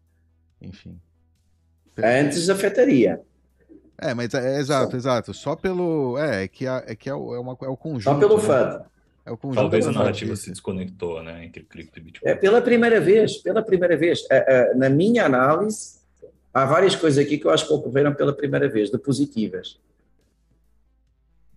enfim. 0.61 0.99
Antes 2.03 2.49
afetaria. 2.49 3.21
É, 3.99 4.15
mas 4.15 4.33
é, 4.33 4.57
é 4.57 4.59
exato, 4.59 4.93
Só. 4.93 4.97
exato. 4.97 5.35
Só 5.35 5.55
pelo, 5.55 6.17
é, 6.17 6.45
é 6.45 6.49
que, 6.49 6.67
é, 6.67 6.85
é 6.87 6.97
que 6.97 7.11
é, 7.11 7.15
o, 7.15 7.35
é, 7.35 7.39
uma, 7.39 7.57
é 7.61 7.69
o 7.69 7.77
conjunto. 7.77 8.05
Só 8.05 8.19
pelo 8.19 8.39
né? 8.39 8.43
FUD. 8.43 8.91
É 9.31 9.33
o 9.33 9.55
Talvez 9.55 9.87
a 9.87 9.93
narrativa 9.93 10.35
se 10.35 10.51
desconectou, 10.51 11.23
né, 11.23 11.45
entre 11.45 11.63
cripto 11.63 12.01
e 12.01 12.03
Bitcoin. 12.03 12.29
É 12.29 12.35
pela 12.35 12.61
primeira 12.61 13.01
vez, 13.01 13.37
pela 13.37 13.63
primeira 13.63 13.97
vez. 13.97 14.27
É, 14.29 14.73
é, 14.73 14.75
na 14.75 14.91
minha 14.91 15.25
análise, 15.25 16.01
há 16.53 16.65
várias 16.65 16.97
coisas 16.97 17.25
aqui 17.25 17.39
que 17.39 17.47
eu 17.47 17.51
acho 17.53 17.65
que 17.65 17.73
ocorreram 17.73 18.13
pela 18.13 18.35
primeira 18.35 18.69
vez, 18.69 18.91
de 18.91 18.99
positivas. 18.99 19.79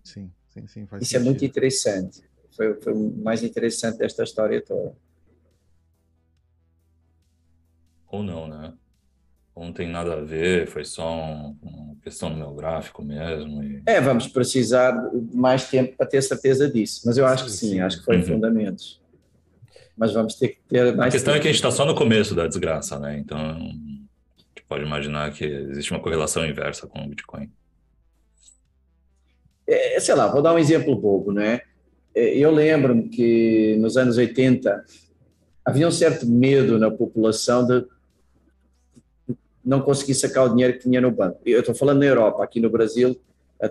Sim, 0.04 0.30
sim, 0.50 0.68
sim. 0.68 0.82
Isso 0.84 1.10
sentido. 1.10 1.16
é 1.16 1.24
muito 1.24 1.44
interessante. 1.44 2.22
Foi, 2.52 2.74
foi 2.80 2.92
o 2.92 3.12
mais 3.16 3.42
interessante 3.42 3.98
desta 3.98 4.22
história 4.22 4.62
toda. 4.62 4.94
Ou 8.06 8.22
não, 8.22 8.46
né? 8.46 8.72
Não 9.56 9.72
tem 9.72 9.88
nada 9.88 10.14
a 10.14 10.20
ver, 10.20 10.66
foi 10.66 10.84
só 10.84 11.14
um, 11.14 11.56
uma 11.62 11.96
questão 12.02 12.30
do 12.30 12.36
meu 12.36 12.52
gráfico 12.52 13.02
mesmo. 13.04 13.62
E... 13.62 13.82
É, 13.86 14.00
vamos 14.00 14.26
precisar 14.26 14.92
de 14.92 15.36
mais 15.36 15.68
tempo 15.68 15.96
para 15.96 16.06
ter 16.06 16.22
certeza 16.22 16.68
disso, 16.68 17.02
mas 17.06 17.16
eu 17.16 17.24
acho 17.24 17.44
que 17.44 17.50
sim, 17.50 17.70
sim. 17.70 17.80
acho 17.80 17.98
que 17.98 18.04
foi 18.04 18.16
uhum. 18.16 18.24
fundamentos. 18.24 19.00
Mas 19.96 20.12
vamos 20.12 20.34
ter 20.34 20.48
que 20.48 20.58
ter 20.68 20.94
mais. 20.96 21.08
A 21.08 21.12
questão 21.12 21.32
tempo. 21.32 21.38
é 21.38 21.42
que 21.42 21.48
a 21.48 21.52
gente 21.52 21.60
está 21.60 21.70
só 21.70 21.86
no 21.86 21.94
começo 21.94 22.34
da 22.34 22.48
desgraça, 22.48 22.98
né? 22.98 23.16
Então 23.16 23.38
a 23.38 23.58
gente 23.58 24.64
pode 24.68 24.82
imaginar 24.82 25.32
que 25.32 25.44
existe 25.44 25.92
uma 25.92 26.00
correlação 26.00 26.44
inversa 26.44 26.88
com 26.88 27.04
o 27.04 27.08
Bitcoin. 27.08 27.48
É, 29.66 30.00
sei 30.00 30.14
lá, 30.14 30.26
vou 30.26 30.42
dar 30.42 30.52
um 30.52 30.58
exemplo 30.58 30.96
bobo, 30.96 31.32
né? 31.32 31.60
É, 32.14 32.36
eu 32.36 32.50
lembro 32.50 33.08
que 33.08 33.76
nos 33.78 33.96
anos 33.96 34.16
80 34.16 34.84
havia 35.64 35.86
um 35.86 35.92
certo 35.92 36.26
medo 36.26 36.78
na 36.78 36.90
população 36.90 37.64
de 37.66 37.84
não 39.64 39.80
conseguir 39.80 40.14
sacar 40.14 40.44
o 40.44 40.50
dinheiro 40.50 40.74
que 40.74 40.80
tinha 40.80 41.00
no 41.00 41.10
banco. 41.10 41.38
Eu 41.46 41.60
estou 41.60 41.74
falando 41.74 42.00
na 42.00 42.06
Europa, 42.06 42.44
aqui 42.44 42.60
no 42.60 42.68
Brasil, 42.68 43.18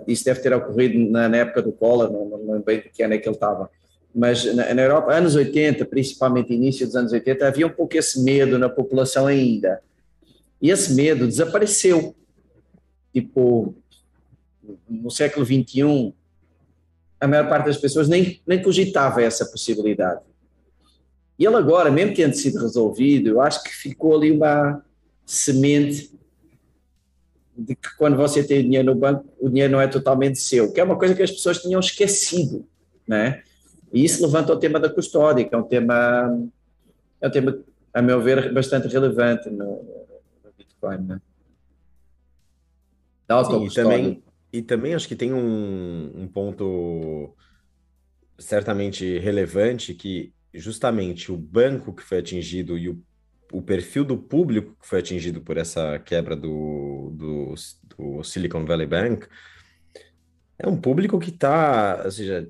isso 0.08 0.26
deve 0.26 0.40
ter 0.40 0.54
ocorrido 0.54 0.98
na, 1.12 1.30
na 1.30 1.38
época 1.38 1.62
do 1.62 1.72
Collor, 1.72 2.12
não, 2.12 2.38
lembro 2.38 2.64
bem 2.64 2.82
que 2.82 3.04
ano 3.04 3.14
é 3.14 3.18
que 3.18 3.28
ele 3.28 3.36
estava. 3.36 3.70
Mas 4.14 4.46
na, 4.56 4.74
na, 4.74 4.82
Europa, 4.82 5.14
anos 5.14 5.36
80, 5.36 5.86
principalmente 5.86 6.54
início 6.54 6.86
dos 6.86 6.96
anos 6.96 7.12
80, 7.12 7.48
havia 7.48 7.68
um 7.68 7.72
pouco 7.72 7.98
esse 7.98 8.22
medo 8.24 8.58
na 8.58 8.70
população 8.70 9.28
ainda. 9.28 9.82
E 10.62 10.70
esse 10.70 10.94
medo 10.94 11.28
desapareceu. 11.28 12.16
Tipo, 13.12 13.76
no 14.90 15.12
século 15.12 15.46
XXI, 15.46 16.14
a 17.20 17.28
maior 17.28 17.50
parte 17.50 17.66
das 17.66 17.78
pessoas 17.78 18.08
nem, 18.08 18.42
nem 18.46 18.62
cogitava 18.62 19.22
essa 19.22 19.46
possibilidade. 19.46 20.22
E 21.38 21.46
ele 21.46 21.56
agora, 21.56 21.90
mesmo 21.90 22.16
tendo 22.16 22.36
sido 22.36 22.60
resolvido, 22.60 23.30
eu 23.30 23.42
acho 23.42 23.64
que 23.64 23.72
ficou 23.72 24.16
ali 24.16 24.32
uma, 24.32 24.84
semente 25.26 26.12
de 27.56 27.76
que 27.76 27.96
quando 27.98 28.18
você 28.18 28.44
tem 28.44 28.64
dinheiro 28.64 28.94
no 28.94 29.00
banco, 29.00 29.26
o 29.40 29.50
dinheiro 29.50 29.74
não 29.74 29.82
é 29.82 29.88
totalmente 29.88 30.40
seu, 30.40 30.72
que 30.72 30.80
é 30.80 30.84
uma 30.84 30.98
coisa 30.98 31.14
que 31.14 31.22
as 31.22 31.32
pessoas 31.32 31.62
tinham 31.62 31.80
esquecido, 31.80 32.68
né? 33.08 33.44
E 33.92 34.04
isso 34.04 34.26
levanta 34.26 34.54
o 34.54 34.60
tema 34.60 34.80
da 34.80 34.90
custódia, 34.90 35.46
que 35.46 35.54
é 35.54 35.58
um 35.58 35.64
tema, 35.64 36.40
é 37.22 37.28
um 37.28 37.32
tema 37.32 37.64
a 37.94 38.02
meu 38.02 38.20
ver, 38.20 38.52
bastante 38.52 38.88
relevante 38.88 39.50
no, 39.52 39.84
no 40.44 40.52
Bitcoin, 40.58 40.98
né? 40.98 41.22
Da 43.28 43.44
Sim, 43.46 43.66
e 43.66 43.70
também, 43.72 44.24
e 44.52 44.62
também 44.62 44.96
acho 44.96 45.08
que 45.08 45.16
tem 45.16 45.32
um, 45.32 46.12
um 46.16 46.28
ponto 46.28 47.36
certamente 48.38 49.20
relevante 49.20 49.94
que 49.94 50.34
justamente 50.54 51.32
o 51.32 51.38
banco 51.38 51.94
que 51.94 52.04
foi 52.04 52.18
atingido 52.18 52.78
e 52.78 52.90
o 52.90 53.02
o 53.54 53.62
perfil 53.62 54.04
do 54.04 54.18
público 54.18 54.76
que 54.82 54.88
foi 54.88 55.00
atingido 55.00 55.40
por 55.40 55.58
essa 55.58 56.00
quebra 56.00 56.36
do, 56.36 57.12
do, 57.14 57.54
do 57.96 58.24
Silicon 58.24 58.66
Valley 58.66 58.88
Bank 58.88 59.28
é 60.58 60.68
um 60.68 60.76
público 60.76 61.20
que 61.20 61.30
está, 61.30 62.02
ou 62.04 62.12
seja, 62.12 62.50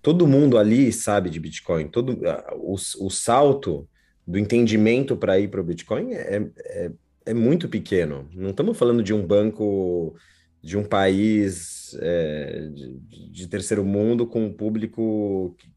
todo 0.00 0.26
mundo 0.26 0.56
ali 0.56 0.90
sabe 0.90 1.28
de 1.28 1.38
Bitcoin, 1.38 1.88
todo 1.88 2.18
o, 2.54 2.74
o 2.74 3.10
salto 3.10 3.86
do 4.26 4.38
entendimento 4.38 5.16
para 5.16 5.38
ir 5.38 5.48
para 5.48 5.60
o 5.60 5.64
Bitcoin 5.64 6.12
é, 6.12 6.50
é, 6.58 6.90
é, 7.26 7.34
muito 7.34 7.68
pequeno. 7.68 8.28
Não 8.32 8.50
estamos 8.50 8.78
falando 8.78 9.02
de 9.02 9.12
um 9.12 9.26
banco 9.26 10.16
de 10.62 10.78
um 10.78 10.84
país 10.84 11.94
é, 12.00 12.68
de, 12.72 13.30
de, 13.30 13.46
terceiro 13.48 13.84
mundo 13.84 14.26
com 14.26 14.46
um 14.46 14.52
público 14.52 15.54
que, 15.58 15.70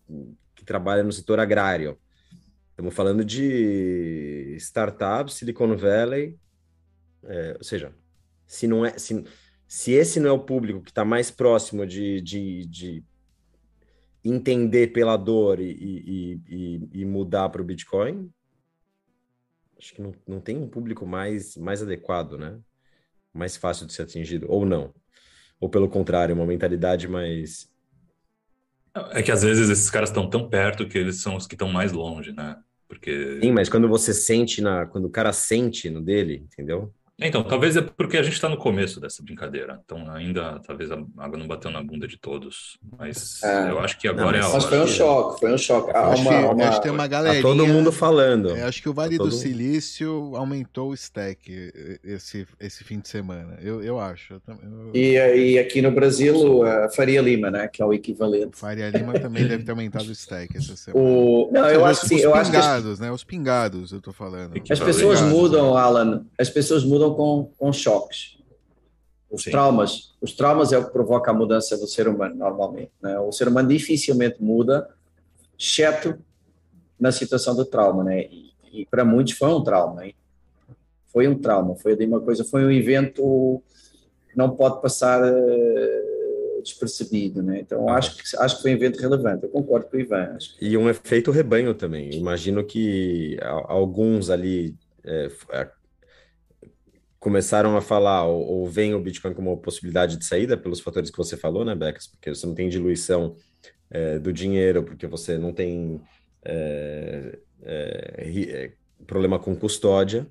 que 0.56 0.66
trabalha 0.66 1.04
no 1.04 1.12
setor 1.12 1.40
agrário. 1.40 1.98
Estamos 2.82 2.96
falando 2.96 3.24
de 3.24 4.56
startups, 4.58 5.36
Silicon 5.36 5.78
Valley, 5.78 6.36
é, 7.26 7.54
ou 7.56 7.64
seja, 7.64 7.94
se 8.48 8.66
não 8.66 8.84
é, 8.84 8.98
se, 8.98 9.24
se 9.68 9.92
esse 9.92 10.20
não 10.20 10.30
é 10.30 10.32
o 10.32 10.44
público 10.44 10.82
que 10.82 10.90
está 10.90 11.06
mais 11.06 11.30
próximo 11.30 11.86
de, 11.86 12.20
de, 12.22 12.66
de, 12.66 13.04
entender 14.26 14.88
pela 14.88 15.16
dor 15.16 15.60
e, 15.60 15.70
e, 15.70 16.42
e, 16.50 17.02
e 17.02 17.06
mudar 17.06 17.50
para 17.50 17.62
o 17.62 17.64
Bitcoin, 17.64 18.32
acho 19.78 19.94
que 19.94 20.02
não, 20.02 20.16
não 20.28 20.42
tem 20.42 20.58
um 20.58 20.68
público 20.68 21.06
mais, 21.06 21.56
mais 21.58 21.84
adequado, 21.84 22.36
né? 22.36 22.60
Mais 23.32 23.56
fácil 23.56 23.86
de 23.86 23.94
ser 23.94 24.02
atingido, 24.02 24.48
ou 24.50 24.66
não. 24.66 24.92
Ou 25.60 25.70
pelo 25.70 25.88
contrário, 25.88 26.34
uma 26.34 26.48
mentalidade 26.48 27.08
mais. 27.08 27.72
É 29.12 29.22
que 29.22 29.32
às 29.32 29.44
vezes 29.44 29.70
esses 29.70 29.92
caras 29.92 30.10
estão 30.10 30.28
tão 30.28 30.50
perto 30.50 30.88
que 30.88 30.98
eles 30.98 31.22
são 31.22 31.36
os 31.36 31.46
que 31.46 31.54
estão 31.54 31.72
mais 31.72 31.92
longe, 31.92 32.32
né? 32.32 32.60
Porque. 32.92 33.40
Sim, 33.42 33.54
mas 33.54 33.70
quando 33.70 33.88
você 33.88 34.14
sente 34.14 34.62
na. 34.62 34.86
Quando 34.86 35.06
o 35.06 35.10
cara 35.10 35.32
sente 35.32 35.90
no 35.90 36.02
dele, 36.02 36.46
entendeu? 36.52 36.94
Então, 37.22 37.44
talvez 37.44 37.78
é 37.78 37.82
porque 37.82 38.18
a 38.18 38.24
gente 38.24 38.34
está 38.34 38.50
no 38.50 38.58
começo 38.58 39.00
dessa 39.00 39.22
brincadeira. 39.24 39.80
Então, 39.86 40.10
ainda, 40.12 40.60
talvez 40.66 40.92
a 40.92 40.98
água 41.18 41.38
não 41.38 41.48
bateu 41.48 41.70
na 41.70 41.82
bunda 41.82 42.08
de 42.08 42.18
todos. 42.18 42.80
Mas 42.98 43.42
é. 43.44 43.70
eu 43.70 43.80
acho 43.80 44.00
que 44.00 44.08
agora 44.08 44.32
não, 44.32 44.40
é 44.40 44.42
a 44.42 44.48
hora. 44.48 44.54
Mas 44.54 44.66
foi 44.66 44.80
um 44.80 44.88
choque, 44.88 45.40
foi 45.40 45.54
um 45.54 45.58
choque. 45.58 45.92
Ah, 45.94 46.08
acho, 46.08 46.22
uma, 46.22 46.52
uma... 46.52 46.68
acho 46.68 46.78
que 46.78 46.84
tem 46.84 46.92
uma 46.92 47.08
galerinha... 47.08 47.42
Tá 47.42 47.48
todo 47.48 47.68
mundo 47.68 47.92
falando. 47.92 48.56
É, 48.56 48.64
acho 48.64 48.82
que 48.82 48.90
o 48.90 48.94
Vale 48.94 49.18
tá 49.18 49.24
do 49.24 49.32
Silício 49.32 50.34
aumentou 50.36 50.90
o 50.90 50.94
stack 50.94 51.72
esse, 52.04 52.48
esse 52.60 52.84
fim 52.84 53.00
de 53.00 53.08
semana. 53.08 53.58
Eu, 53.62 53.84
eu 53.84 54.00
acho. 54.00 54.34
Eu, 54.34 54.42
eu... 54.48 54.92
E, 54.94 55.14
e 55.14 55.60
aqui 55.60 55.82
no 55.82 55.92
Brasil, 55.92 56.64
a 56.64 56.90
Faria 56.90 57.22
Lima, 57.22 57.52
né? 57.52 57.68
Que 57.68 57.82
é 57.82 57.86
o 57.86 57.94
equivalente. 57.94 58.58
Faria 58.58 58.90
Lima 58.90 59.14
também 59.14 59.48
deve 59.48 59.64
ter 59.64 59.72
aumentado 59.72 60.08
o 60.08 60.12
stack 60.12 60.58
essa 60.58 60.76
semana. 60.76 61.06
O... 61.06 61.50
Não, 61.52 61.70
eu 61.70 61.86
acho 61.86 62.02
que 62.02 62.08
sim. 62.08 62.26
Os 62.26 62.50
pingados, 62.50 63.00
né? 63.00 63.12
Os 63.12 63.24
pingados, 63.24 63.92
eu 63.92 64.02
tô 64.02 64.12
falando. 64.12 64.54
As 64.70 64.80
pessoas 64.80 65.22
mudam, 65.22 65.78
Alan. 65.78 66.26
As 66.38 66.50
pessoas 66.50 66.84
mudam 66.84 67.11
com, 67.16 67.52
com 67.58 67.74
choques. 67.74 68.38
Os 69.30 69.44
Sim. 69.44 69.52
traumas, 69.52 70.14
os 70.22 70.34
traumas 70.34 70.74
é 70.74 70.78
o 70.78 70.86
que 70.86 70.92
provoca 70.92 71.32
a 71.32 71.34
mudança 71.34 71.78
do 71.78 71.88
ser 71.88 72.08
humano 72.08 72.36
normalmente. 72.36 72.92
Né? 73.02 73.18
O 73.20 73.32
ser 73.32 73.48
humano 73.48 73.70
dificilmente 73.70 74.42
muda, 74.44 74.90
exceto 75.58 76.20
na 77.00 77.12
situação 77.12 77.56
do 77.56 77.66
trauma, 77.66 78.04
né? 78.04 78.24
E, 78.26 78.52
e 78.74 78.86
para 78.86 79.06
muitos 79.06 79.34
foi 79.34 79.50
um 79.50 79.64
trauma, 79.64 80.06
hein? 80.06 80.16
foi 81.12 81.28
um 81.28 81.38
trauma, 81.38 81.76
foi 81.76 81.96
uma 82.06 82.22
coisa, 82.22 82.44
foi 82.44 82.66
um 82.66 82.72
evento 82.72 83.62
que 84.30 84.38
não 84.38 84.56
pode 84.56 84.82
passar 84.82 85.22
uh, 85.22 86.62
despercebido, 86.64 87.44
né? 87.44 87.60
Então 87.60 87.90
ah. 87.90 87.98
acho 87.98 88.16
que 88.16 88.24
acho 88.38 88.56
que 88.56 88.62
foi 88.62 88.72
um 88.72 88.76
evento 88.76 89.00
relevante. 89.00 89.44
Eu 89.44 89.50
concordo 89.50 89.88
com 89.88 89.98
o 89.98 90.00
Ivan. 90.00 90.38
Que... 90.38 90.68
E 90.68 90.78
um 90.78 90.90
efeito 90.90 91.32
rebanho 91.32 91.74
também. 91.74 92.14
Imagino 92.14 92.64
que 92.64 93.38
alguns 93.66 94.30
ali 94.30 94.76
é, 95.04 95.30
começaram 97.22 97.78
a 97.78 97.82
falar 97.82 98.26
ou, 98.26 98.42
ou 98.42 98.68
vem 98.68 98.96
o 98.96 99.00
Bitcoin 99.00 99.36
como 99.36 99.56
possibilidade 99.58 100.18
de 100.18 100.26
saída 100.26 100.58
pelos 100.58 100.80
fatores 100.80 101.12
que 101.12 101.18
você 101.18 101.38
falou, 101.38 101.64
né, 101.64 101.76
Becas? 101.76 102.08
Porque 102.08 102.34
você 102.34 102.48
não 102.48 102.56
tem 102.56 102.68
diluição 102.68 103.38
é, 103.92 104.18
do 104.18 104.34
dinheiro, 104.34 104.84
porque 104.84 105.06
você 105.06 105.38
não 105.38 105.54
tem 105.54 106.02
é, 106.44 107.38
é, 107.62 108.42
é 108.50 108.72
problema 109.06 109.38
com 109.38 109.56
custódia. 109.56 110.28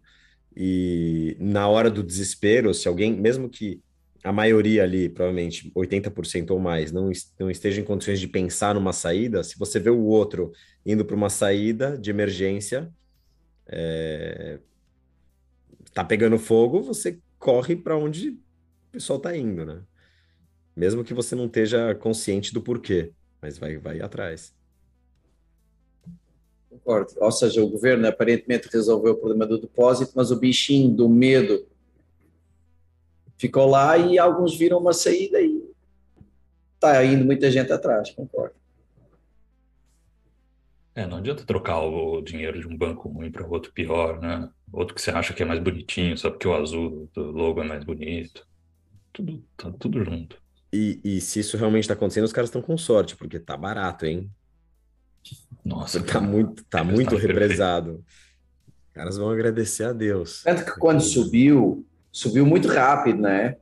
E 0.54 1.36
na 1.38 1.68
hora 1.68 1.88
do 1.88 2.02
desespero, 2.02 2.74
se 2.74 2.88
alguém, 2.88 3.14
mesmo 3.14 3.48
que 3.48 3.80
a 4.24 4.32
maioria 4.32 4.82
ali, 4.82 5.08
provavelmente 5.08 5.70
80% 5.76 6.50
ou 6.50 6.58
mais, 6.58 6.90
não, 6.90 7.08
não 7.38 7.48
esteja 7.48 7.80
em 7.80 7.84
condições 7.84 8.18
de 8.18 8.26
pensar 8.26 8.74
numa 8.74 8.92
saída, 8.92 9.44
se 9.44 9.56
você 9.56 9.78
vê 9.78 9.90
o 9.90 10.06
outro 10.06 10.50
indo 10.84 11.04
para 11.04 11.14
uma 11.14 11.30
saída 11.30 11.96
de 11.96 12.10
emergência, 12.10 12.90
é, 13.68 14.58
tá 16.00 16.04
pegando 16.04 16.38
fogo, 16.38 16.82
você 16.82 17.18
corre 17.38 17.76
para 17.76 17.96
onde 17.96 18.30
o 18.30 18.38
pessoal 18.92 19.18
tá 19.18 19.36
indo, 19.36 19.64
né? 19.64 19.82
Mesmo 20.74 21.04
que 21.04 21.14
você 21.14 21.34
não 21.34 21.46
esteja 21.46 21.94
consciente 21.94 22.54
do 22.54 22.62
porquê, 22.62 23.12
mas 23.40 23.58
vai, 23.58 23.76
vai 23.76 24.00
atrás. 24.00 24.54
Concordo. 26.68 27.12
Ou 27.18 27.32
seja, 27.32 27.62
o 27.62 27.68
governo 27.68 28.06
aparentemente 28.06 28.68
resolveu 28.72 29.12
o 29.12 29.16
problema 29.16 29.46
do 29.46 29.60
depósito, 29.60 30.12
mas 30.14 30.30
o 30.30 30.36
bichinho 30.36 30.90
do 30.90 31.08
medo 31.08 31.66
ficou 33.36 33.66
lá 33.66 33.96
e 33.96 34.18
alguns 34.18 34.56
viram 34.56 34.78
uma 34.78 34.92
saída 34.92 35.40
e 35.40 35.62
está 36.74 37.04
indo 37.04 37.24
muita 37.24 37.50
gente 37.50 37.72
atrás, 37.72 38.10
concordo. 38.10 38.59
É, 40.94 41.06
não 41.06 41.18
adianta 41.18 41.44
trocar 41.44 41.80
o 41.80 42.20
dinheiro 42.20 42.60
de 42.60 42.66
um 42.66 42.76
banco 42.76 43.08
ruim 43.08 43.30
para 43.30 43.46
outro 43.46 43.72
pior, 43.72 44.20
né? 44.20 44.48
Outro 44.72 44.94
que 44.94 45.00
você 45.00 45.10
acha 45.10 45.32
que 45.32 45.42
é 45.42 45.46
mais 45.46 45.60
bonitinho, 45.60 46.16
só 46.18 46.30
porque 46.30 46.48
o 46.48 46.54
azul 46.54 47.08
do 47.14 47.30
logo 47.30 47.60
é 47.62 47.64
mais 47.64 47.84
bonito. 47.84 48.46
Tudo, 49.12 49.44
tá 49.56 49.72
tudo 49.78 50.04
junto. 50.04 50.36
E, 50.72 51.00
e 51.02 51.20
se 51.20 51.40
isso 51.40 51.56
realmente 51.56 51.84
está 51.84 51.94
acontecendo, 51.94 52.24
os 52.24 52.32
caras 52.32 52.48
estão 52.48 52.62
com 52.62 52.76
sorte, 52.76 53.16
porque 53.16 53.38
tá 53.38 53.56
barato, 53.56 54.06
hein? 54.06 54.30
Nossa, 55.64 56.02
tá 56.02 56.20
muito, 56.20 56.64
tá 56.64 56.82
muito 56.82 57.16
represado. 57.16 58.04
Os 58.88 58.92
caras 58.92 59.16
vão 59.16 59.30
agradecer 59.30 59.84
a 59.84 59.92
Deus. 59.92 60.42
Tanto 60.42 60.64
que 60.64 60.78
quando 60.78 61.00
subiu, 61.00 61.86
subiu 62.10 62.46
muito 62.46 62.68
rápido, 62.68 63.20
né? 63.20 63.56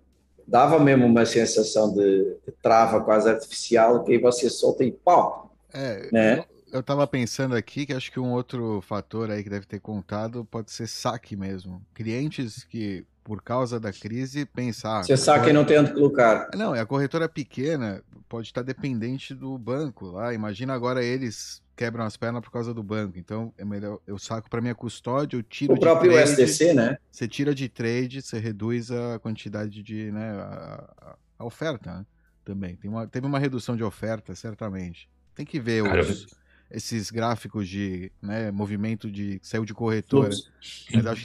Dava 0.46 0.78
mesmo 0.78 1.06
uma 1.06 1.26
sensação 1.26 1.92
de, 1.94 2.36
de 2.46 2.52
trava 2.62 3.02
quase 3.02 3.28
artificial, 3.28 4.02
que 4.04 4.12
aí 4.12 4.18
você 4.18 4.48
solta 4.48 4.84
e 4.84 4.92
pau. 4.92 5.54
É, 5.72 6.08
né? 6.10 6.38
eu 6.38 6.57
tava 6.84 7.06
pensando 7.06 7.54
aqui 7.54 7.86
que 7.86 7.92
acho 7.92 8.10
que 8.10 8.20
um 8.20 8.32
outro 8.32 8.80
fator 8.80 9.30
aí 9.30 9.42
que 9.42 9.50
deve 9.50 9.66
ter 9.66 9.80
contado 9.80 10.44
pode 10.44 10.70
ser 10.70 10.86
saque 10.86 11.36
mesmo. 11.36 11.82
Clientes 11.94 12.64
que, 12.64 13.04
por 13.24 13.42
causa 13.42 13.78
da 13.78 13.92
crise, 13.92 14.44
pensar. 14.46 15.00
Ah, 15.00 15.02
Se 15.02 15.16
saque 15.16 15.40
corretora... 15.40 15.52
não 15.52 15.64
tem 15.64 15.78
onde 15.78 15.92
colocar. 15.92 16.48
Não, 16.54 16.74
é 16.74 16.80
a 16.80 16.86
corretora 16.86 17.28
pequena, 17.28 18.02
pode 18.28 18.48
estar 18.48 18.62
dependente 18.62 19.34
do 19.34 19.56
banco 19.58 20.06
lá. 20.06 20.32
Imagina 20.34 20.74
agora 20.74 21.04
eles 21.04 21.62
quebram 21.76 22.04
as 22.04 22.16
pernas 22.16 22.42
por 22.42 22.50
causa 22.50 22.74
do 22.74 22.82
banco. 22.82 23.18
Então 23.18 23.52
é 23.56 23.64
melhor 23.64 24.00
eu 24.06 24.18
saco 24.18 24.50
para 24.50 24.60
minha 24.60 24.74
custódia, 24.74 25.36
eu 25.36 25.42
tiro 25.42 25.74
o 25.74 25.80
próprio 25.80 26.12
trade, 26.12 26.30
SDC, 26.30 26.74
né? 26.74 26.98
Você 27.10 27.28
tira 27.28 27.54
de 27.54 27.68
trade, 27.68 28.22
você 28.22 28.38
reduz 28.38 28.90
a 28.90 29.18
quantidade 29.18 29.82
de, 29.82 30.10
né, 30.10 30.30
a, 30.32 31.16
a 31.38 31.44
oferta, 31.44 31.98
né? 31.98 32.06
também. 32.48 32.76
Tem 32.76 32.90
uma, 32.90 33.06
teve 33.06 33.26
uma 33.26 33.38
redução 33.38 33.76
de 33.76 33.84
oferta, 33.84 34.34
certamente. 34.34 35.08
Tem 35.34 35.44
que 35.44 35.60
ver 35.60 35.84
Cara, 35.84 36.00
os, 36.00 36.26
esses 36.70 37.10
gráficos 37.10 37.68
de 37.68 38.12
né, 38.20 38.50
movimento 38.50 39.10
de 39.10 39.40
saiu 39.42 39.64
de 39.64 39.72
corretora. 39.72 40.30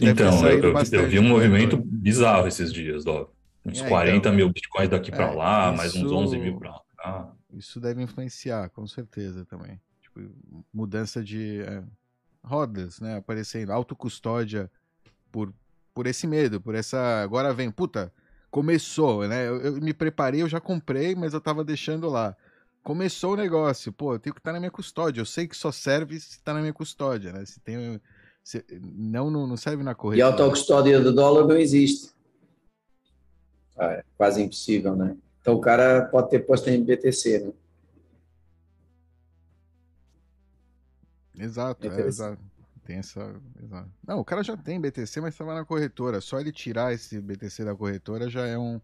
então, 0.01 0.47
eu, 0.47 0.73
eu, 0.73 1.09
vi 1.09 1.19
um 1.19 1.27
movimento 1.27 1.77
bizarro 1.77 2.47
esses 2.47 2.71
dias, 2.71 3.05
ó. 3.05 3.29
Uns 3.65 3.81
é, 3.81 3.87
40 3.87 4.17
então, 4.17 4.33
mil 4.33 4.49
bitcoins 4.49 4.89
daqui 4.89 5.11
para 5.11 5.31
é, 5.31 5.35
lá, 5.35 5.67
isso, 5.69 5.77
mais 5.77 5.95
uns 5.95 6.11
11 6.11 6.37
mil 6.37 6.57
para 6.57 6.81
lá. 7.05 7.33
Isso 7.53 7.79
deve 7.79 8.01
influenciar, 8.01 8.69
com 8.69 8.85
certeza 8.87 9.45
também. 9.45 9.79
Tipo, 10.01 10.21
mudança 10.73 11.23
de 11.23 11.61
é, 11.61 11.83
rodas, 12.43 12.99
né? 12.99 13.17
Aparecendo, 13.17 13.71
autocustódia 13.71 14.69
por, 15.31 15.53
por 15.93 16.07
esse 16.07 16.27
medo, 16.27 16.59
por 16.59 16.75
essa. 16.75 17.21
Agora 17.21 17.53
vem, 17.53 17.71
puta, 17.71 18.11
começou, 18.51 19.27
né? 19.27 19.47
Eu, 19.47 19.61
eu 19.61 19.73
me 19.81 19.93
preparei, 19.93 20.41
eu 20.41 20.49
já 20.49 20.59
comprei, 20.59 21.15
mas 21.15 21.33
eu 21.33 21.39
tava 21.39 21.63
deixando 21.63 22.09
lá 22.09 22.35
começou 22.83 23.33
o 23.33 23.37
negócio, 23.37 23.91
pô, 23.91 24.13
eu 24.13 24.19
tenho 24.19 24.33
que 24.33 24.39
estar 24.39 24.51
na 24.51 24.59
minha 24.59 24.71
custódia. 24.71 25.21
Eu 25.21 25.25
sei 25.25 25.47
que 25.47 25.55
só 25.55 25.71
serve 25.71 26.19
se 26.19 26.31
está 26.31 26.53
na 26.53 26.59
minha 26.59 26.73
custódia, 26.73 27.31
né? 27.31 27.45
Se 27.45 27.59
tem, 27.61 27.99
se, 28.43 28.63
não, 28.81 29.31
não 29.31 29.57
serve 29.57 29.81
na 29.83 29.95
corretora. 29.95 30.19
E 30.19 30.21
a 30.21 30.25
autocustódia 30.27 30.99
do 30.99 31.13
dólar 31.13 31.47
não 31.47 31.55
existe. 31.55 32.13
Ah, 33.77 33.93
é 33.93 34.03
quase 34.17 34.43
impossível, 34.43 34.95
né? 34.95 35.17
Então 35.41 35.55
o 35.55 35.61
cara 35.61 36.05
pode 36.05 36.29
ter 36.29 36.39
posto 36.39 36.69
em 36.69 36.83
BTC, 36.83 37.39
né? 37.39 37.53
Exato, 41.39 41.87
é, 41.87 42.01
exato. 42.01 42.41
Tem 42.85 42.97
essa. 42.97 43.35
Exato. 43.61 43.89
Não, 44.05 44.19
o 44.19 44.25
cara 44.25 44.43
já 44.43 44.55
tem 44.55 44.79
BTC, 44.79 45.21
mas 45.21 45.33
estava 45.33 45.55
na 45.55 45.65
corretora. 45.65 46.21
Só 46.21 46.39
ele 46.39 46.51
tirar 46.51 46.93
esse 46.93 47.19
BTC 47.19 47.63
da 47.65 47.75
corretora 47.75 48.29
já 48.29 48.45
é 48.45 48.57
um, 48.57 48.79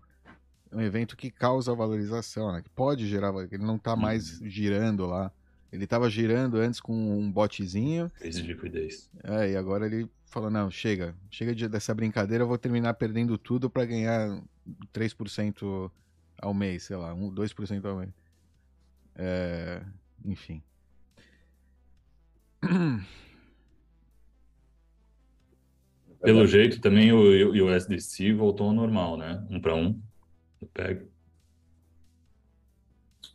um 0.71 0.81
evento 0.81 1.17
que 1.17 1.31
causa 1.31 1.73
valorização, 1.73 2.51
né? 2.51 2.61
Que 2.61 2.69
pode 2.69 3.07
gerar, 3.07 3.33
ele 3.51 3.63
não 3.63 3.75
está 3.75 3.95
mais 3.95 4.39
uhum. 4.39 4.47
girando 4.47 5.05
lá. 5.05 5.31
Ele 5.71 5.83
estava 5.83 6.09
girando 6.09 6.57
antes 6.57 6.79
com 6.79 6.93
um 6.93 7.31
botezinho. 7.31 8.09
Crise 8.19 8.41
de 8.41 8.47
liquidez. 8.47 9.09
É, 9.23 9.51
e 9.51 9.55
agora 9.55 9.85
ele 9.85 10.09
falou: 10.25 10.49
não, 10.49 10.71
chega, 10.71 11.15
chega 11.29 11.53
de, 11.53 11.67
dessa 11.67 11.93
brincadeira, 11.93 12.43
eu 12.43 12.47
vou 12.47 12.57
terminar 12.57 12.95
perdendo 12.95 13.37
tudo 13.37 13.69
para 13.69 13.85
ganhar 13.85 14.41
3% 14.93 15.91
ao 16.41 16.53
mês, 16.53 16.83
sei 16.83 16.95
lá, 16.95 17.13
1, 17.13 17.33
2% 17.33 17.85
ao 17.85 17.97
mês. 17.97 18.09
É, 19.15 19.81
enfim. 20.25 20.63
Pelo 26.21 26.45
jeito, 26.45 26.81
também 26.81 27.11
o, 27.13 27.17
o 27.17 27.75
USDC 27.75 28.33
voltou 28.33 28.67
ao 28.67 28.73
normal, 28.73 29.17
né? 29.17 29.45
Um 29.49 29.59
para 29.59 29.75
um. 29.75 30.01
Eu 30.61 30.67
pego. 30.73 31.07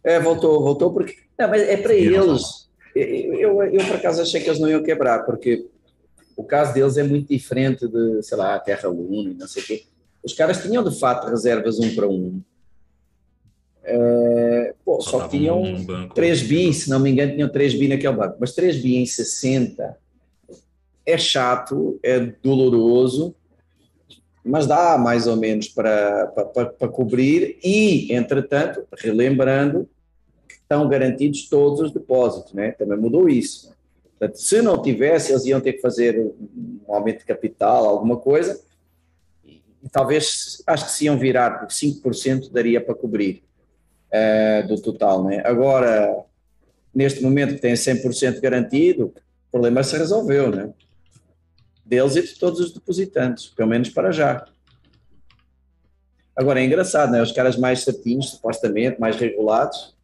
É, 0.03 0.21
voltou, 0.21 0.63
voltou 0.63 0.93
porque. 0.93 1.17
Não, 1.39 1.49
mas 1.49 1.63
é 1.63 1.77
para 1.77 1.95
eles. 1.95 2.69
Eu, 2.95 3.05
eu, 3.05 3.63
eu, 3.63 3.87
por 3.87 3.97
acaso 3.97 4.23
achei 4.23 4.41
que 4.41 4.49
eles 4.49 4.61
não 4.61 4.69
iam 4.69 4.83
quebrar, 4.83 5.25
porque 5.25 5.67
o 6.37 6.45
caso 6.45 6.75
deles 6.75 6.97
é 6.97 7.03
muito 7.03 7.29
diferente 7.29 7.89
de, 7.89 8.23
sei 8.23 8.37
lá, 8.37 8.59
Terra 8.59 8.89
Luna 8.89 9.31
e 9.31 9.35
não 9.35 9.49
sei 9.49 9.63
o 9.63 9.67
quê. 9.67 9.85
Os 10.23 10.33
caras 10.33 10.63
tinham 10.63 10.85
de 10.85 10.99
fato 10.99 11.29
reservas 11.29 11.79
um 11.79 11.95
para 11.95 12.09
um. 12.09 12.41
É, 13.83 14.75
pô, 14.85 15.01
só, 15.01 15.21
só 15.21 15.29
tinham 15.29 15.63
um 15.63 16.09
3 16.09 16.43
bi, 16.43 16.73
se 16.73 16.89
não 16.89 16.99
me 16.99 17.11
engano, 17.11 17.33
tinham 17.33 17.49
3 17.49 17.75
bi 17.75 17.89
naquele 17.89 18.17
banco, 18.17 18.37
mas 18.41 18.55
3 18.55 18.81
bi 18.81 18.97
em 18.97 19.05
60 19.05 19.99
é 21.05 21.19
chato, 21.19 21.99
é 22.03 22.19
doloroso, 22.19 23.35
mas 24.45 24.67
dá 24.67 24.99
mais 24.99 25.27
ou 25.27 25.37
menos 25.37 25.69
para, 25.69 26.27
para, 26.27 26.67
para 26.67 26.89
cobrir 26.89 27.59
e, 27.65 28.13
entretanto, 28.13 28.87
relembrando 28.99 29.89
que 30.47 30.57
estão 30.57 30.87
garantidos 30.87 31.49
todos 31.49 31.81
os 31.81 31.91
depósitos, 31.91 32.53
né? 32.53 32.73
também 32.73 32.99
mudou 32.99 33.29
isso. 33.29 33.75
Portanto, 34.11 34.37
se 34.37 34.61
não 34.61 34.81
tivesse, 34.81 35.33
eles 35.33 35.47
iam 35.47 35.61
ter 35.61 35.73
que 35.73 35.81
fazer 35.81 36.19
um 36.19 36.95
aumento 36.95 37.21
de 37.21 37.25
capital, 37.25 37.87
alguma 37.87 38.19
coisa, 38.19 38.61
e 39.45 39.89
talvez, 39.91 40.63
acho 40.67 40.87
que 40.87 40.93
se 40.93 41.05
iam 41.07 41.19
virar 41.19 41.67
5% 41.67 42.51
daria 42.53 42.81
para 42.81 42.95
cobrir 42.95 43.43
uh, 44.13 44.69
do 44.69 44.81
total. 44.81 45.25
Né? 45.25 45.43
Agora, 45.45 46.25
neste 46.95 47.23
momento 47.23 47.55
que 47.55 47.61
tem 47.61 47.75
100% 47.75 48.41
garantido, 48.41 49.07
o 49.49 49.51
problema 49.51 49.83
se 49.83 49.97
resolveu, 49.97 50.51
né? 50.51 50.71
Deles 51.85 52.17
e 52.17 52.23
de 52.23 52.39
todos 52.39 52.61
os 52.61 52.73
depositantes, 52.73 53.47
pelo 53.47 53.69
menos 53.69 53.91
para 53.91 54.11
já. 54.11 54.47
Agora 56.37 56.61
é 56.61 56.65
engraçado, 56.65 57.13
né? 57.13 57.23
os 57.23 57.33
caras 57.33 57.57
mais 57.57 57.85
certinhos, 57.85 58.31
supostamente, 58.31 59.01
mais 59.01 59.17
regulados, 59.17 59.95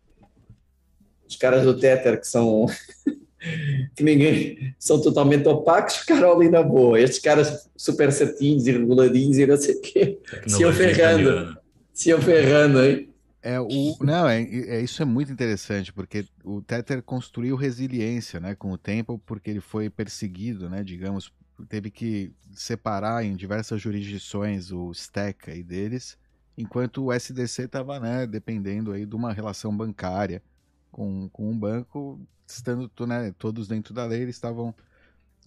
os 1.28 1.37
caras 1.37 1.64
do 1.64 1.78
Tether 1.78 2.20
que 2.20 2.26
são 2.26 2.66
que 3.97 4.05
ninguém 4.05 4.74
são 4.78 5.01
totalmente 5.01 5.49
opacos, 5.49 5.97
ficaram 5.97 6.33
ali 6.33 6.49
na 6.49 6.62
boa. 6.62 7.01
Estes 7.01 7.20
caras 7.20 7.68
super 7.76 8.12
certinhos 8.12 8.66
e 8.66 8.72
reguladinhos 8.72 9.39
e 9.39 9.47
não 9.47 9.57
sei 9.57 9.74
o 9.74 9.81
quê, 9.81 10.18
se 10.47 10.62
iam 10.62 10.72
ferrando, 10.72 11.57
se 11.93 12.11
iam 12.11 12.20
ferrando, 12.20 12.85
hein? 12.85 13.11
É, 13.43 13.59
o, 13.59 13.97
não, 14.03 14.28
é, 14.28 14.43
é, 14.43 14.83
isso 14.83 15.01
é 15.01 15.05
muito 15.07 15.33
interessante, 15.33 15.91
porque 15.93 16.26
o 16.45 16.61
Tether 16.61 17.03
construiu 17.03 17.57
resiliência 17.57 18.39
né, 18.39 18.55
com 18.55 18.70
o 18.70 18.76
tempo, 18.76 19.18
porque 19.24 19.51
ele 19.51 19.61
foi 19.61 19.89
perseguido, 19.89 20.68
né, 20.68 20.85
digamos, 20.85 21.33
teve 21.68 21.90
que 21.90 22.32
separar 22.52 23.24
em 23.24 23.34
diversas 23.34 23.80
jurisdições 23.80 24.72
o 24.72 24.90
stack 24.92 25.50
aí 25.50 25.62
deles, 25.62 26.18
enquanto 26.56 27.04
o 27.04 27.12
SDC 27.12 27.62
estava 27.62 27.98
né, 27.98 28.26
dependendo 28.26 28.92
aí 28.92 29.06
de 29.06 29.14
uma 29.16 29.32
relação 29.32 29.76
bancária 29.76 30.42
com, 30.90 31.28
com 31.30 31.50
um 31.50 31.58
banco, 31.58 32.20
estando 32.46 32.90
né, 33.06 33.32
todos 33.38 33.68
dentro 33.68 33.94
da 33.94 34.04
lei, 34.04 34.22
eles 34.22 34.36
estavam 34.36 34.74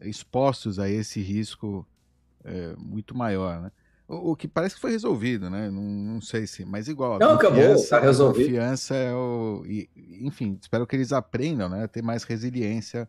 expostos 0.01 0.79
a 0.79 0.89
esse 0.89 1.21
risco 1.21 1.87
é, 2.43 2.75
muito 2.77 3.15
maior, 3.15 3.61
né? 3.61 3.71
O, 4.07 4.31
o, 4.31 4.35
que 4.35 4.47
parece 4.47 4.75
que 4.75 4.81
foi 4.81 4.91
resolvido, 4.91 5.49
né? 5.49 5.69
Não, 5.69 5.81
não 5.81 6.21
sei 6.21 6.45
se, 6.45 6.65
mas 6.65 6.87
igual. 6.87 7.19
Não, 7.19 7.35
acabou, 7.35 7.87
tá 7.87 7.99
resolvido. 7.99 8.47
A 8.47 8.49
confiança 8.49 8.95
é 8.95 9.13
o. 9.13 9.63
E, 9.65 9.89
enfim, 10.21 10.57
espero 10.61 10.85
que 10.85 10.95
eles 10.95 11.13
aprendam, 11.13 11.69
né? 11.69 11.85
A 11.85 11.87
ter 11.87 12.01
mais 12.01 12.23
resiliência 12.23 13.07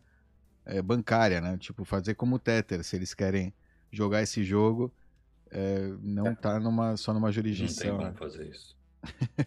é, 0.64 0.80
bancária, 0.80 1.40
né? 1.40 1.56
Tipo, 1.58 1.84
fazer 1.84 2.14
como 2.14 2.36
o 2.36 2.38
Tether, 2.38 2.82
se 2.82 2.96
eles 2.96 3.14
querem 3.14 3.52
jogar 3.90 4.22
esse 4.22 4.42
jogo, 4.42 4.92
é, 5.50 5.92
não 6.00 6.28
é. 6.28 6.34
tá 6.34 6.58
numa, 6.58 6.96
só 6.96 7.12
numa 7.12 7.30
jurisdição. 7.30 7.92
Não 7.92 7.98
tem 7.98 8.06
como 8.06 8.18
fazer 8.18 8.48
isso. 8.48 8.76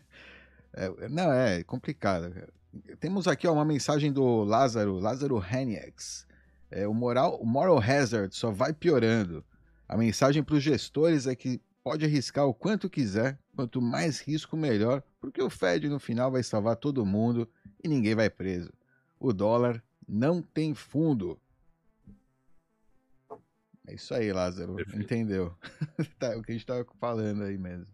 é, 0.73 1.09
não, 1.09 1.31
é 1.31 1.63
complicado. 1.63 2.33
Temos 2.99 3.27
aqui 3.27 3.47
ó, 3.47 3.53
uma 3.53 3.65
mensagem 3.65 4.11
do 4.11 4.43
Lázaro, 4.43 4.99
Lázaro 4.99 5.43
Heniex. 5.43 6.27
É, 6.69 6.87
o, 6.87 6.93
moral, 6.93 7.39
o 7.41 7.45
moral 7.45 7.79
hazard 7.79 8.35
só 8.35 8.51
vai 8.51 8.73
piorando. 8.73 9.43
A 9.87 9.97
mensagem 9.97 10.43
para 10.43 10.55
os 10.55 10.63
gestores 10.63 11.25
é 11.27 11.35
que 11.35 11.61
pode 11.83 12.03
arriscar 12.03 12.45
o 12.45 12.53
quanto 12.53 12.89
quiser, 12.89 13.39
quanto 13.55 13.81
mais 13.81 14.19
risco, 14.19 14.57
melhor, 14.57 15.01
porque 15.21 15.41
o 15.41 15.49
Fed 15.49 15.87
no 15.87 15.99
final 15.99 16.29
vai 16.29 16.43
salvar 16.43 16.75
todo 16.75 17.05
mundo 17.05 17.49
e 17.81 17.87
ninguém 17.87 18.13
vai 18.13 18.29
preso. 18.29 18.71
O 19.17 19.31
dólar 19.31 19.81
não 20.07 20.41
tem 20.41 20.73
fundo. 20.73 21.39
É 23.87 23.95
isso 23.95 24.13
aí, 24.13 24.31
Lázaro. 24.31 24.75
Perfeito. 24.75 25.01
Entendeu? 25.01 25.55
tá, 26.19 26.37
o 26.37 26.43
que 26.43 26.51
a 26.51 26.53
gente 26.53 26.63
estava 26.63 26.85
falando 26.99 27.43
aí 27.43 27.57
mesmo. 27.57 27.93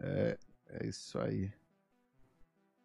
É, 0.00 0.38
é 0.68 0.86
isso 0.86 1.18
aí. 1.18 1.52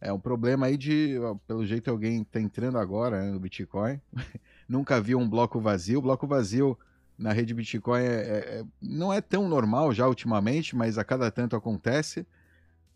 É 0.00 0.12
um 0.12 0.20
problema 0.20 0.66
aí 0.66 0.76
de, 0.76 1.14
pelo 1.46 1.64
jeito, 1.64 1.90
alguém 1.90 2.20
está 2.20 2.38
entrando 2.38 2.76
agora 2.76 3.22
né, 3.22 3.30
no 3.30 3.40
Bitcoin 3.40 3.98
nunca 4.68 5.00
viu 5.00 5.18
um 5.18 5.28
bloco 5.28 5.60
vazio. 5.60 5.98
O 5.98 6.02
bloco 6.02 6.26
vazio 6.26 6.78
na 7.16 7.32
rede 7.32 7.54
Bitcoin 7.54 8.02
é, 8.02 8.06
é, 8.06 8.58
é, 8.60 8.64
não 8.80 9.12
é 9.12 9.20
tão 9.20 9.48
normal 9.48 9.92
já 9.92 10.06
ultimamente, 10.06 10.74
mas 10.74 10.98
a 10.98 11.04
cada 11.04 11.30
tanto 11.30 11.54
acontece. 11.54 12.26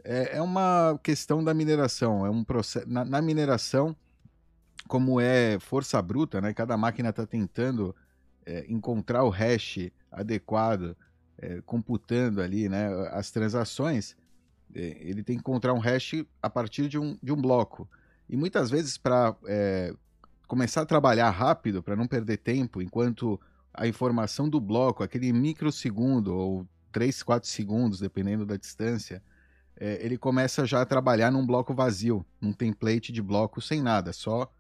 É, 0.05 0.39
é 0.39 0.43
uma 0.43 0.99
questão 1.03 1.43
da 1.43 1.55
mineração. 1.55 2.27
É 2.27 2.31
um 2.31 2.43
processo 2.43 2.89
na, 2.89 3.05
na, 3.05 3.23
mineração, 3.23 3.97
como 4.87 5.21
é 5.21 5.59
força 5.61 6.01
bruta, 6.03 6.41
né? 6.41 6.53
Cada 6.53 6.77
máquina 6.77 7.11
está 7.11 7.27
tentando 7.27 7.95
é, 8.45 8.65
encontrar 8.69 9.25
o 9.25 9.29
hash 9.29 9.91
adequado, 10.11 10.97
é, 11.39 11.61
computando 11.65 12.41
ali, 12.41 12.69
né? 12.69 12.89
As 13.13 13.31
transações. 13.31 14.17
ele 14.75 15.23
tem 15.23 15.37
que 15.37 15.41
encontrar 15.41 15.75
um 15.75 15.79
hash 15.79 16.25
a 16.43 16.51
partir 16.51 16.89
de 16.89 16.99
um, 16.99 17.17
de 17.23 17.33
um 17.33 17.41
bloco. 17.41 17.89
E 18.29 18.37
muitas 18.37 18.71
vezes, 18.71 18.99
para 18.99 19.35
começar 20.49 20.81
a 20.81 20.87
trabalhar 20.87 21.31
rápido 21.31 21.83
para 21.83 21.95
não 21.95 22.09
perder 22.09 22.39
tempo, 22.39 22.81
enquanto 22.81 23.39
a 23.73 23.87
informação 23.87 24.49
do 24.49 24.59
bloco, 24.59 25.05
aquele 25.05 25.31
microsegundo 25.31 26.35
ou 26.35 26.67
3, 26.91 27.23
4 27.23 27.49
segundos, 27.49 28.01
dependendo 28.01 28.47
da 28.47 28.57
distância, 28.57 29.23
é, 29.77 30.05
ele 30.05 30.17
começa 30.17 30.67
já 30.67 30.81
a 30.81 30.87
trabalhar 30.87 31.31
num 31.31 31.47
bloco 31.47 31.75
vazio, 31.75 32.25
num 32.41 32.53
template 32.53 33.13
de 33.13 33.23
bloco 33.23 33.61
sem 33.61 33.83
nada, 33.83 34.13
só 34.13 34.51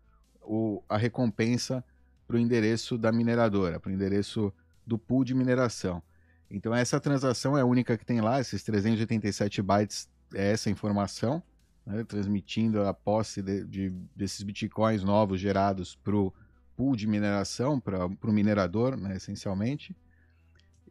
o, 0.43 0.83
a 0.89 0.99
recompensa 0.99 1.83
para 2.27 2.37
o 2.37 2.39
endereço 2.39 2.99
da 2.99 3.11
mineradora, 3.11 3.81
para 3.81 3.91
o 3.91 3.93
endereço 3.93 4.53
do 4.87 4.99
pool 4.99 5.25
de 5.25 5.35
mineração. 5.35 6.03
Então 6.51 6.75
essa 6.75 7.01
transação 7.01 7.57
é 7.57 7.63
a 7.63 7.67
única 7.67 7.97
que 7.97 8.05
tem 8.05 8.21
lá, 8.21 8.39
esses 8.41 8.63
387 8.63 9.63
bytes 9.63 10.09
é 10.35 10.53
essa 10.53 10.69
informação 10.69 11.43
né, 11.89 12.05
transmitindo 12.05 12.83
a 12.83 12.93
posse 12.93 13.41
de, 13.41 13.65
de, 13.65 13.91
desses 14.15 14.43
bitcoins 14.43 15.03
novos 15.03 15.41
gerados 15.41 15.97
para 15.97 16.15
o 16.15 16.33
pool 16.77 16.95
de 16.95 17.07
mineração, 17.07 17.81
para 17.81 18.07
o 18.07 18.33
minerador, 18.33 18.95
né, 18.97 19.17
essencialmente. 19.17 19.97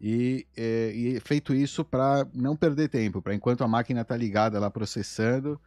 E, 0.02 0.46
é, 0.56 0.92
e 0.94 1.20
feito 1.20 1.54
isso 1.54 1.86
para 1.86 2.28
não 2.34 2.56
perder 2.56 2.90
tempo, 2.90 3.22
para 3.22 3.36
enquanto 3.36 3.64
a 3.64 3.68
máquina 3.68 4.02
está 4.02 4.18
ligada 4.18 4.60
lá 4.60 4.70
processando, 4.72 5.60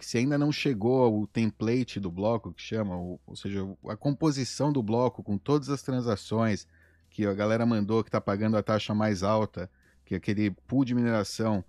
se 0.00 0.18
ainda 0.18 0.38
não 0.38 0.50
chegou 0.52 1.20
o 1.20 1.26
template 1.26 2.00
do 2.00 2.10
bloco, 2.10 2.52
que 2.52 2.62
chama, 2.62 2.96
ou, 2.96 3.20
ou 3.26 3.36
seja, 3.36 3.66
a 3.88 3.96
composição 3.96 4.72
do 4.72 4.82
bloco 4.82 5.22
com 5.22 5.36
todas 5.36 5.68
as 5.68 5.82
transações 5.82 6.66
que 7.10 7.26
a 7.26 7.34
galera 7.34 7.66
mandou 7.66 8.02
que 8.02 8.08
está 8.08 8.20
pagando 8.20 8.56
a 8.56 8.62
taxa 8.62 8.94
mais 8.94 9.22
alta, 9.22 9.70
que 10.04 10.14
aquele 10.14 10.50
pool 10.50 10.84
de 10.84 10.94
mineração 10.94 11.64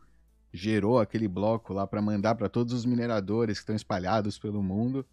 gerou 0.54 1.00
aquele 1.00 1.28
bloco 1.28 1.74
lá 1.74 1.88
para 1.88 2.02
mandar 2.02 2.36
para 2.36 2.50
todos 2.50 2.74
os 2.74 2.86
mineradores 2.86 3.58
que 3.58 3.64
estão 3.64 3.76
espalhados 3.76 4.38
pelo 4.38 4.62
mundo. 4.62 5.06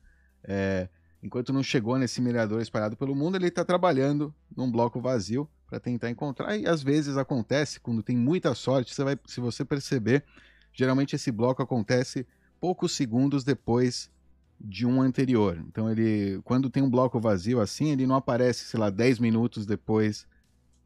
É, 0.42 0.88
enquanto 1.22 1.52
não 1.52 1.62
chegou 1.62 1.98
nesse 1.98 2.20
minerador 2.20 2.60
espalhado 2.60 2.96
pelo 2.96 3.14
mundo, 3.14 3.36
ele 3.36 3.48
está 3.48 3.64
trabalhando 3.64 4.34
num 4.56 4.70
bloco 4.70 5.00
vazio 5.00 5.48
para 5.66 5.78
tentar 5.78 6.10
encontrar. 6.10 6.56
E 6.56 6.66
às 6.66 6.82
vezes 6.82 7.16
acontece, 7.16 7.78
quando 7.78 8.02
tem 8.02 8.16
muita 8.16 8.54
sorte, 8.54 8.94
você 8.94 9.04
vai, 9.04 9.18
se 9.26 9.40
você 9.40 9.64
perceber, 9.64 10.24
geralmente 10.72 11.14
esse 11.14 11.30
bloco 11.30 11.62
acontece 11.62 12.26
poucos 12.60 12.92
segundos 12.92 13.44
depois 13.44 14.10
de 14.60 14.84
um 14.84 15.00
anterior. 15.00 15.62
Então 15.68 15.88
ele, 15.88 16.40
quando 16.42 16.68
tem 16.68 16.82
um 16.82 16.90
bloco 16.90 17.20
vazio 17.20 17.60
assim, 17.60 17.90
ele 17.92 18.06
não 18.06 18.16
aparece, 18.16 18.64
sei 18.64 18.80
lá, 18.80 18.90
10 18.90 19.20
minutos 19.20 19.66
depois 19.66 20.26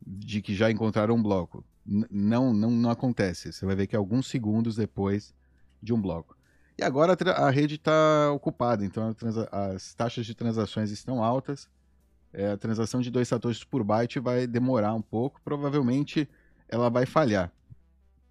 de 0.06 0.42
que 0.42 0.54
já 0.54 0.70
encontraram 0.70 1.14
um 1.14 1.22
bloco. 1.22 1.64
Não, 1.84 2.52
não, 2.52 2.70
não 2.70 2.90
acontece. 2.90 3.52
Você 3.52 3.66
vai 3.66 3.74
ver 3.74 3.86
que 3.86 3.96
é 3.96 3.98
alguns 3.98 4.28
segundos 4.28 4.76
depois 4.76 5.34
de 5.82 5.92
um 5.92 6.00
bloco. 6.00 6.36
E 6.78 6.82
agora 6.82 7.16
a, 7.30 7.46
a 7.46 7.50
rede 7.50 7.74
está 7.74 8.32
ocupada, 8.32 8.84
então 8.84 9.14
as 9.50 9.94
taxas 9.94 10.24
de 10.24 10.34
transações 10.34 10.90
estão 10.90 11.22
altas. 11.22 11.68
É, 12.32 12.52
a 12.52 12.56
transação 12.56 13.00
de 13.00 13.10
2 13.10 13.28
satoshis 13.28 13.64
por 13.64 13.84
byte 13.84 14.18
vai 14.18 14.46
demorar 14.46 14.94
um 14.94 15.02
pouco. 15.02 15.40
Provavelmente 15.44 16.28
ela 16.68 16.88
vai 16.88 17.04
falhar. 17.04 17.52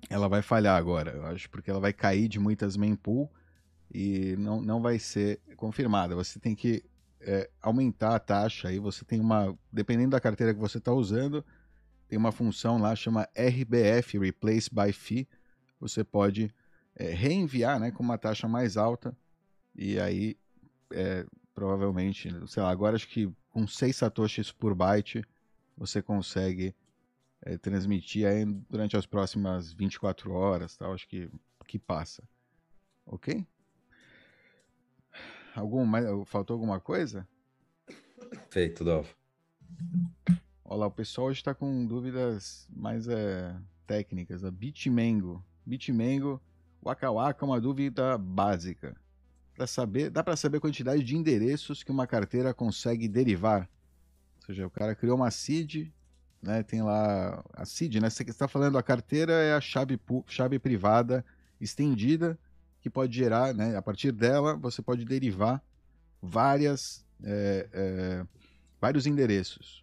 Ela 0.09 0.27
vai 0.27 0.41
falhar 0.41 0.75
agora, 0.75 1.11
eu 1.11 1.25
acho, 1.27 1.49
porque 1.49 1.69
ela 1.69 1.79
vai 1.79 1.93
cair 1.93 2.27
de 2.27 2.39
muitas 2.39 2.75
mempool 2.75 3.29
e 3.93 4.35
não, 4.37 4.59
não 4.59 4.81
vai 4.81 4.97
ser 4.97 5.39
confirmada. 5.55 6.15
Você 6.15 6.39
tem 6.39 6.55
que 6.55 6.83
é, 7.19 7.49
aumentar 7.61 8.15
a 8.15 8.19
taxa 8.19 8.69
aí. 8.69 8.79
Você 8.79 9.05
tem 9.05 9.19
uma, 9.19 9.55
dependendo 9.71 10.11
da 10.11 10.19
carteira 10.19 10.53
que 10.53 10.59
você 10.59 10.79
está 10.79 10.91
usando, 10.91 11.45
tem 12.11 12.19
uma 12.19 12.33
função 12.33 12.77
lá 12.77 12.93
chama 12.93 13.25
RBF 13.33 14.19
Replace 14.19 14.69
by 14.69 14.91
Fee. 14.91 15.25
Você 15.79 16.03
pode 16.03 16.53
é, 16.93 17.05
reenviar, 17.05 17.79
né, 17.79 17.89
com 17.89 18.03
uma 18.03 18.17
taxa 18.17 18.49
mais 18.49 18.75
alta 18.75 19.15
e 19.73 19.97
aí 19.97 20.37
é, 20.91 21.25
provavelmente, 21.53 22.29
sei 22.47 22.61
lá, 22.61 22.69
agora 22.69 22.97
acho 22.97 23.07
que 23.07 23.31
com 23.49 23.65
6 23.65 23.95
satoshis 23.95 24.51
por 24.51 24.75
byte 24.75 25.23
você 25.77 26.01
consegue 26.01 26.75
é, 27.43 27.57
transmitir 27.57 28.27
aí 28.27 28.43
durante 28.69 28.97
as 28.97 29.05
próximas 29.05 29.71
24 29.71 30.33
horas, 30.33 30.75
tal, 30.75 30.93
acho 30.93 31.07
que 31.07 31.31
que 31.65 31.79
passa. 31.79 32.21
OK? 33.05 33.47
Algum 35.55 35.85
mais, 35.85 36.05
faltou 36.27 36.55
alguma 36.55 36.81
coisa? 36.81 37.25
Feito, 38.49 38.83
Dolph. 38.83 39.20
Olha 40.71 40.79
lá, 40.79 40.87
o 40.87 40.91
pessoal 40.91 41.27
hoje 41.27 41.41
está 41.41 41.53
com 41.53 41.85
dúvidas 41.85 42.65
mais 42.73 43.05
é, 43.05 43.53
técnicas. 43.85 44.45
A 44.45 44.49
Bitmango. 44.49 45.43
Bitmango, 45.65 46.41
Waka 46.81 47.11
Waka 47.11 47.43
é 47.43 47.45
uma 47.45 47.59
dúvida 47.59 48.17
básica. 48.17 48.95
Para 49.53 49.67
saber, 49.67 50.09
dá 50.09 50.23
para 50.23 50.37
saber 50.37 50.59
a 50.59 50.61
quantidade 50.61 51.03
de 51.03 51.13
endereços 51.13 51.83
que 51.83 51.91
uma 51.91 52.07
carteira 52.07 52.53
consegue 52.53 53.09
derivar. 53.09 53.69
Ou 54.39 54.45
seja, 54.45 54.65
o 54.65 54.69
cara 54.69 54.95
criou 54.95 55.17
uma 55.17 55.29
seed, 55.29 55.91
né? 56.41 56.63
Tem 56.63 56.81
lá 56.81 57.43
a 57.53 57.65
seed, 57.65 57.97
né? 57.97 58.09
Você 58.09 58.23
está 58.23 58.47
falando 58.47 58.77
a 58.77 58.81
carteira 58.81 59.33
é 59.33 59.53
a 59.53 59.59
chave, 59.59 59.99
chave 60.25 60.57
privada 60.57 61.25
estendida 61.59 62.39
que 62.79 62.89
pode 62.89 63.13
gerar, 63.13 63.53
né? 63.53 63.75
A 63.75 63.81
partir 63.81 64.13
dela 64.13 64.55
você 64.55 64.81
pode 64.81 65.03
derivar 65.03 65.61
várias, 66.21 67.05
é, 67.21 67.67
é, 67.73 68.25
vários 68.79 69.05
endereços. 69.05 69.80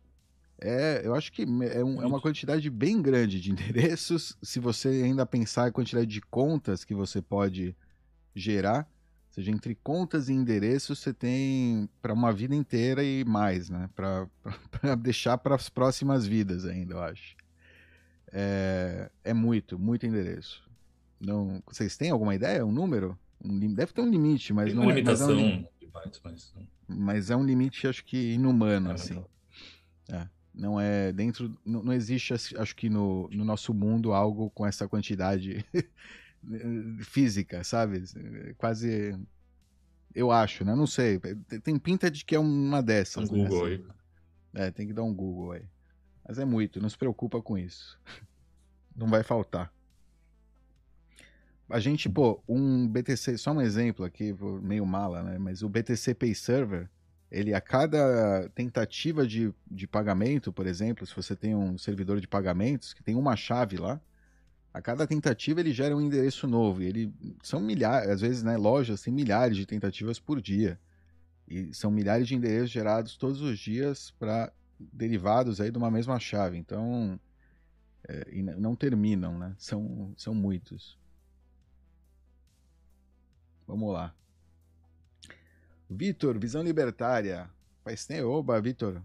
É, 0.60 1.02
eu 1.04 1.14
acho 1.14 1.32
que 1.32 1.42
é, 1.42 1.84
um, 1.84 2.02
é, 2.02 2.06
uma 2.06 2.20
quantidade 2.20 2.68
bem 2.68 3.00
grande 3.00 3.40
de 3.40 3.50
endereços. 3.50 4.36
Se 4.42 4.58
você 4.58 4.88
ainda 4.88 5.24
pensar 5.24 5.66
a 5.66 5.72
quantidade 5.72 6.06
de 6.06 6.20
contas 6.20 6.84
que 6.84 6.94
você 6.94 7.22
pode 7.22 7.76
gerar, 8.34 8.80
ou 9.28 9.34
seja, 9.34 9.52
entre 9.52 9.76
contas 9.76 10.28
e 10.28 10.32
endereços, 10.32 10.98
você 10.98 11.14
tem 11.14 11.88
para 12.02 12.12
uma 12.12 12.32
vida 12.32 12.54
inteira 12.54 13.04
e 13.04 13.24
mais, 13.24 13.70
né? 13.70 13.88
Para 13.94 14.28
deixar 14.98 15.38
para 15.38 15.54
as 15.54 15.68
próximas 15.68 16.26
vidas 16.26 16.64
ainda, 16.64 16.94
eu 16.94 17.00
acho. 17.00 17.36
É, 18.32 19.10
é 19.24 19.32
muito, 19.32 19.78
muito 19.78 20.06
endereço. 20.06 20.68
Não, 21.20 21.62
vocês 21.66 21.96
têm 21.96 22.10
alguma 22.10 22.34
ideia? 22.34 22.64
Um 22.66 22.72
número? 22.72 23.16
Um, 23.44 23.72
deve 23.72 23.92
ter 23.92 24.00
um 24.00 24.10
limite, 24.10 24.52
mas 24.52 24.66
tem 24.66 24.74
não 24.74 24.82
uma 24.82 24.92
limitação 24.92 25.30
é. 25.30 25.34
Mas 25.34 25.44
é 25.44 25.54
um, 25.54 25.62
de 25.80 25.86
bytes, 25.86 26.20
mas... 26.24 26.54
mas 26.88 27.30
é 27.30 27.36
um 27.36 27.44
limite, 27.44 27.86
acho 27.86 28.04
que 28.04 28.34
inumano, 28.34 28.90
é, 28.90 28.94
assim. 28.94 29.24
É. 30.10 30.26
Não 30.58 30.80
é 30.80 31.12
dentro. 31.12 31.56
Não, 31.64 31.84
não 31.84 31.92
existe, 31.92 32.34
acho 32.34 32.74
que 32.74 32.90
no, 32.90 33.28
no 33.30 33.44
nosso 33.44 33.72
mundo, 33.72 34.12
algo 34.12 34.50
com 34.50 34.66
essa 34.66 34.88
quantidade 34.88 35.64
física, 37.00 37.62
sabe? 37.62 38.02
Quase. 38.56 39.16
Eu 40.12 40.32
acho, 40.32 40.64
né? 40.64 40.74
Não 40.74 40.86
sei. 40.86 41.20
Tem 41.62 41.78
pinta 41.78 42.10
de 42.10 42.24
que 42.24 42.34
é 42.34 42.40
uma 42.40 42.82
dessas. 42.82 43.30
Um 43.30 43.36
Google 43.36 43.68
né? 43.68 43.74
assim. 43.74 43.84
aí. 44.54 44.66
É, 44.66 44.70
tem 44.72 44.88
que 44.88 44.92
dar 44.92 45.04
um 45.04 45.14
Google 45.14 45.52
aí. 45.52 45.64
Mas 46.26 46.38
é 46.38 46.44
muito, 46.44 46.80
não 46.80 46.88
se 46.88 46.98
preocupa 46.98 47.40
com 47.40 47.56
isso. 47.56 47.98
Não 48.96 49.06
vai 49.06 49.22
faltar. 49.22 49.72
A 51.70 51.78
gente, 51.78 52.08
pô, 52.08 52.42
um 52.48 52.88
BTC, 52.88 53.38
só 53.38 53.52
um 53.52 53.60
exemplo 53.60 54.04
aqui, 54.04 54.34
meio 54.60 54.84
mala, 54.84 55.22
né? 55.22 55.38
Mas 55.38 55.62
o 55.62 55.68
BTC 55.68 56.14
Pay 56.14 56.34
Server, 56.34 56.90
ele 57.30 57.52
a 57.52 57.60
cada 57.60 58.48
tentativa 58.54 59.26
de, 59.26 59.52
de 59.70 59.86
pagamento, 59.86 60.52
por 60.52 60.66
exemplo, 60.66 61.06
se 61.06 61.14
você 61.14 61.36
tem 61.36 61.54
um 61.54 61.76
servidor 61.76 62.20
de 62.20 62.26
pagamentos 62.26 62.94
que 62.94 63.02
tem 63.02 63.14
uma 63.14 63.36
chave 63.36 63.76
lá, 63.76 64.00
a 64.72 64.80
cada 64.80 65.06
tentativa 65.06 65.60
ele 65.60 65.72
gera 65.72 65.96
um 65.96 66.00
endereço 66.00 66.46
novo. 66.46 66.82
E 66.82 66.86
ele 66.86 67.12
são 67.42 67.60
milhares, 67.60 68.08
às 68.08 68.20
vezes, 68.20 68.42
né, 68.42 68.56
lojas 68.56 69.02
têm 69.02 69.12
milhares 69.12 69.56
de 69.56 69.66
tentativas 69.66 70.18
por 70.18 70.40
dia. 70.40 70.78
E 71.46 71.74
são 71.74 71.90
milhares 71.90 72.28
de 72.28 72.34
endereços 72.34 72.70
gerados 72.70 73.16
todos 73.16 73.40
os 73.40 73.58
dias 73.58 74.10
para 74.18 74.52
derivados 74.78 75.60
aí 75.60 75.70
de 75.70 75.78
uma 75.78 75.90
mesma 75.90 76.18
chave. 76.18 76.56
Então, 76.56 77.18
é, 78.06 78.26
e 78.32 78.42
não 78.42 78.76
terminam, 78.76 79.38
né? 79.38 79.54
São, 79.58 80.12
são 80.16 80.34
muitos. 80.34 80.98
Vamos 83.66 83.92
lá. 83.92 84.14
Vitor, 85.90 86.38
Visão 86.38 86.62
Libertária. 86.62 87.48
Faz 87.82 88.06
tempo. 88.06 88.28
Oba, 88.28 88.60
Vitor. 88.60 89.02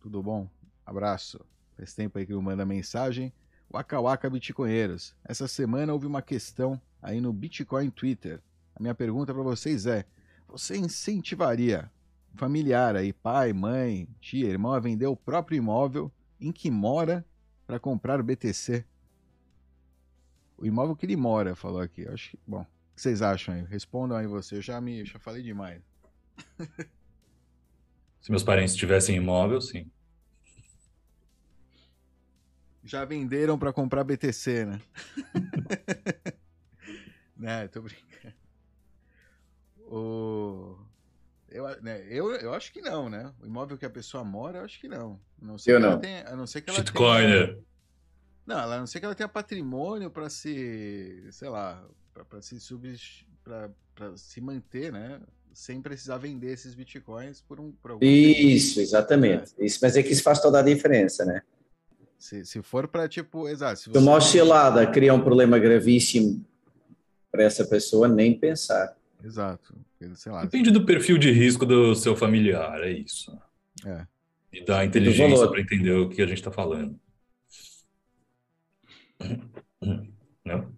Tudo 0.00 0.22
bom? 0.22 0.48
Abraço. 0.84 1.40
Faz 1.76 1.94
tempo 1.94 2.18
aí 2.18 2.26
que 2.26 2.32
eu 2.32 2.42
manda 2.42 2.66
mensagem. 2.66 3.32
Waka 3.72 4.00
Waka 4.00 4.28
Bitcoinheiros. 4.28 5.14
Essa 5.24 5.46
semana 5.46 5.92
houve 5.92 6.06
uma 6.06 6.22
questão 6.22 6.80
aí 7.00 7.20
no 7.20 7.32
Bitcoin 7.32 7.88
Twitter. 7.90 8.40
A 8.74 8.82
minha 8.82 8.94
pergunta 8.94 9.32
para 9.32 9.42
vocês 9.42 9.86
é: 9.86 10.04
você 10.48 10.76
incentivaria 10.76 11.90
familiar 12.34 12.96
aí, 12.96 13.12
pai, 13.12 13.52
mãe, 13.52 14.08
tia, 14.20 14.48
irmão, 14.48 14.72
a 14.72 14.80
vender 14.80 15.06
o 15.06 15.16
próprio 15.16 15.56
imóvel 15.56 16.10
em 16.40 16.50
que 16.50 16.70
mora 16.70 17.24
para 17.66 17.78
comprar 17.78 18.22
BTC? 18.22 18.84
O 20.58 20.66
imóvel 20.66 20.96
que 20.96 21.06
ele 21.06 21.16
mora, 21.16 21.54
falou 21.54 21.80
aqui. 21.80 22.06
Acho 22.08 22.30
que, 22.32 22.38
bom, 22.46 22.62
o 22.62 22.94
que 22.94 23.02
vocês 23.02 23.22
acham 23.22 23.54
aí? 23.54 23.62
Respondam 23.64 24.16
aí 24.16 24.26
você. 24.26 24.56
Eu 24.56 24.62
já 24.62 24.80
me 24.80 25.04
já 25.04 25.18
falei 25.18 25.42
demais. 25.42 25.93
Se 28.20 28.30
meus 28.30 28.42
parentes 28.42 28.74
tivessem 28.74 29.16
imóvel, 29.16 29.60
sim. 29.60 29.90
Já 32.82 33.04
venderam 33.04 33.58
para 33.58 33.72
comprar 33.72 34.04
BTC, 34.04 34.64
né? 34.64 34.80
né, 37.36 37.68
tô 37.68 37.82
brincando. 37.82 38.34
O... 39.80 40.78
Eu, 41.48 41.82
né, 41.82 42.04
eu, 42.08 42.34
eu 42.36 42.52
acho 42.52 42.72
que 42.72 42.80
não, 42.80 43.08
né? 43.08 43.32
O 43.40 43.46
imóvel 43.46 43.78
que 43.78 43.86
a 43.86 43.90
pessoa 43.90 44.24
mora, 44.24 44.58
eu 44.58 44.64
acho 44.64 44.80
que 44.80 44.88
não. 44.88 45.20
A 45.40 45.44
não 45.44 45.58
ser 45.58 45.72
eu 45.72 45.76
que 45.76 45.82
não. 45.82 45.92
Ela 45.92 46.00
tenha, 46.00 46.28
a 46.28 46.36
não 46.36 46.46
ser 46.46 46.62
que 46.62 46.70
ela 46.70 46.78
Shitcoiner. 46.78 47.48
tenha... 47.48 47.64
Não, 48.46 48.58
ela 48.58 48.76
a 48.76 48.78
não 48.78 48.86
ser 48.86 49.00
que 49.00 49.06
ela 49.06 49.14
tenha 49.14 49.28
patrimônio 49.28 50.10
para 50.10 50.28
se, 50.28 51.26
sei 51.30 51.48
lá, 51.48 51.82
para 52.28 52.42
se 52.42 52.60
sub, 52.60 52.94
para 53.42 54.16
se 54.16 54.40
manter, 54.40 54.92
né? 54.92 55.20
Sem 55.54 55.80
precisar 55.80 56.18
vender 56.18 56.52
esses 56.52 56.74
bitcoins 56.74 57.40
por 57.40 57.60
um 57.60 57.72
por 57.72 57.92
algum 57.92 58.04
Isso, 58.04 58.80
exatamente. 58.80 59.52
Isso, 59.58 59.78
mas 59.80 59.96
é 59.96 60.02
que 60.02 60.12
isso 60.12 60.22
faz 60.22 60.40
toda 60.40 60.58
a 60.58 60.62
diferença, 60.62 61.24
né? 61.24 61.42
Se, 62.18 62.44
se 62.44 62.60
for 62.62 62.88
para 62.88 63.08
tipo, 63.08 63.48
exato. 63.48 63.78
Se 63.78 63.90
Se 63.90 63.98
uma 63.98 64.14
oscilada 64.14 64.86
cria 64.86 65.14
um 65.14 65.22
problema 65.22 65.58
gravíssimo 65.58 66.44
para 67.30 67.44
essa 67.44 67.64
pessoa, 67.64 68.08
nem 68.08 68.38
pensar. 68.38 68.96
Exato. 69.22 69.74
Sei 70.16 70.30
lá. 70.30 70.42
Depende 70.42 70.70
do 70.70 70.84
perfil 70.84 71.16
de 71.16 71.30
risco 71.30 71.64
do 71.64 71.94
seu 71.94 72.14
familiar, 72.16 72.82
é 72.82 72.90
isso. 72.90 73.36
É. 73.86 74.06
E 74.52 74.64
da 74.64 74.84
inteligência 74.84 75.48
para 75.48 75.60
entender 75.60 75.92
o 75.92 76.08
que 76.08 76.20
a 76.20 76.26
gente 76.26 76.38
está 76.38 76.50
falando. 76.50 76.98
Não? 80.44 80.74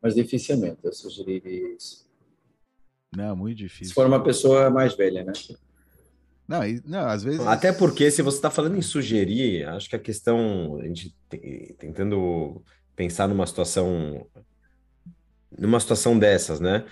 Mas 0.00 0.14
dificilmente 0.14 0.78
eu 0.84 0.92
sugeriria 0.92 1.74
isso. 1.74 2.07
Não, 3.16 3.34
muito 3.34 3.58
difícil. 3.58 3.88
Se 3.88 3.94
for 3.94 4.06
uma 4.06 4.22
pessoa 4.22 4.70
mais 4.70 4.94
velha, 4.94 5.24
né? 5.24 5.32
Não, 6.46 6.64
e- 6.64 6.82
não, 6.86 7.06
às 7.06 7.22
vezes. 7.22 7.40
Até 7.40 7.72
porque, 7.72 8.10
se 8.10 8.22
você 8.22 8.38
está 8.38 8.50
falando 8.50 8.76
em 8.76 8.82
sugerir, 8.82 9.66
acho 9.68 9.88
que 9.88 9.96
a 9.96 9.98
questão, 9.98 10.78
a 10.80 10.86
gente 10.86 11.14
te- 11.28 11.74
tentando 11.78 12.62
pensar 12.96 13.28
numa 13.28 13.46
situação, 13.46 14.26
numa 15.58 15.80
situação 15.80 16.18
dessas, 16.18 16.60
né? 16.60 16.86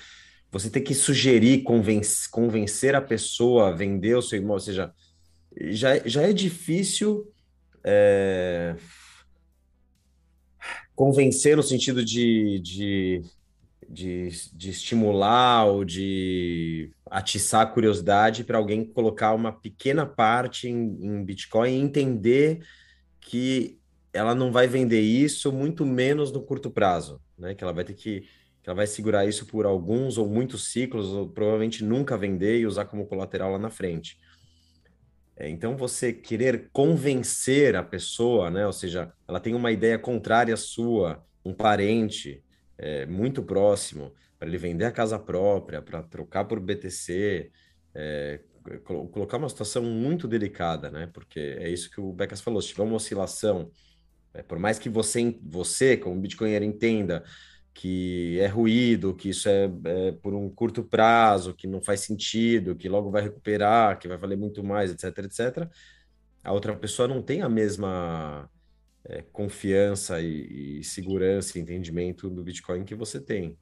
Você 0.52 0.70
tem 0.70 0.82
que 0.82 0.94
sugerir, 0.94 1.62
convencer, 1.62 2.30
convencer 2.30 2.94
a 2.94 3.00
pessoa 3.00 3.68
a 3.68 3.72
vender 3.72 4.14
o 4.16 4.22
seu 4.22 4.38
imóvel, 4.38 4.54
ou 4.54 4.60
seja, 4.60 4.92
já, 5.70 5.98
já 6.06 6.22
é 6.22 6.32
difícil 6.32 7.30
é, 7.82 8.76
convencer 10.94 11.56
no 11.56 11.62
sentido 11.62 12.04
de, 12.04 12.60
de, 12.60 13.22
de, 13.88 14.28
de 14.52 14.70
estimular 14.70 15.66
ou 15.66 15.84
de 15.84 16.90
atiçar 17.10 17.62
a 17.62 17.66
curiosidade 17.66 18.44
para 18.44 18.58
alguém 18.58 18.84
colocar 18.84 19.32
uma 19.34 19.52
pequena 19.52 20.04
parte 20.04 20.68
em, 20.68 20.98
em 21.00 21.24
Bitcoin 21.24 21.70
e 21.70 21.80
entender 21.80 22.60
que 23.20 23.78
ela 24.12 24.34
não 24.34 24.50
vai 24.50 24.66
vender 24.66 25.00
isso, 25.00 25.52
muito 25.52 25.84
menos 25.84 26.32
no 26.32 26.42
curto 26.42 26.70
prazo, 26.70 27.20
né? 27.38 27.54
Que 27.54 27.62
ela 27.62 27.72
vai 27.72 27.84
ter 27.84 27.94
que, 27.94 28.20
que 28.20 28.68
ela 28.68 28.74
vai 28.74 28.86
segurar 28.86 29.26
isso 29.26 29.46
por 29.46 29.66
alguns 29.66 30.16
ou 30.16 30.28
muitos 30.28 30.72
ciclos, 30.72 31.08
ou 31.08 31.28
provavelmente 31.28 31.84
nunca 31.84 32.16
vender 32.16 32.58
e 32.58 32.66
usar 32.66 32.86
como 32.86 33.06
colateral 33.06 33.52
lá 33.52 33.58
na 33.58 33.70
frente. 33.70 34.18
É, 35.36 35.50
então, 35.50 35.76
você 35.76 36.12
querer 36.14 36.70
convencer 36.72 37.76
a 37.76 37.82
pessoa, 37.82 38.50
né? 38.50 38.66
Ou 38.66 38.72
seja, 38.72 39.12
ela 39.28 39.38
tem 39.38 39.54
uma 39.54 39.70
ideia 39.70 39.98
contrária 39.98 40.54
à 40.54 40.56
sua, 40.56 41.22
um 41.44 41.52
parente 41.52 42.42
é, 42.78 43.06
muito 43.06 43.42
próximo, 43.42 44.12
para 44.38 44.48
ele 44.48 44.58
vender 44.58 44.84
a 44.84 44.92
casa 44.92 45.18
própria, 45.18 45.80
para 45.82 46.02
trocar 46.02 46.44
por 46.44 46.60
BTC, 46.60 47.50
é, 47.94 48.40
colocar 48.84 49.38
uma 49.38 49.48
situação 49.48 49.82
muito 49.82 50.26
delicada, 50.28 50.90
né? 50.90 51.08
Porque 51.12 51.40
é 51.40 51.68
isso 51.68 51.90
que 51.90 52.00
o 52.00 52.12
Becas 52.12 52.40
falou: 52.40 52.60
se 52.60 52.68
tiver 52.68 52.82
uma 52.82 52.96
oscilação, 52.96 53.70
é, 54.34 54.42
por 54.42 54.58
mais 54.58 54.78
que 54.78 54.88
você, 54.88 55.38
você, 55.42 55.96
como 55.96 56.20
Bitcoinheiro, 56.20 56.64
entenda 56.64 57.24
que 57.72 58.38
é 58.40 58.46
ruído, 58.46 59.14
que 59.14 59.28
isso 59.30 59.48
é, 59.48 59.70
é, 59.84 60.12
por 60.12 60.34
um 60.34 60.48
curto 60.48 60.82
prazo, 60.82 61.54
que 61.54 61.66
não 61.66 61.82
faz 61.82 62.00
sentido, 62.00 62.74
que 62.74 62.88
logo 62.88 63.10
vai 63.10 63.22
recuperar, 63.22 63.98
que 63.98 64.08
vai 64.08 64.16
valer 64.16 64.36
muito 64.36 64.64
mais, 64.64 64.90
etc, 64.90 65.18
etc. 65.24 65.70
A 66.42 66.52
outra 66.52 66.74
pessoa 66.74 67.06
não 67.06 67.20
tem 67.22 67.42
a 67.42 67.48
mesma 67.48 68.48
é, 69.08 69.22
confiança 69.22 70.20
e, 70.20 70.80
e, 70.80 70.84
segurança 70.84 71.58
e 71.58 71.62
entendimento 71.62 72.28
do 72.28 72.42
Bitcoin 72.42 72.84
que 72.84 72.94
você 72.94 73.20
tem. 73.20 73.56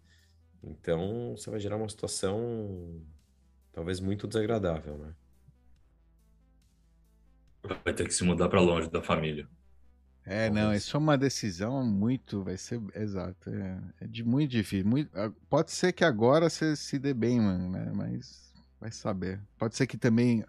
Então, 0.63 1.35
você 1.37 1.51
vai 1.51 1.61
gerar 1.61 1.77
uma 1.77 1.89
situação 1.89 3.03
talvez 3.73 4.01
muito 4.01 4.27
desagradável, 4.27 4.97
né? 4.97 5.15
Vai 7.85 7.95
ter 7.95 8.07
que 8.07 8.15
se 8.15 8.25
mudar 8.25 8.49
para 8.49 8.61
longe 8.61 8.91
da 8.91 9.03
família. 9.03 9.49
É, 10.27 10.49
não, 10.49 10.75
isso 10.75 10.97
é 10.97 10.99
uma 10.99 11.19
decisão 11.19 11.85
muito, 11.85 12.43
vai 12.43 12.57
ser, 12.57 12.81
exato, 12.95 13.51
é, 13.51 13.79
é 14.01 14.07
de 14.07 14.25
muito 14.25 14.51
difícil. 14.51 14.87
Muito, 14.87 15.11
pode 15.51 15.71
ser 15.71 15.93
que 15.93 16.03
agora 16.03 16.49
você 16.49 16.75
se 16.75 16.99
dê 16.99 17.13
bem, 17.13 17.41
mano, 17.41 17.71
né? 17.71 17.93
Mas 17.95 18.55
vai 18.81 18.91
saber. 18.91 19.39
Pode 19.59 19.77
ser 19.77 19.87
que 19.87 19.99
também, 19.99 20.43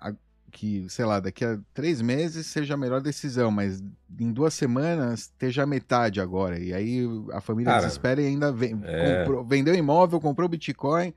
que, 0.56 0.88
sei 0.88 1.04
lá, 1.04 1.20
daqui 1.20 1.44
a 1.44 1.60
três 1.74 2.02
meses 2.02 2.48
seja 2.48 2.76
a 2.76 2.78
melhor 2.78 3.02
decisão, 3.02 3.52
mas 3.52 3.84
em 4.18 4.32
duas 4.32 4.54
semanas 4.54 5.24
esteja 5.24 5.64
a 5.64 5.66
metade 5.66 6.22
agora. 6.22 6.58
E 6.58 6.74
aí 6.74 7.06
a 7.34 7.42
família 7.42 7.74
Cara, 7.74 7.86
desespera 7.86 8.22
e 8.22 8.28
ainda 8.28 8.54
vem, 8.54 8.80
é... 8.86 9.20
comprou, 9.20 9.44
vendeu 9.44 9.76
imóvel, 9.76 10.22
comprou 10.22 10.48
Bitcoin, 10.48 11.14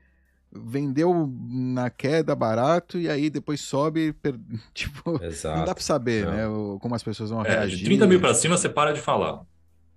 vendeu 0.51 1.33
na 1.47 1.89
queda 1.89 2.35
barato 2.35 2.99
e 2.99 3.09
aí 3.09 3.29
depois 3.29 3.61
sobe. 3.61 4.11
Per... 4.11 4.37
Tipo, 4.75 5.23
Exato. 5.23 5.57
não 5.57 5.65
dá 5.65 5.73
pra 5.73 5.83
saber, 5.83 6.25
não. 6.25 6.73
né? 6.73 6.79
Como 6.81 6.93
as 6.93 7.01
pessoas 7.01 7.29
vão 7.29 7.45
é, 7.45 7.49
reagir. 7.49 7.77
De 7.77 7.85
30 7.85 8.07
mil 8.07 8.19
pra 8.19 8.33
cima, 8.33 8.57
você 8.57 8.67
para 8.67 8.91
de 8.91 8.99
falar. 8.99 9.41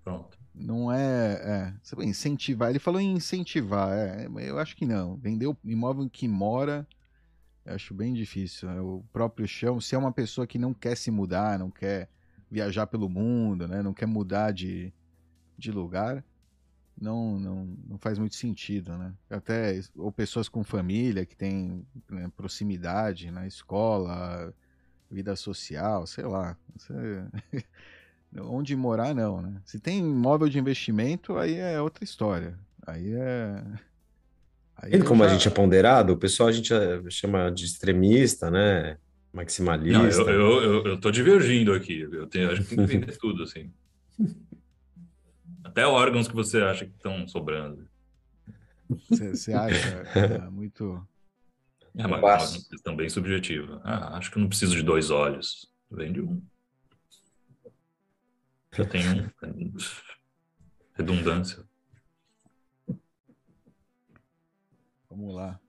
Pronto. 0.04 0.38
Não 0.54 0.92
é. 0.92 1.32
é 1.42 1.72
você 1.82 1.96
vai 1.96 2.06
incentivar. 2.06 2.70
Ele 2.70 2.78
falou 2.78 3.00
em 3.00 3.14
incentivar. 3.14 3.90
É, 3.92 4.28
eu 4.36 4.60
acho 4.60 4.76
que 4.76 4.86
não. 4.86 5.16
Vender 5.16 5.48
o 5.48 5.56
imóvel 5.64 6.08
que 6.08 6.28
mora. 6.28 6.86
Eu 7.64 7.74
acho 7.74 7.94
bem 7.94 8.12
difícil. 8.12 8.68
É 8.70 8.80
o 8.80 9.04
próprio 9.12 9.46
chão. 9.46 9.80
Se 9.80 9.94
é 9.94 9.98
uma 9.98 10.12
pessoa 10.12 10.46
que 10.46 10.58
não 10.58 10.74
quer 10.74 10.96
se 10.96 11.10
mudar, 11.10 11.58
não 11.58 11.70
quer 11.70 12.08
viajar 12.50 12.86
pelo 12.86 13.08
mundo, 13.08 13.66
né? 13.66 13.82
Não 13.82 13.94
quer 13.94 14.06
mudar 14.06 14.52
de, 14.52 14.92
de 15.56 15.70
lugar 15.70 16.24
não, 17.02 17.38
não, 17.38 17.64
não 17.88 17.98
faz 17.98 18.18
muito 18.18 18.36
sentido, 18.36 18.96
né? 18.96 19.12
Até 19.28 19.80
ou 19.96 20.12
pessoas 20.12 20.48
com 20.48 20.62
família 20.62 21.26
que 21.26 21.36
têm 21.36 21.84
né, 22.08 22.30
proximidade 22.36 23.30
na 23.30 23.46
escola, 23.46 24.54
vida 25.10 25.34
social, 25.36 26.06
sei 26.06 26.24
lá. 26.24 26.56
Você... 26.76 26.94
Onde 28.40 28.74
morar, 28.74 29.14
não, 29.14 29.42
né? 29.42 29.60
Se 29.64 29.78
tem 29.78 29.98
imóvel 29.98 30.48
de 30.48 30.58
investimento, 30.58 31.36
aí 31.36 31.56
é 31.56 31.80
outra 31.80 32.02
história. 32.02 32.58
Aí 32.86 33.12
é. 33.12 33.62
Aí 34.82 34.94
e 34.94 35.02
como 35.02 35.22
já... 35.22 35.30
a 35.30 35.32
gente 35.32 35.46
é 35.46 35.50
ponderado, 35.50 36.12
o 36.12 36.16
pessoal 36.16 36.48
a 36.48 36.52
gente 36.52 36.74
é, 36.74 37.00
chama 37.08 37.50
de 37.50 37.64
extremista, 37.64 38.50
né? 38.50 38.98
Maximalista. 39.32 40.24
Não, 40.24 40.30
eu, 40.30 40.40
eu, 40.40 40.62
eu, 40.62 40.84
eu 40.84 41.00
tô 41.00 41.10
divergindo 41.10 41.72
aqui. 41.72 42.00
Eu 42.00 42.26
tenho, 42.26 42.50
acho 42.50 42.64
que 42.64 42.76
tem 42.76 42.86
que 42.86 42.96
entender 42.96 43.16
tudo, 43.16 43.44
assim. 43.44 43.72
Até 45.62 45.86
órgãos 45.86 46.26
que 46.26 46.34
você 46.34 46.60
acha 46.60 46.84
que 46.84 46.92
estão 46.92 47.26
sobrando. 47.28 47.88
Você 49.08 49.54
acha 49.54 50.02
é, 50.14 50.50
muito. 50.50 51.00
É 51.96 52.06
uma, 52.06 52.18
uma 52.18 52.38
questão 52.38 52.96
bem 52.96 53.08
subjetiva. 53.08 53.80
Ah, 53.84 54.18
acho 54.18 54.30
que 54.30 54.36
eu 54.36 54.40
não 54.42 54.48
preciso 54.48 54.74
de 54.74 54.82
dois 54.82 55.10
olhos. 55.10 55.70
Vende 55.90 56.20
um. 56.20 56.42
Já 58.74 58.84
tem 58.84 59.02
um. 59.08 59.74
Redundância. 60.94 61.64
Vamos 65.12 65.34
lá. 65.34 65.60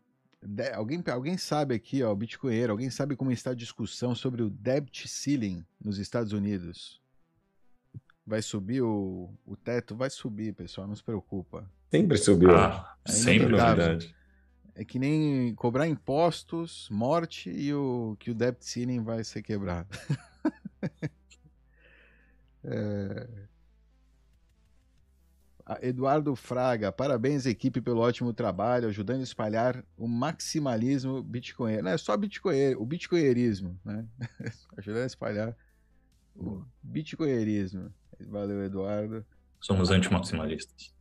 De, 0.41 0.71
alguém, 0.71 1.03
alguém 1.07 1.37
sabe 1.37 1.75
aqui, 1.75 2.01
ó, 2.01 2.13
Bitcoinheiro, 2.15 2.71
alguém 2.71 2.89
sabe 2.89 3.15
como 3.15 3.31
está 3.31 3.51
a 3.51 3.55
discussão 3.55 4.15
sobre 4.15 4.41
o 4.41 4.49
debt 4.49 5.07
ceiling 5.07 5.65
nos 5.83 5.97
Estados 5.97 6.33
Unidos? 6.33 7.01
Vai 8.25 8.41
subir 8.41 8.81
o, 8.81 9.29
o 9.45 9.55
teto? 9.55 9.95
Vai 9.95 10.09
subir, 10.09 10.53
pessoal, 10.53 10.87
não 10.87 10.95
se 10.95 11.03
preocupa. 11.03 11.69
Sempre 11.91 12.17
subiu. 12.17 12.55
Ah, 12.55 12.95
sempre 13.05 13.47
novidade. 13.47 14.15
É 14.75 14.83
que 14.83 14.97
nem 14.97 15.53
cobrar 15.55 15.87
impostos, 15.87 16.87
morte 16.89 17.49
e 17.49 17.73
o 17.73 18.15
que 18.19 18.31
o 18.31 18.33
debt 18.33 18.65
ceiling 18.65 19.03
vai 19.03 19.23
ser 19.23 19.43
quebrado. 19.43 19.89
é... 22.63 23.27
Eduardo 25.81 26.35
Fraga, 26.35 26.91
parabéns 26.91 27.45
equipe 27.45 27.79
pelo 27.79 28.01
ótimo 28.01 28.33
trabalho, 28.33 28.87
ajudando 28.89 29.21
a 29.21 29.23
espalhar 29.23 29.83
o 29.97 30.07
maximalismo 30.07 31.23
bitcoin. 31.23 31.81
Não 31.81 31.91
é 31.91 31.97
só 31.97 32.17
bitcoin, 32.17 32.75
o 32.75 32.85
bitcoinherismo, 32.85 33.79
né? 33.83 34.05
ajudando 34.77 35.03
a 35.03 35.07
espalhar 35.07 35.57
o 36.35 36.63
bitcoinherismo. 36.81 37.93
Valeu, 38.27 38.63
Eduardo. 38.63 39.25
Somos 39.61 39.89
antimaximalistas. 39.89 40.93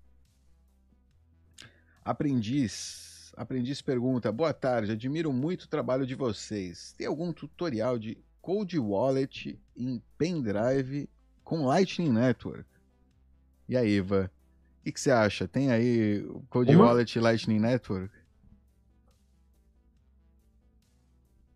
Aprendiz. 2.05 3.33
Aprendiz 3.37 3.83
pergunta: 3.83 4.31
Boa 4.31 4.53
tarde, 4.53 4.93
admiro 4.93 5.33
muito 5.33 5.63
o 5.63 5.69
trabalho 5.69 6.07
de 6.07 6.15
vocês. 6.15 6.95
Tem 6.97 7.07
algum 7.07 7.33
tutorial 7.33 7.99
de 7.99 8.17
Cold 8.41 8.79
Wallet 8.79 9.59
em 9.77 10.01
pendrive 10.17 11.09
com 11.43 11.65
Lightning 11.65 12.13
Network? 12.13 12.69
E 13.69 13.77
aí, 13.77 13.97
Iva? 13.97 14.31
O 14.83 14.85
que, 14.85 14.91
que, 14.91 15.01
você 15.01 15.13
acha? 15.13 15.47
Tem 15.47 15.71
aí 15.71 16.25
o 16.27 16.43
Cold 16.51 16.75
Uma? 16.75 16.87
Wallet 16.87 17.21
Lightning 17.21 17.61
Network? 17.61 18.13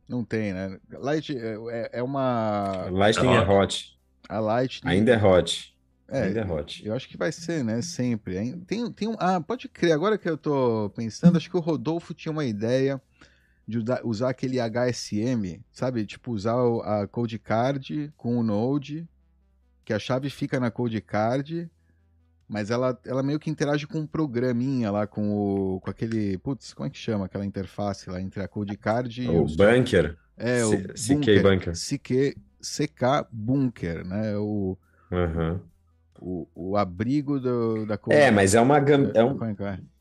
Não 0.09 0.25
tem, 0.25 0.53
né? 0.53 0.79
Light, 0.93 1.37
é, 1.37 1.91
é 1.95 2.03
uma. 2.05 2.87
Lightning 2.89 3.35
é 3.35 3.41
hot. 3.41 3.99
A 4.29 4.39
Lightning. 4.39 4.89
Ainda 4.89 5.13
é 5.13 5.25
hot. 5.25 5.77
É, 6.07 6.23
Ainda 6.23 6.41
é 6.43 6.45
hot. 6.47 6.87
Eu 6.87 6.95
acho 6.95 7.09
que 7.09 7.17
vai 7.17 7.33
ser, 7.33 7.65
né? 7.65 7.83
Sempre. 7.83 8.57
Tem, 8.65 8.93
tem 8.93 9.09
um, 9.09 9.17
ah, 9.19 9.41
pode 9.41 9.69
crer. 9.69 9.91
Agora 9.91 10.17
que 10.17 10.31
eu 10.31 10.39
tô 10.39 10.89
pensando, 10.95 11.37
acho 11.37 11.51
que 11.51 11.57
o 11.57 11.61
Rodolfo 11.61 12.15
tinha 12.15 12.31
uma 12.31 12.45
ideia 12.45 13.03
de 13.67 13.83
usar 14.05 14.31
aquele 14.31 14.59
HSM, 14.61 15.61
sabe? 15.73 16.07
Tipo, 16.07 16.31
usar 16.31 16.55
a 16.85 17.09
Code 17.09 17.41
Card 17.41 18.13
com 18.17 18.39
o 18.39 18.45
Node, 18.45 19.09
que 19.85 19.93
a 19.93 19.99
chave 19.99 20.31
fica 20.31 20.61
na 20.61 20.71
Code 20.71 21.01
Card, 21.01 21.69
mas 22.49 22.71
ela, 22.71 22.99
ela 23.05 23.23
meio 23.23 23.39
que 23.39 23.51
interage 23.51 23.87
com 23.87 23.99
um 23.99 24.07
programinha 24.07 24.91
lá, 24.91 25.07
com 25.07 25.35
o 25.35 25.81
com 25.81 25.91
aquele. 25.91 26.39
Putz, 26.39 26.73
como 26.73 26.87
é 26.87 26.91
que 26.91 26.99
chama 26.99 27.27
aquela 27.27 27.45
interface 27.45 28.09
lá 28.09 28.21
entre 28.21 28.43
a 28.43 28.49
Code 28.49 28.77
Card 28.77 29.23
e 29.23 29.29
o. 29.29 29.43
O 29.43 29.57
Bunker? 29.57 30.17
É, 30.37 30.65
o. 30.65 30.71
CK 30.93 31.43
Bunker. 31.43 31.73
CK, 31.73 32.37
CK 32.61 33.27
Bunker, 33.33 34.05
né? 34.07 34.37
O, 34.37 34.79
uhum. 35.11 35.61
o, 36.21 36.49
o 36.55 36.77
abrigo 36.77 37.41
do, 37.41 37.85
da 37.85 37.99
É, 38.11 38.31
mas 38.31 38.55
é 38.55 38.61
uma 38.61 38.79
gam... 38.79 39.11
é 39.13 39.25
um... 39.25 39.37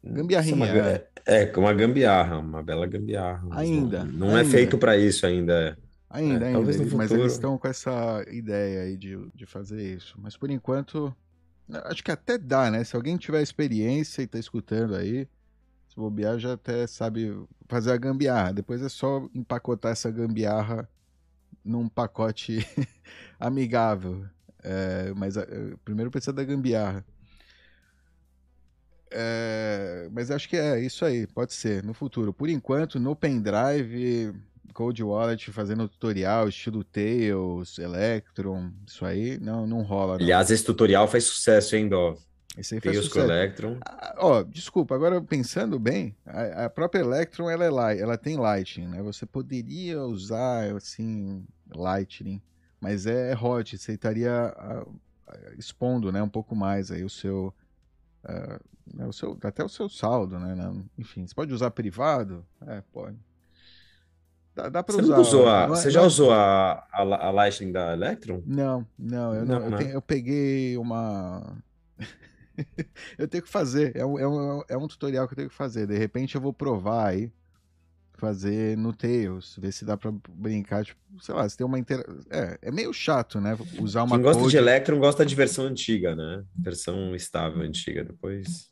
É 0.03 0.11
gambiarrinha. 0.11 0.65
É, 0.67 1.07
é, 1.25 1.43
é, 1.43 1.57
uma 1.57 1.73
gambiarra, 1.73 2.37
uma 2.37 2.61
bela 2.61 2.85
gambiarra. 2.85 3.47
Ainda. 3.51 4.03
Não, 4.03 4.27
não 4.27 4.35
ainda. 4.35 4.41
é 4.41 4.45
feito 4.45 4.77
para 4.77 4.95
isso 4.95 5.25
ainda. 5.25 5.75
Ainda, 6.09 6.45
é, 6.45 6.47
ainda. 6.47 6.59
Talvez 6.59 6.77
no 6.77 6.83
futuro... 6.83 6.97
Mas 6.97 7.11
eles 7.11 7.33
estão 7.33 7.57
com 7.57 7.67
essa 7.67 8.23
ideia 8.31 8.83
aí 8.83 8.97
de, 8.97 9.17
de 9.33 9.45
fazer 9.47 9.81
isso. 9.81 10.15
Mas 10.21 10.37
por 10.37 10.51
enquanto, 10.51 11.15
acho 11.85 12.03
que 12.03 12.11
até 12.11 12.37
dá, 12.37 12.69
né? 12.69 12.83
Se 12.83 12.95
alguém 12.95 13.17
tiver 13.17 13.41
experiência 13.41 14.21
e 14.21 14.27
tá 14.27 14.37
escutando 14.39 14.95
aí, 14.95 15.27
se 15.89 15.95
bobear 15.95 16.37
já 16.39 16.53
até 16.53 16.85
sabe 16.87 17.35
fazer 17.67 17.91
a 17.91 17.97
gambiarra. 17.97 18.53
Depois 18.53 18.81
é 18.81 18.89
só 18.89 19.27
empacotar 19.33 19.91
essa 19.91 20.11
gambiarra 20.11 20.89
num 21.63 21.89
pacote 21.89 22.59
amigável. 23.39 24.25
É, 24.63 25.13
mas 25.15 25.37
é, 25.37 25.45
primeiro 25.83 26.11
precisa 26.11 26.33
da 26.33 26.43
gambiarra. 26.43 27.05
É, 29.11 30.09
mas 30.11 30.29
acho 30.29 30.49
que 30.49 30.57
é 30.57 30.79
isso 30.79 31.05
aí, 31.05 31.25
pode 31.27 31.53
ser, 31.53 31.83
no 31.83 31.93
futuro. 31.93 32.33
Por 32.33 32.49
enquanto, 32.49 32.99
no 32.99 33.15
pendrive, 33.15 34.33
Cold 34.75 35.01
Wallet 35.01 35.51
fazendo 35.53 35.87
tutorial, 35.87 36.49
estilo 36.49 36.83
Tails, 36.83 37.79
Electron, 37.79 38.73
isso 38.85 39.05
aí 39.05 39.39
não, 39.39 39.65
não 39.65 39.81
rola. 39.81 40.17
Não. 40.17 40.23
Aliás, 40.23 40.51
esse 40.51 40.65
tutorial 40.65 41.07
faz 41.07 41.23
sucesso, 41.23 41.77
hein, 41.77 41.87
Dó? 41.87 42.17
Esse 42.57 42.75
aí 42.75 42.81
faz 42.81 42.93
Tails 42.93 43.07
com 43.07 43.21
sucesso. 43.21 43.31
Electron. 43.31 43.77
Ah, 43.85 44.15
Ó, 44.17 44.43
desculpa, 44.43 44.93
agora 44.93 45.21
pensando 45.21 45.79
bem, 45.79 46.13
a, 46.25 46.65
a 46.65 46.69
própria 46.69 46.99
Electron 46.99 47.49
ela, 47.49 47.63
é 47.63 47.69
light, 47.69 48.01
ela 48.01 48.17
tem 48.17 48.35
Lightning, 48.35 48.87
né? 48.87 49.01
Você 49.01 49.25
poderia 49.25 50.01
usar 50.03 50.75
assim 50.75 51.47
Lightning, 51.73 52.41
mas 52.81 53.05
é 53.05 53.33
hot, 53.33 53.77
você 53.77 53.93
estaria 53.93 54.53
ah, 54.57 54.85
expondo, 55.57 56.11
né, 56.11 56.21
um 56.21 56.29
pouco 56.29 56.53
mais 56.53 56.91
aí 56.91 57.05
o 57.05 57.09
seu, 57.09 57.53
né, 58.93 59.07
o 59.07 59.13
seu 59.13 59.37
até 59.41 59.63
o 59.63 59.69
seu 59.69 59.87
saldo, 59.87 60.37
né? 60.37 60.53
Enfim, 60.97 61.25
você 61.25 61.33
pode 61.33 61.53
usar 61.53 61.71
privado? 61.71 62.45
É, 62.67 62.83
pode. 62.91 63.17
Dá, 64.55 64.69
dá 64.69 64.81
Você, 64.87 65.01
usar. 65.01 65.19
usou 65.19 65.49
a, 65.49 65.67
não 65.67 65.75
você 65.75 65.91
já 65.91 65.99
não 65.99 66.07
usou 66.07 66.31
a, 66.31 66.87
a, 66.91 67.01
a 67.27 67.31
Lightning 67.31 67.71
da 67.73 67.91
Electron? 67.93 68.41
Não, 68.45 68.87
não, 68.97 69.35
eu, 69.35 69.45
não, 69.45 69.59
Não, 69.59 69.65
eu, 69.65 69.71
né? 69.71 69.77
tenho- 69.77 69.89
eu 69.91 70.01
peguei 70.01 70.77
uma. 70.77 71.57
eu 73.17 73.27
tenho 73.27 73.43
que 73.43 73.49
fazer. 73.49 73.95
É 73.95 74.05
um, 74.05 74.17
é, 74.17 74.27
um, 74.27 74.63
é 74.69 74.77
um 74.77 74.87
tutorial 74.87 75.27
que 75.27 75.33
eu 75.33 75.37
tenho 75.37 75.49
que 75.49 75.55
fazer. 75.55 75.85
De 75.87 75.97
repente 75.97 76.35
eu 76.35 76.41
vou 76.41 76.53
provar 76.53 77.07
aí. 77.09 77.31
Fazer 78.17 78.77
no 78.77 78.93
Tails. 78.93 79.57
Ver 79.59 79.73
se 79.73 79.83
dá 79.83 79.97
pra 79.97 80.09
brincar. 80.29 80.85
Tipo, 80.85 80.97
sei 81.21 81.35
lá, 81.35 81.47
se 81.49 81.57
tem 81.57 81.67
uma 81.67 81.77
intera... 81.77 82.01
É, 82.29 82.57
é 82.61 82.71
meio 82.71 82.93
chato, 82.93 83.41
né? 83.41 83.57
Usar 83.77 84.03
uma 84.03 84.15
Quem 84.15 84.21
gosta 84.23 84.39
code- 84.41 84.51
de 84.51 84.57
Electron 84.57 84.99
gosta 84.99 85.25
de 85.25 85.35
versão 85.35 85.65
antiga, 85.65 86.15
né? 86.15 86.45
Versão 86.55 87.13
estável 87.13 87.61
antiga. 87.61 88.05
Depois. 88.05 88.71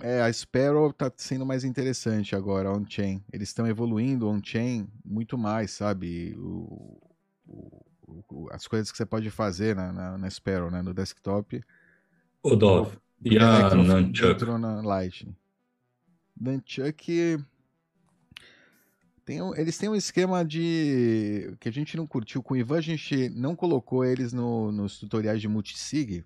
É, 0.00 0.20
a 0.22 0.32
Sparrow 0.32 0.92
tá 0.92 1.10
sendo 1.16 1.44
mais 1.44 1.64
interessante 1.64 2.36
agora, 2.36 2.70
on-chain. 2.72 3.22
Eles 3.32 3.48
estão 3.48 3.66
evoluindo 3.66 4.28
on-chain 4.28 4.88
muito 5.04 5.36
mais, 5.36 5.72
sabe? 5.72 6.34
O, 6.38 6.98
o- 7.46 7.84
o- 8.28 8.48
as 8.52 8.66
coisas 8.66 8.90
que 8.92 8.96
você 8.96 9.06
pode 9.06 9.28
fazer 9.30 9.74
na, 9.74 9.92
na, 9.92 10.18
na 10.18 10.30
Sparrow, 10.30 10.70
né? 10.70 10.82
No 10.82 10.94
desktop. 10.94 11.62
Ô, 12.42 12.54
Dov, 12.56 12.92
e 13.24 13.38
a 13.38 13.74
Nunchuck? 13.74 14.44
na 14.58 14.80
Lightning. 14.82 15.34
Nunchuck. 16.40 17.38
Tem 19.24 19.40
um- 19.40 19.54
eles 19.54 19.78
têm 19.78 19.88
um 19.88 19.94
esquema 19.94 20.44
de. 20.44 21.56
que 21.60 21.68
a 21.68 21.72
gente 21.72 21.96
não 21.96 22.06
curtiu. 22.06 22.42
Com 22.42 22.54
o 22.54 22.56
Ivan, 22.56 22.78
a 22.78 22.80
gente 22.80 23.28
não 23.30 23.54
colocou 23.54 24.04
eles 24.04 24.32
no- 24.32 24.72
nos 24.72 24.98
tutoriais 24.98 25.40
de 25.40 25.46
multisig, 25.48 26.24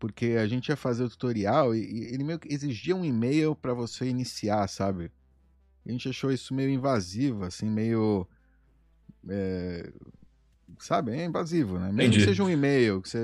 porque 0.00 0.36
a 0.40 0.46
gente 0.48 0.68
ia 0.70 0.76
fazer 0.76 1.04
o 1.04 1.08
tutorial 1.10 1.74
e, 1.74 1.78
e 1.84 2.04
ele 2.14 2.24
meio 2.24 2.38
que 2.38 2.52
exigia 2.52 2.96
um 2.96 3.04
e-mail 3.04 3.54
para 3.54 3.74
você 3.74 4.06
iniciar, 4.06 4.66
sabe? 4.66 5.12
A 5.86 5.92
gente 5.92 6.08
achou 6.08 6.32
isso 6.32 6.54
meio 6.54 6.70
invasivo, 6.70 7.44
assim, 7.44 7.66
meio. 7.68 8.26
é, 9.28 9.92
sabe? 10.78 11.12
É 11.12 11.24
invasivo, 11.26 11.78
né? 11.78 11.92
Mesmo 11.92 12.14
que 12.14 12.24
seja 12.24 12.42
um 12.42 12.48
e-mail, 12.50 13.02
que 13.02 13.10
você... 13.10 13.18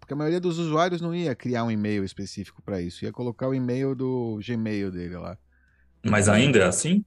porque 0.00 0.12
a 0.12 0.16
maioria 0.16 0.40
dos 0.40 0.58
usuários 0.58 1.00
não 1.00 1.14
ia 1.14 1.34
criar 1.34 1.62
um 1.64 1.70
e-mail 1.70 2.04
específico 2.04 2.60
para 2.60 2.80
isso, 2.80 3.04
ia 3.04 3.12
colocar 3.12 3.48
o 3.48 3.54
e-mail 3.54 3.94
do 3.94 4.40
Gmail 4.44 4.90
dele 4.90 5.16
lá. 5.16 5.38
Mas 6.04 6.28
ainda 6.28 6.58
é 6.58 6.64
assim? 6.64 7.04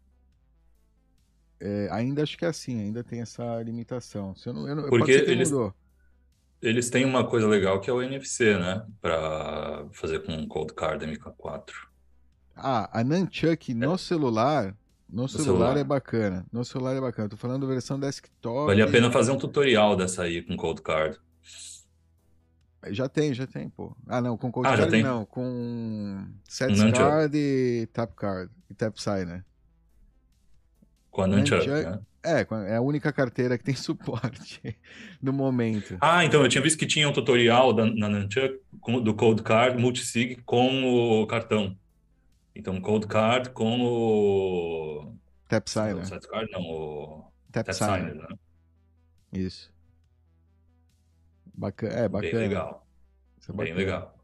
É, 1.60 1.90
ainda 1.92 2.24
acho 2.24 2.38
que 2.38 2.46
é 2.46 2.48
assim, 2.48 2.80
ainda 2.80 3.04
tem 3.04 3.20
essa 3.20 3.62
limitação. 3.64 4.34
Se 4.36 4.48
eu 4.48 4.54
não, 4.54 4.68
eu 4.68 4.76
não, 4.76 4.90
Porque 4.90 5.12
eles- 5.12 5.52
mudou. 5.52 5.74
Eles 6.62 6.90
têm 6.90 7.06
uma 7.06 7.24
coisa 7.26 7.48
legal 7.48 7.80
que 7.80 7.90
é 7.90 7.94
o 7.94 8.02
NFC, 8.02 8.58
né? 8.58 8.86
Pra 9.02 9.86
fazer 9.92 10.20
com 10.26 10.36
o 10.36 10.48
Cold 10.48 10.74
Card 10.74 11.06
MK4. 11.06 11.72
Ah, 12.56 12.90
a 13.00 13.04
Nunchuck 13.04 13.74
no 13.76 13.96
celular, 13.98 14.76
no 15.08 15.28
celular, 15.30 15.46
celular. 15.46 15.78
é 15.78 15.84
bacana. 15.84 16.46
No 16.52 16.66
celular 16.66 16.96
é 16.96 17.02
bacana. 17.02 17.30
Tô 17.30 17.38
falando 17.38 17.68
versão 17.68 18.00
desktop. 18.00 18.66
Vale 18.68 18.82
a 18.82 18.88
pena 18.90 19.12
fazer 19.12 19.32
um 19.32 19.38
tutorial 19.38 19.96
dessa 19.96 20.24
aí 20.24 20.42
com 20.42 20.58
Cold 20.58 20.82
Card. 20.82 21.20
Já 22.90 23.08
tem, 23.08 23.34
já 23.34 23.46
tem, 23.46 23.70
pô. 23.70 23.96
Ah, 24.08 24.22
não, 24.22 24.36
com 24.38 24.52
Cold 24.52 24.68
Ah, 24.68 24.72
já 24.72 24.78
Card 24.84 24.92
tem? 24.92 25.04
não, 25.04 25.26
com 25.26 26.26
Set 26.48 26.70
Nunchuck. 26.76 26.98
Card 26.98 27.38
e 27.38 27.88
Tap 27.94 28.14
Card 28.16 28.52
e 28.70 28.74
Tap 28.74 28.98
Signer. 28.98 29.46
Com 31.12 31.22
a 31.22 31.28
Nunchuck, 31.28 31.68
Nunchuck. 31.68 31.90
né? 31.92 32.00
É, 32.28 32.48
é 32.74 32.76
a 32.76 32.82
única 32.82 33.12
carteira 33.14 33.58
que 33.58 33.64
tem 33.64 33.74
suporte 33.76 34.76
no 35.22 35.32
momento. 35.32 35.98
Ah, 36.02 36.26
então 36.26 36.42
eu 36.44 36.50
tinha 36.50 36.62
visto 36.62 36.78
que 36.78 36.86
tinha 36.86 37.08
um 37.08 37.14
tutorial 37.14 37.74
da, 37.74 37.86
na 37.86 38.10
Nunchuck 38.10 38.60
do 39.04 39.14
Cold 39.14 39.44
Card 39.44 39.82
multisig 39.82 40.42
com 40.46 41.22
o 41.22 41.28
cartão. 41.28 41.78
Então, 42.56 42.82
Cold 42.82 43.06
Card 43.08 43.52
com 43.52 43.82
o. 43.82 45.14
Tap 45.48 45.68
Signer. 45.68 46.06
Set 46.06 46.28
Card, 46.28 46.52
não, 46.52 46.62
o 46.62 47.32
Tap 47.52 47.66
Tap 47.68 47.76
Signer. 47.76 48.10
Signer, 48.12 48.16
né? 48.30 48.36
Isso. 49.32 49.72
Bacana, 51.54 51.94
é 51.94 52.02
Bem 52.02 52.10
bacana. 52.10 52.40
legal. 52.40 52.88
Isso 53.40 53.52
é 53.52 53.56
Bem 53.56 53.66
bacana. 53.66 53.80
legal. 53.80 54.17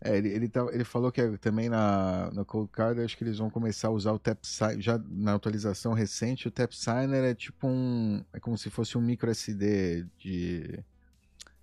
É, 0.00 0.16
ele, 0.16 0.28
ele, 0.28 0.48
tá- 0.48 0.68
ele 0.72 0.84
falou 0.84 1.10
que 1.10 1.20
é 1.20 1.36
também 1.38 1.68
na, 1.68 2.30
na 2.32 2.44
Cold 2.44 2.70
Card, 2.70 3.00
acho 3.00 3.16
que 3.16 3.24
eles 3.24 3.38
vão 3.38 3.50
começar 3.50 3.88
a 3.88 3.90
usar 3.90 4.12
o 4.12 4.18
Tap 4.18 4.38
Signer, 4.44 4.80
já 4.80 4.96
na 5.08 5.34
atualização 5.34 5.92
recente, 5.92 6.46
o 6.46 6.52
Tap 6.52 6.72
Signer 6.72 7.24
é 7.24 7.34
tipo 7.34 7.66
um, 7.66 8.24
é 8.32 8.38
como 8.38 8.56
se 8.56 8.70
fosse 8.70 8.96
um 8.96 9.00
micro 9.00 9.28
SD 9.30 10.06
de... 10.16 10.84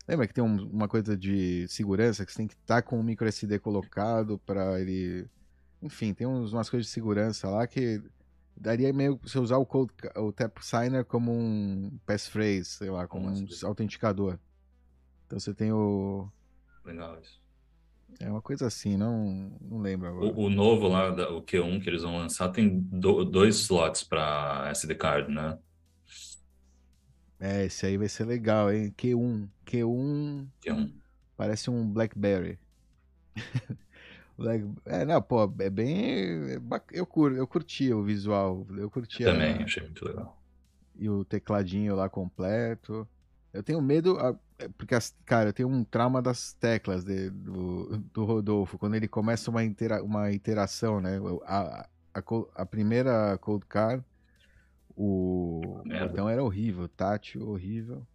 Lembra 0.08 0.28
que 0.28 0.34
tem 0.34 0.44
um- 0.44 0.68
uma 0.70 0.88
coisa 0.88 1.16
de 1.18 1.66
segurança, 1.70 2.26
que 2.26 2.32
você 2.32 2.38
tem 2.40 2.48
que 2.48 2.56
estar 2.56 2.82
com 2.82 3.00
o 3.00 3.04
micro 3.04 3.28
SD 3.28 3.58
colocado 3.60 4.38
para 4.40 4.80
ele... 4.82 5.28
Enfim, 5.82 6.14
tem 6.14 6.28
uns, 6.28 6.52
umas 6.52 6.70
coisas 6.70 6.88
de 6.88 6.92
segurança 6.94 7.50
lá 7.50 7.66
que 7.68 8.02
daria 8.58 8.92
meio 8.92 9.18
você 9.24 9.40
usar 9.40 9.58
o, 9.58 9.66
Cold, 9.66 9.94
o 10.18 10.32
Tap 10.34 10.58
Signer 10.62 11.06
como 11.06 11.32
um 11.32 11.98
passphrase, 12.06 12.66
sei 12.66 12.90
lá, 12.90 13.08
como 13.08 13.30
um 13.30 13.48
autenticador. 13.64 14.38
Então 15.26 15.40
você 15.40 15.54
tem 15.54 15.72
o... 15.72 16.28
Legal 16.84 17.18
isso. 17.22 17.45
É 18.20 18.30
uma 18.30 18.42
coisa 18.42 18.68
assim, 18.68 18.96
não, 18.98 19.52
não 19.62 19.80
lembro 19.80 20.08
agora. 20.08 20.26
O, 20.34 20.46
o 20.46 20.50
novo 20.50 20.88
lá, 20.88 21.10
da- 21.10 21.30
o 21.32 21.42
Q1 21.42 21.82
que 21.82 21.90
eles 21.90 22.02
vão 22.04 22.18
lançar, 22.18 22.50
tem 22.50 22.80
do- 22.80 23.26
dois 23.26 23.56
slots 23.58 24.04
para 24.04 24.70
SD 24.72 24.96
card, 24.96 25.32
né? 25.32 25.58
É, 27.40 27.66
esse 27.66 27.86
aí 27.86 27.98
vai 27.98 28.08
ser 28.08 28.26
legal, 28.26 28.72
hein? 28.72 28.94
Q1. 28.98 29.50
Q1 29.66 30.48
Q1. 30.62 30.92
parece 31.36 31.70
um 31.70 31.88
Blackberry. 31.92 32.58
Black... 34.38 34.66
É, 34.86 35.06
não, 35.06 35.22
pô, 35.22 35.44
é 35.60 35.70
bem. 35.70 36.52
é 36.54 36.60
Eu, 36.92 37.06
cur... 37.06 37.34
eu 37.34 37.48
curti 37.48 37.94
o 37.94 38.04
visual. 38.04 38.66
Eu 38.78 38.90
curti 38.90 39.24
a- 39.26 39.32
Também, 39.34 39.64
achei 39.64 39.84
muito 39.84 40.06
legal. 40.06 40.42
E 40.98 41.10
o 41.10 41.26
tecladinho 41.26 41.96
lá 41.96 42.10
completo. 42.10 43.08
Eu 43.56 43.64
tenho 43.64 43.82
medo, 43.82 44.18
é, 44.60 44.68
porque, 44.78 44.96
as- 44.96 45.16
cara, 45.26 45.50
eu 45.50 45.54
tenho 45.54 45.70
um 45.70 45.84
trauma 45.84 46.22
das 46.22 46.54
teclas 46.54 47.04
de- 47.04 47.30
do, 47.30 47.98
do 48.14 48.26
Rodolfo. 48.26 48.78
Quando 48.78 48.96
ele 48.96 49.08
começa 49.08 49.50
uma, 49.50 49.64
intera... 49.64 50.04
uma 50.04 50.32
interação, 50.32 51.00
né? 51.02 51.20
A, 51.46 51.88
a, 52.14 52.22
a 52.56 52.66
primeira 52.66 53.38
Cold 53.40 53.66
Car, 53.68 54.04
o 54.96 55.82
Merda. 55.86 56.08
botão 56.08 56.30
era 56.30 56.44
horrível, 56.44 56.88
tátil 56.88 57.48
horrível. 57.50 58.06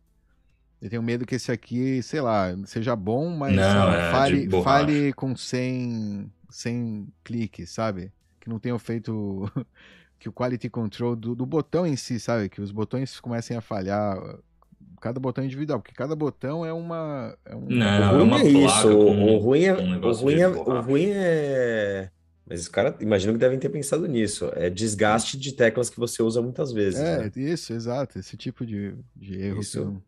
Eu 0.80 0.88
tenho 0.88 1.02
medo 1.02 1.26
que 1.26 1.34
esse 1.34 1.52
aqui, 1.52 2.02
sei 2.02 2.22
lá, 2.22 2.56
seja 2.64 2.96
bom, 2.96 3.28
mas 3.36 3.54
Não, 3.54 3.92
é 3.92 4.10
fale, 4.10 4.48
fale 4.62 5.12
com 5.12 5.36
100, 5.36 6.32
100 6.48 7.08
cliques, 7.22 7.70
sabe? 7.70 8.10
Que 8.40 8.48
não 8.48 8.58
tenham 8.58 8.78
feito 8.78 9.50
que 10.18 10.28
o 10.28 10.32
quality 10.32 10.70
control 10.70 11.14
do, 11.14 11.34
do 11.34 11.44
botão 11.44 11.86
em 11.86 11.96
si, 11.96 12.18
sabe? 12.18 12.48
Que 12.48 12.62
os 12.62 12.72
botões 12.72 13.20
comecem 13.20 13.56
a 13.56 13.60
falhar. 13.60 14.16
Cada 15.00 15.18
botão 15.18 15.42
individual, 15.42 15.80
porque 15.80 15.94
cada 15.94 16.14
botão 16.14 16.64
é 16.64 16.72
uma. 16.72 17.36
É 17.44 17.56
um... 17.56 17.66
Não, 17.68 17.86
o 17.86 17.90
é 17.90 18.10
ruim 18.10 18.22
uma 18.22 18.40
é 18.40 18.48
isso. 18.48 18.82
placa 18.82 18.88
O, 18.88 19.06
com 19.06 19.24
o 19.24 19.38
ruim 19.38 19.64
é, 19.64 19.74
um 19.74 20.04
o 20.04 20.12
ruim 20.12 20.40
é, 20.40 20.48
o 20.48 20.80
ruim 20.80 21.10
é. 21.14 22.10
Mas 22.46 22.62
os 22.62 22.68
caras, 22.68 22.94
imagino 23.00 23.32
que 23.32 23.38
devem 23.38 23.58
ter 23.58 23.68
pensado 23.68 24.06
nisso. 24.06 24.50
É 24.54 24.68
desgaste 24.68 25.38
de 25.38 25.52
teclas 25.52 25.88
que 25.88 25.98
você 25.98 26.22
usa 26.22 26.42
muitas 26.42 26.72
vezes. 26.72 27.00
É, 27.00 27.18
né? 27.18 27.30
isso, 27.36 27.72
exato. 27.72 28.18
Esse 28.18 28.36
tipo 28.36 28.66
de, 28.66 28.94
de 29.14 29.40
erro. 29.40 29.60
Isso. 29.60 30.02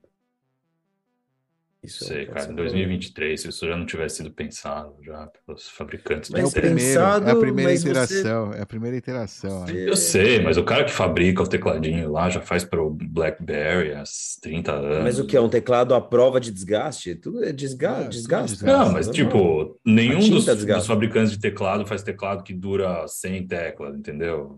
Isso 1.85 2.05
é 2.05 2.07
Sei, 2.07 2.27
cara, 2.27 2.47
em 2.49 2.53
um 2.53 2.55
2023, 2.55 3.41
se 3.41 3.49
isso 3.49 3.67
já 3.67 3.77
não 3.77 3.85
tivesse 3.85 4.19
sido 4.19 4.31
pensado 4.31 4.95
já 5.03 5.29
pelos 5.45 5.69
fabricantes 5.69 6.31
Mas 6.31 6.43
É 6.43 6.47
o 6.47 6.51
primeiro, 6.53 6.79
pensado, 6.79 7.29
é 7.29 7.33
a 7.33 7.37
primeira 7.37 7.71
mas 7.73 7.83
você-. 7.83 8.29
É 8.57 8.63
a 8.63 8.67
primeira 8.67 8.97
interação. 8.97 9.65
né? 9.65 9.73
Eu 9.75 9.97
sei, 9.97 10.41
mas 10.41 10.57
o 10.57 10.63
cara 10.63 10.85
que 10.85 10.93
fabrica 10.93 11.43
o 11.43 11.47
tecladinho 11.47 12.13
lá 12.13 12.31
já 12.31 12.41
faz 12.41 12.65
pro 12.65 12.89
BlackBerry 12.89 13.95
há 13.95 14.05
30 14.41 14.73
anos. 14.73 15.03
Mas 15.03 15.19
o 15.19 15.27
que 15.27 15.37
é 15.37 15.41
um 15.41 15.49
teclado 15.49 15.93
à 15.93 16.01
prova 16.01 16.39
de 16.39 16.53
desgaste? 16.53 17.17
Tudo 17.17 17.43
é 17.43 17.49
É, 17.49 17.53
desgaste. 17.53 18.11
desgaste. 18.11 18.65
Não, 18.65 18.93
mas 18.93 19.09
tipo, 19.09 19.77
nenhum 19.85 20.21
dos, 20.21 20.45
desgasta. 20.45 20.75
dos 20.75 20.87
fabricantes 20.87 21.33
de 21.33 21.41
teclado 21.41 21.85
faz 21.85 22.05
teclado 22.05 22.45
que 22.45 22.55
dura 22.55 23.09
100 23.09 23.47
teclas, 23.49 23.97
entendeu? 23.97 24.57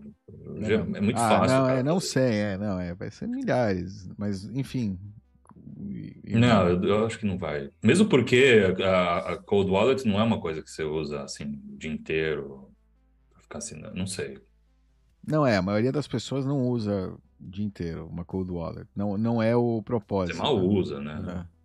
É 0.95 1.01
muito 1.01 1.19
ah, 1.19 1.29
fácil. 1.29 1.57
Não, 1.57 1.65
cara, 1.65 1.79
é, 1.79 1.83
não 1.83 1.99
fazer. 1.99 2.11
sei, 2.11 2.33
é, 2.33 2.57
não, 2.57 2.79
é, 2.79 2.93
vai 2.93 3.09
ser 3.09 3.27
milhares, 3.27 4.07
mas 4.15 4.45
enfim. 4.45 4.99
E- 5.77 6.21
Não, 6.37 6.67
eu, 6.69 6.83
eu 6.83 7.05
acho 7.05 7.19
que 7.19 7.25
não 7.25 7.37
vai. 7.37 7.69
Mesmo 7.83 8.07
porque 8.07 8.61
a, 8.83 9.33
a 9.33 9.37
Cold 9.43 9.69
Wallet 9.69 10.07
não 10.07 10.19
é 10.19 10.23
uma 10.23 10.39
coisa 10.39 10.61
que 10.61 10.69
você 10.69 10.83
usa 10.83 11.23
assim 11.23 11.43
o 11.45 11.77
dia 11.77 11.91
inteiro 11.91 12.71
pra 13.31 13.41
ficar 13.41 13.57
assim, 13.59 13.75
não 13.93 14.07
sei. 14.07 14.39
Não 15.27 15.45
é, 15.45 15.57
a 15.57 15.61
maioria 15.61 15.91
das 15.91 16.07
pessoas 16.07 16.45
não 16.45 16.67
usa 16.67 17.11
o 17.11 17.19
dia 17.39 17.65
inteiro 17.65 18.07
uma 18.07 18.23
cold 18.23 18.51
wallet. 18.51 18.87
Não, 18.95 19.17
não 19.17 19.41
é 19.41 19.55
o 19.55 19.81
propósito. 19.81 20.37
Você 20.37 20.43
mal 20.43 20.57
usa, 20.57 20.99
né? 20.99 21.47
É. 21.51 21.55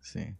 Sim, 0.00 0.34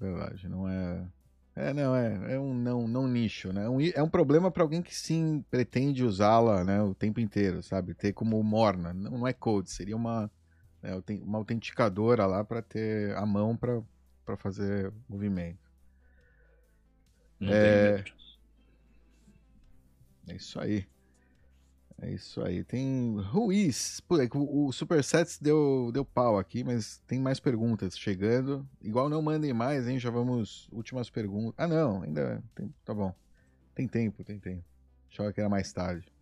verdade. 0.00 0.48
Não 0.48 0.68
é. 0.68 1.06
É, 1.54 1.72
não, 1.74 1.94
é, 1.94 2.34
é 2.34 2.38
um 2.38 2.54
não, 2.54 2.88
não 2.88 3.06
nicho, 3.06 3.52
né? 3.52 3.64
É 3.64 3.68
um, 3.68 3.78
é 3.80 4.02
um 4.02 4.08
problema 4.08 4.50
para 4.50 4.62
alguém 4.62 4.80
que 4.82 4.94
sim 4.94 5.44
pretende 5.50 6.02
usá-la 6.02 6.64
né, 6.64 6.82
o 6.82 6.94
tempo 6.94 7.20
inteiro, 7.20 7.62
sabe? 7.62 7.92
Ter 7.94 8.12
como 8.14 8.42
morna. 8.42 8.94
Não, 8.94 9.18
não 9.18 9.26
é 9.28 9.34
code, 9.34 9.70
seria 9.70 9.94
uma, 9.94 10.30
né, 10.82 10.90
uma 11.22 11.38
autenticadora 11.38 12.26
lá 12.26 12.44
para 12.44 12.60
ter 12.60 13.16
a 13.16 13.24
mão 13.24 13.56
para 13.56 14.36
fazer 14.36 14.92
movimento. 15.08 15.70
Não 17.38 17.52
É. 17.52 18.04
É 20.28 20.36
isso 20.36 20.60
aí. 20.60 20.86
É 22.00 22.10
isso 22.10 22.42
aí. 22.42 22.64
Tem 22.64 23.16
Ruiz. 23.20 24.00
Pô, 24.00 24.20
é 24.20 24.28
que 24.28 24.36
o, 24.36 24.66
o 24.66 24.72
Supersets 24.72 25.38
deu, 25.38 25.90
deu 25.92 26.04
pau 26.04 26.38
aqui, 26.38 26.64
mas 26.64 26.98
tem 27.06 27.20
mais 27.20 27.38
perguntas 27.38 27.96
chegando. 27.98 28.68
Igual 28.80 29.08
não 29.08 29.22
mandem 29.22 29.52
mais, 29.52 29.86
hein? 29.86 29.98
Já 29.98 30.10
vamos. 30.10 30.68
Últimas 30.72 31.10
perguntas. 31.10 31.54
Ah, 31.56 31.68
não, 31.68 32.02
ainda. 32.02 32.42
Tem, 32.54 32.74
tá 32.84 32.92
bom. 32.94 33.14
Tem 33.74 33.86
tempo, 33.86 34.24
tem 34.24 34.38
tempo. 34.38 34.64
Achava 35.10 35.32
que 35.32 35.40
era 35.40 35.48
mais 35.48 35.72
tarde. 35.72 36.12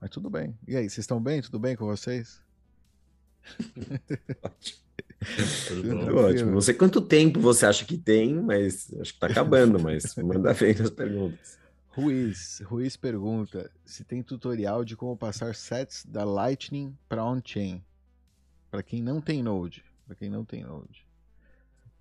Mas 0.00 0.10
tudo 0.10 0.30
bem. 0.30 0.56
E 0.66 0.76
aí, 0.76 0.88
vocês 0.88 0.98
estão 0.98 1.20
bem? 1.20 1.42
Tudo 1.42 1.58
bem 1.58 1.76
com 1.76 1.84
vocês? 1.84 2.40
Tudo 5.66 5.96
bom. 5.96 6.06
Tá 6.06 6.12
ótimo. 6.12 6.52
Não 6.52 6.60
sei 6.60 6.74
quanto 6.74 7.00
tempo 7.00 7.40
você 7.40 7.66
acha 7.66 7.84
que 7.84 7.98
tem, 7.98 8.34
mas 8.34 8.92
acho 9.00 9.14
que 9.14 9.20
tá 9.20 9.26
acabando, 9.26 9.78
mas 9.78 10.14
manda 10.16 10.52
ver 10.52 10.80
as 10.80 10.90
perguntas. 10.90 11.58
Ruiz. 11.88 12.62
Ruiz 12.64 12.96
pergunta 12.96 13.70
se 13.84 14.04
tem 14.04 14.22
tutorial 14.22 14.84
de 14.84 14.96
como 14.96 15.16
passar 15.16 15.54
sets 15.54 16.04
da 16.06 16.24
Lightning 16.24 16.96
para 17.08 17.24
on-chain. 17.24 17.82
Para 18.70 18.82
quem 18.82 19.02
não 19.02 19.20
tem 19.20 19.42
Node. 19.42 19.84
Para 20.06 20.14
quem 20.14 20.30
não 20.30 20.44
tem 20.44 20.62
Node. 20.62 21.06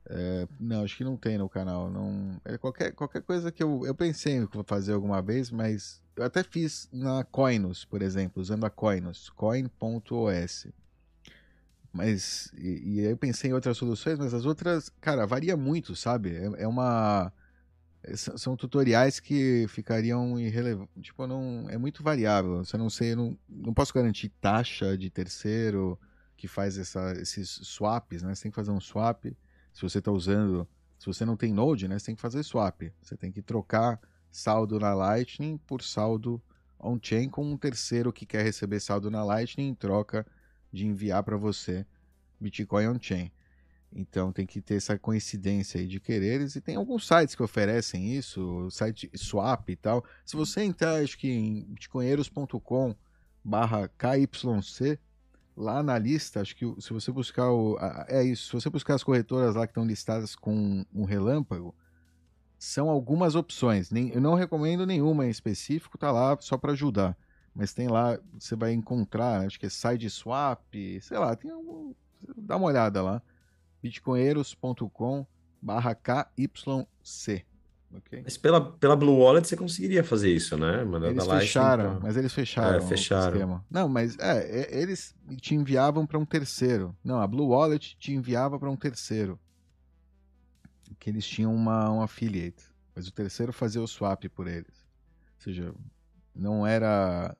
É, 0.10 0.48
não, 0.60 0.84
acho 0.84 0.96
que 0.96 1.04
não 1.04 1.18
tem 1.18 1.38
no 1.38 1.50
canal. 1.50 1.90
Não, 1.90 2.40
é 2.46 2.58
qualquer, 2.58 2.94
qualquer 2.94 3.22
coisa 3.22 3.52
que 3.52 3.62
eu, 3.62 3.86
eu 3.86 3.96
pensei 3.96 4.38
em 4.38 4.48
fazer 4.66 4.94
alguma 4.94 5.22
vez, 5.22 5.50
mas 5.52 6.02
eu 6.16 6.24
até 6.24 6.44
fiz 6.44 6.88
na 6.94 7.24
Coinos, 7.24 7.84
por 7.84 8.02
exemplo, 8.02 8.42
usando 8.42 8.66
a 8.66 8.70
Coinos, 8.70 9.30
coin.os. 9.32 10.68
Mas, 11.98 12.52
e, 12.56 12.98
e 12.98 13.00
aí 13.00 13.12
eu 13.12 13.18
pensei 13.18 13.50
em 13.50 13.54
outras 13.56 13.76
soluções, 13.76 14.20
mas 14.20 14.32
as 14.32 14.46
outras, 14.46 14.88
cara, 15.02 15.26
varia 15.26 15.58
muito, 15.58 15.96
sabe? 15.96 16.36
É, 16.36 16.62
é 16.62 16.68
uma. 16.68 17.34
é, 18.04 18.16
São 18.16 18.56
tutoriais 18.56 19.20
que 19.20 19.66
ficariam 19.68 20.40
irrelevantes. 20.40 20.94
Tipo, 21.02 21.26
não, 21.26 21.68
é 21.68 21.76
muito 21.76 22.04
variável. 22.04 22.64
Você 22.64 22.78
não 22.78 22.88
sei, 22.88 23.16
não, 23.16 23.36
não 23.50 23.74
posso 23.74 23.92
garantir 23.92 24.30
taxa 24.40 24.96
de 24.96 25.10
terceiro 25.10 26.00
que 26.38 26.48
faz 26.48 26.78
essa, 26.78 27.14
esses 27.14 27.50
swaps, 27.64 28.22
né? 28.22 28.36
Você 28.36 28.44
tem 28.44 28.52
que 28.52 28.56
fazer 28.56 28.70
um 28.70 28.80
swap. 28.80 29.26
Se 29.74 29.82
você 29.82 29.98
está 29.98 30.12
usando, 30.12 30.68
se 31.00 31.08
você 31.08 31.26
não 31.26 31.36
tem 31.36 31.52
Node, 31.52 31.88
né? 31.88 31.98
Você 31.98 32.06
tem 32.06 32.16
que 32.16 32.22
fazer 32.22 32.44
swap. 32.44 32.80
Você 33.02 33.18
tem 33.18 33.32
que 33.32 33.42
trocar 33.42 34.00
saldo 34.30 34.80
na 34.80 34.94
Lightning 34.94 35.58
por 35.66 35.82
saldo 35.82 36.40
on-chain 36.80 37.28
com 37.28 37.44
um 37.44 37.58
terceiro 37.58 38.14
que 38.14 38.24
quer 38.24 38.44
receber 38.44 38.80
saldo 38.80 39.10
na 39.10 39.24
Lightning 39.24 39.70
em 39.70 39.74
troca 39.74 40.24
de 40.72 40.86
enviar 40.86 41.24
para 41.24 41.38
você 41.38 41.86
Bitcoin 42.40 42.88
on-chain. 42.88 43.32
Então 43.92 44.32
tem 44.32 44.46
que 44.46 44.62
ter 44.62 44.76
essa 44.76 44.98
coincidência 44.98 45.80
aí 45.80 45.88
de 45.88 46.00
quereres 46.00 46.56
e 46.56 46.62
tem 46.62 46.76
alguns 46.76 47.08
sites 47.08 47.36
que 47.36 47.44
oferecem 47.44 48.14
isso, 48.14 48.42
o 48.42 48.72
site 48.72 49.10
Swap 49.16 49.70
e 49.70 49.76
tal. 49.76 50.04
Se 50.26 50.36
você 50.36 50.62
entrar, 50.62 51.02
acho 51.02 51.18
que 51.18 51.30
em 51.30 51.64
bitcoinheiros.com 51.70 52.96
barra 53.44 53.90
KYC, 53.98 55.00
lá 55.56 55.82
na 55.82 55.98
lista, 55.98 56.42
acho 56.42 56.56
que 56.56 56.66
se 56.80 56.94
você 56.94 57.12
buscar 57.12 57.50
o. 57.52 57.78
É 58.08 58.24
isso, 58.24 58.48
se 58.48 58.54
você 58.54 58.70
buscar 58.70 58.96
as 58.96 59.04
corretoras 59.04 59.56
lá 59.56 59.66
que 59.66 59.72
estão 59.72 59.86
listadas 59.86 60.36
com 60.36 60.86
um 60.94 61.06
relâmpago, 61.06 61.74
são 62.60 62.90
algumas 62.90 63.36
opções. 63.36 63.90
Nem, 63.90 64.10
eu 64.10 64.22
não 64.22 64.36
recomendo 64.36 64.86
nenhuma 64.86 65.26
em 65.26 65.30
específico, 65.30 65.98
tá 65.98 66.12
lá 66.12 66.38
só 66.40 66.58
para 66.58 66.74
ajudar. 66.74 67.18
Mas 67.58 67.74
tem 67.74 67.88
lá, 67.88 68.20
você 68.38 68.56
vai 68.56 68.72
encontrar, 68.72 69.44
acho 69.44 69.60
que 69.60 69.66
é 69.66 69.70
side 69.70 70.08
swap, 70.12 70.62
sei 71.02 71.18
lá, 71.18 71.36
tem 71.36 71.50
algum. 71.50 71.92
Dá 72.38 72.56
uma 72.56 72.68
olhada 72.68 73.02
lá. 73.02 73.20
bitcoinheiros.com 73.82 75.26
barra 75.60 75.96
KYC. 75.96 77.44
Ok? 77.96 78.22
Mas 78.24 78.38
pela, 78.38 78.74
pela 78.74 78.96
Blue 78.96 79.18
Wallet 79.18 79.48
você 79.48 79.58
conseguiria 79.58 80.04
fazer 80.04 80.32
isso, 80.32 80.56
né? 80.56 80.84
Mandar 80.84 81.08
Eles 81.08 81.26
Lightning 81.26 81.48
fecharam, 81.48 82.00
mas 82.00 82.16
eles 82.16 82.32
fecharam, 82.32 82.76
É, 82.76 82.78
o 82.78 82.88
fecharam. 82.88 83.64
Não, 83.72 83.90
mas 83.90 84.16
é, 84.20 84.62
é, 84.62 84.80
eles 84.80 85.16
te 85.38 85.56
enviavam 85.56 86.06
para 86.06 86.20
um 86.20 86.26
terceiro. 86.26 86.96
Não, 87.04 87.20
a 87.20 87.26
Blue 87.26 87.48
Wallet 87.48 87.98
te 87.98 88.14
enviava 88.14 88.60
para 88.60 88.70
um 88.70 88.76
terceiro. 88.76 89.40
Que 91.00 91.10
eles 91.10 91.28
tinham 91.28 91.56
uma, 91.56 91.90
um 91.90 92.04
affiliate. 92.04 92.64
Mas 92.96 93.08
o 93.08 93.12
terceiro 93.12 93.52
fazia 93.52 93.82
o 93.82 93.88
swap 93.88 94.26
por 94.26 94.48
eles. 94.48 94.86
Ou 95.38 95.42
seja, 95.42 95.74
não 96.36 96.68
era 96.68 97.36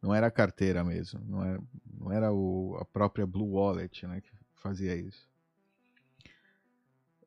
não 0.00 0.14
era 0.14 0.28
a 0.28 0.30
carteira 0.30 0.82
mesmo, 0.82 1.20
não 1.26 1.44
era, 1.44 1.60
não 1.98 2.12
era 2.12 2.32
o, 2.32 2.76
a 2.80 2.84
própria 2.84 3.26
Blue 3.26 3.52
Wallet, 3.52 4.06
né, 4.06 4.20
que 4.20 4.30
fazia 4.54 4.94
isso. 4.96 5.28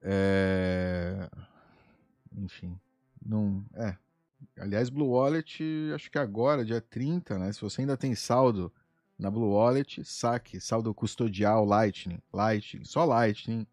É, 0.02 1.30
enfim, 2.36 2.80
não 3.26 3.66
é. 3.76 3.98
Aliás, 4.60 4.90
Blue 4.90 5.12
Wallet, 5.12 5.64
acho 5.96 6.12
que 6.12 6.18
agora, 6.18 6.66
dia 6.66 6.82
30, 6.82 7.40
né? 7.40 7.54
Se 7.54 7.62
você 7.62 7.82
ainda 7.82 7.96
tem 7.96 8.14
saldo 8.14 8.72
na 9.18 9.32
Blue 9.32 9.54
Wallet, 9.54 10.04
saque, 10.04 10.60
saldo 10.60 10.94
custodial 10.94 11.64
Lightning, 11.64 12.22
Lightning, 12.34 12.84
só 12.84 13.06
Lightning, 13.06 13.66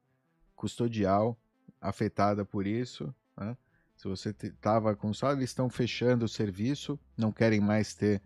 custodial, 0.55 1.37
afetada 1.81 2.45
por 2.45 2.67
isso, 2.67 3.13
né? 3.37 3.57
Se 3.97 4.09
você 4.09 4.31
estava 4.31 4.95
com 4.95 5.13
saldo, 5.13 5.41
eles 5.41 5.51
estão 5.51 5.69
fechando 5.69 6.25
o 6.25 6.29
serviço, 6.29 6.99
não 7.17 7.33
querem 7.33 7.61
mais 7.61 7.95
ter 7.95 8.23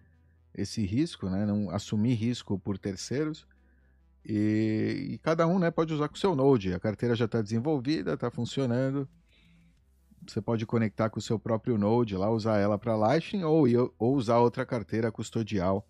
esse 0.55 0.85
risco, 0.85 1.29
né? 1.29 1.45
Não 1.45 1.71
assumir 1.71 2.15
risco 2.15 2.59
por 2.59 2.79
terceiros. 2.79 3.47
E, 4.25 5.11
e 5.13 5.19
cada 5.19 5.47
um, 5.47 5.59
né, 5.59 5.71
pode 5.71 5.93
usar 5.93 6.09
com 6.09 6.15
o 6.15 6.19
seu 6.19 6.35
Node. 6.35 6.73
A 6.73 6.81
carteira 6.81 7.15
já 7.15 7.27
está 7.27 7.43
desenvolvida, 7.43 8.15
está 8.15 8.31
funcionando 8.31 9.09
você 10.31 10.41
pode 10.41 10.65
conectar 10.65 11.11
com 11.11 11.19
o 11.19 11.23
seu 11.23 11.39
próprio 11.39 11.77
Node 11.77 12.17
lá, 12.17 12.31
usar 12.31 12.59
ela 12.59 12.79
para 12.79 12.97
Lightning 12.97 13.45
ou, 13.45 13.67
ou 13.99 14.15
usar 14.15 14.39
outra 14.39 14.65
carteira 14.65 15.13
custodial 15.13 15.87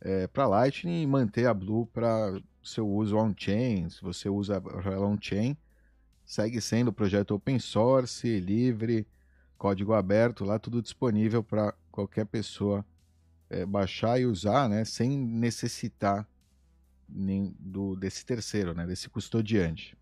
é, 0.00 0.26
para 0.26 0.46
Lightning 0.46 1.02
e 1.02 1.06
manter 1.06 1.46
a 1.46 1.54
Blue 1.54 1.86
para 1.86 2.40
seu 2.62 2.88
uso 2.88 3.16
on-chain. 3.16 3.88
Se 3.90 4.00
você 4.02 4.28
usa 4.28 4.62
ela 4.84 5.06
on-chain, 5.06 5.56
segue 6.24 6.60
sendo 6.60 6.92
projeto 6.92 7.34
open 7.34 7.58
source, 7.58 8.38
livre, 8.40 9.06
código 9.58 9.92
aberto, 9.92 10.44
lá 10.44 10.58
tudo 10.58 10.80
disponível 10.80 11.42
para 11.42 11.74
qualquer 11.90 12.26
pessoa 12.26 12.84
é, 13.54 13.64
baixar 13.64 14.20
e 14.20 14.26
usar, 14.26 14.68
né, 14.68 14.84
sem 14.84 15.16
necessitar 15.16 16.26
nem 17.08 17.54
do, 17.58 17.94
desse 17.94 18.24
terceiro, 18.26 18.74
né, 18.74 18.86
desse 18.86 19.08
custodiante. 19.08 19.96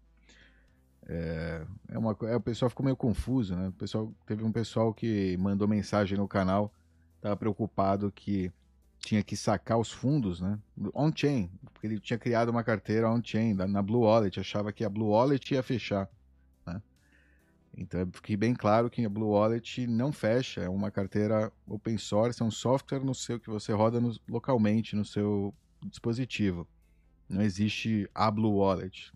É, 1.07 1.67
é 1.89 1.99
uma, 1.99 2.17
é, 2.23 2.37
o 2.37 2.41
pessoal 2.41 2.71
ficou 2.71 2.85
meio 2.85 2.97
confuso, 2.97 3.57
né? 3.57 3.69
O 3.69 3.73
pessoal, 3.73 4.13
teve 4.25 4.45
um 4.45 4.53
pessoal 4.53 4.95
que 4.95 5.37
mandou 5.37 5.67
mensagem 5.67 6.17
no 6.17 6.29
canal, 6.29 6.73
estava 7.17 7.37
preocupado 7.37 8.13
que 8.13 8.53
tinha 9.01 9.21
que 9.23 9.37
sacar 9.37 9.79
os 9.79 9.91
fundos, 9.91 10.41
né? 10.41 10.57
On-chain, 10.95 11.51
porque 11.73 11.89
ele 11.89 11.99
tinha 11.99 12.19
criado 12.19 12.51
uma 12.51 12.63
carteira 12.63 13.11
on-chain 13.11 13.53
na 13.53 13.83
Blue 13.83 14.03
Wallet, 14.03 14.39
achava 14.39 14.73
que 14.73 14.85
a 14.85 14.89
Blue 14.89 15.09
Wallet 15.09 15.53
ia 15.53 15.63
fechar? 15.63 16.09
Então, 17.77 18.07
fiquei 18.12 18.37
bem 18.37 18.55
claro 18.55 18.91
que 18.91 19.05
a 19.05 19.09
Blue 19.09 19.31
Wallet 19.31 19.87
não 19.87 20.12
fecha, 20.12 20.61
é 20.61 20.68
uma 20.68 20.91
carteira 20.91 21.51
open 21.66 21.97
source, 21.97 22.43
é 22.43 22.45
um 22.45 22.51
software 22.51 23.05
no 23.05 23.14
seu 23.14 23.41
que 23.41 23.49
você 23.49 23.73
roda 23.73 24.01
no, 24.01 24.14
localmente 24.29 24.95
no 24.95 25.05
seu 25.05 25.55
dispositivo. 25.83 26.68
Não 27.29 27.41
existe 27.41 28.09
a 28.14 28.31
Blue 28.31 28.57
Wallet. 28.57 29.11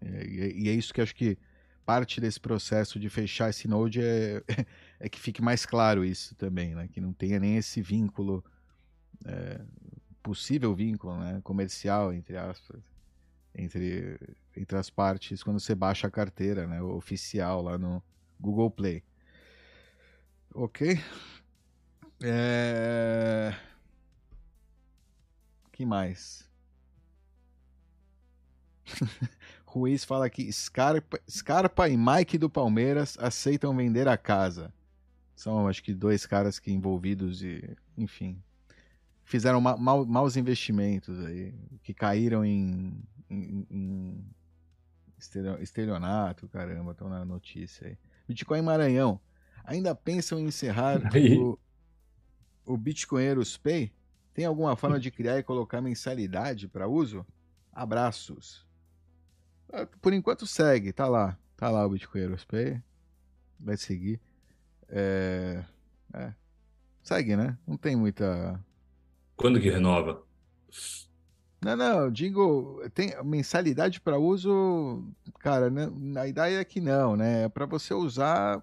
E 0.00 0.68
é 0.68 0.72
isso 0.72 0.92
que 0.92 1.00
acho 1.00 1.14
que 1.14 1.38
parte 1.86 2.20
desse 2.20 2.40
processo 2.40 2.98
de 2.98 3.08
fechar 3.08 3.50
esse 3.50 3.68
node 3.68 4.00
é, 4.02 4.42
é 4.98 5.08
que 5.08 5.20
fique 5.20 5.40
mais 5.40 5.64
claro 5.64 6.04
isso 6.04 6.34
também, 6.34 6.74
né? 6.74 6.88
Que 6.88 7.00
não 7.00 7.12
tenha 7.12 7.38
nem 7.38 7.56
esse 7.56 7.80
vínculo, 7.80 8.44
é, 9.24 9.60
possível 10.22 10.74
vínculo 10.74 11.16
né? 11.18 11.40
comercial, 11.44 12.12
entre 12.12 12.36
aspas, 12.36 12.82
entre, 13.54 14.18
entre 14.56 14.76
as 14.76 14.90
partes 14.90 15.42
quando 15.42 15.60
você 15.60 15.74
baixa 15.74 16.06
a 16.06 16.10
carteira 16.10 16.66
né? 16.66 16.80
oficial 16.82 17.62
lá 17.62 17.78
no 17.78 18.02
Google 18.40 18.70
Play. 18.70 19.02
Ok? 20.54 20.98
É... 22.22 23.54
que 25.72 25.84
mais? 25.84 26.48
Ruiz 29.66 30.04
fala 30.04 30.28
que 30.28 30.52
Scarpa, 30.52 31.18
Scarpa 31.28 31.88
e 31.88 31.96
Mike 31.96 32.36
do 32.36 32.50
Palmeiras 32.50 33.16
aceitam 33.18 33.74
vender 33.74 34.06
a 34.06 34.18
casa. 34.18 34.72
São, 35.34 35.66
acho 35.66 35.82
que, 35.82 35.94
dois 35.94 36.26
caras 36.26 36.58
que 36.58 36.70
envolvidos 36.70 37.42
e, 37.42 37.76
enfim, 37.96 38.40
fizeram 39.24 39.60
ma 39.60 39.76
ma 39.76 40.04
maus 40.04 40.36
investimentos 40.36 41.18
aí, 41.24 41.54
que 41.82 41.94
caíram 41.94 42.44
em, 42.44 43.02
em, 43.32 43.66
em 43.70 44.24
estelionato, 45.60 46.48
caramba, 46.48 46.92
estão 46.92 47.08
na 47.08 47.24
notícia 47.24 47.88
aí. 47.88 47.98
Bitcoin 48.26 48.62
Maranhão. 48.62 49.20
Ainda 49.64 49.94
pensam 49.94 50.38
em 50.38 50.46
encerrar 50.46 51.00
o, 51.38 51.58
o 52.64 52.76
Bitcoinheiros 52.76 53.56
Pay? 53.56 53.92
Tem 54.34 54.44
alguma 54.44 54.74
forma 54.76 54.98
de 54.98 55.10
criar 55.10 55.38
e 55.38 55.42
colocar 55.42 55.80
mensalidade 55.80 56.66
para 56.68 56.88
uso? 56.88 57.24
Abraços. 57.72 58.66
Ah, 59.72 59.86
por 60.00 60.12
enquanto 60.12 60.46
segue, 60.46 60.92
tá 60.92 61.06
lá. 61.06 61.38
Tá 61.56 61.70
lá 61.70 61.86
o 61.86 61.90
Bitcoinheiros 61.90 62.44
Pay. 62.44 62.82
Vai 63.60 63.76
seguir. 63.76 64.20
É... 64.88 65.64
é. 66.14 66.34
Segue, 67.02 67.36
né? 67.36 67.58
Não 67.66 67.76
tem 67.76 67.96
muita. 67.96 68.62
Quando 69.36 69.60
que 69.60 69.70
renova? 69.70 70.22
Não, 71.62 71.76
não, 71.76 72.10
digo, 72.10 72.82
tem 72.92 73.14
mensalidade 73.22 74.00
para 74.00 74.18
uso, 74.18 75.04
cara, 75.38 75.70
né, 75.70 75.88
a 76.20 76.26
ideia 76.26 76.58
é 76.58 76.64
que 76.64 76.80
não, 76.80 77.16
né? 77.16 77.44
É 77.44 77.48
para 77.48 77.66
você 77.66 77.94
usar 77.94 78.60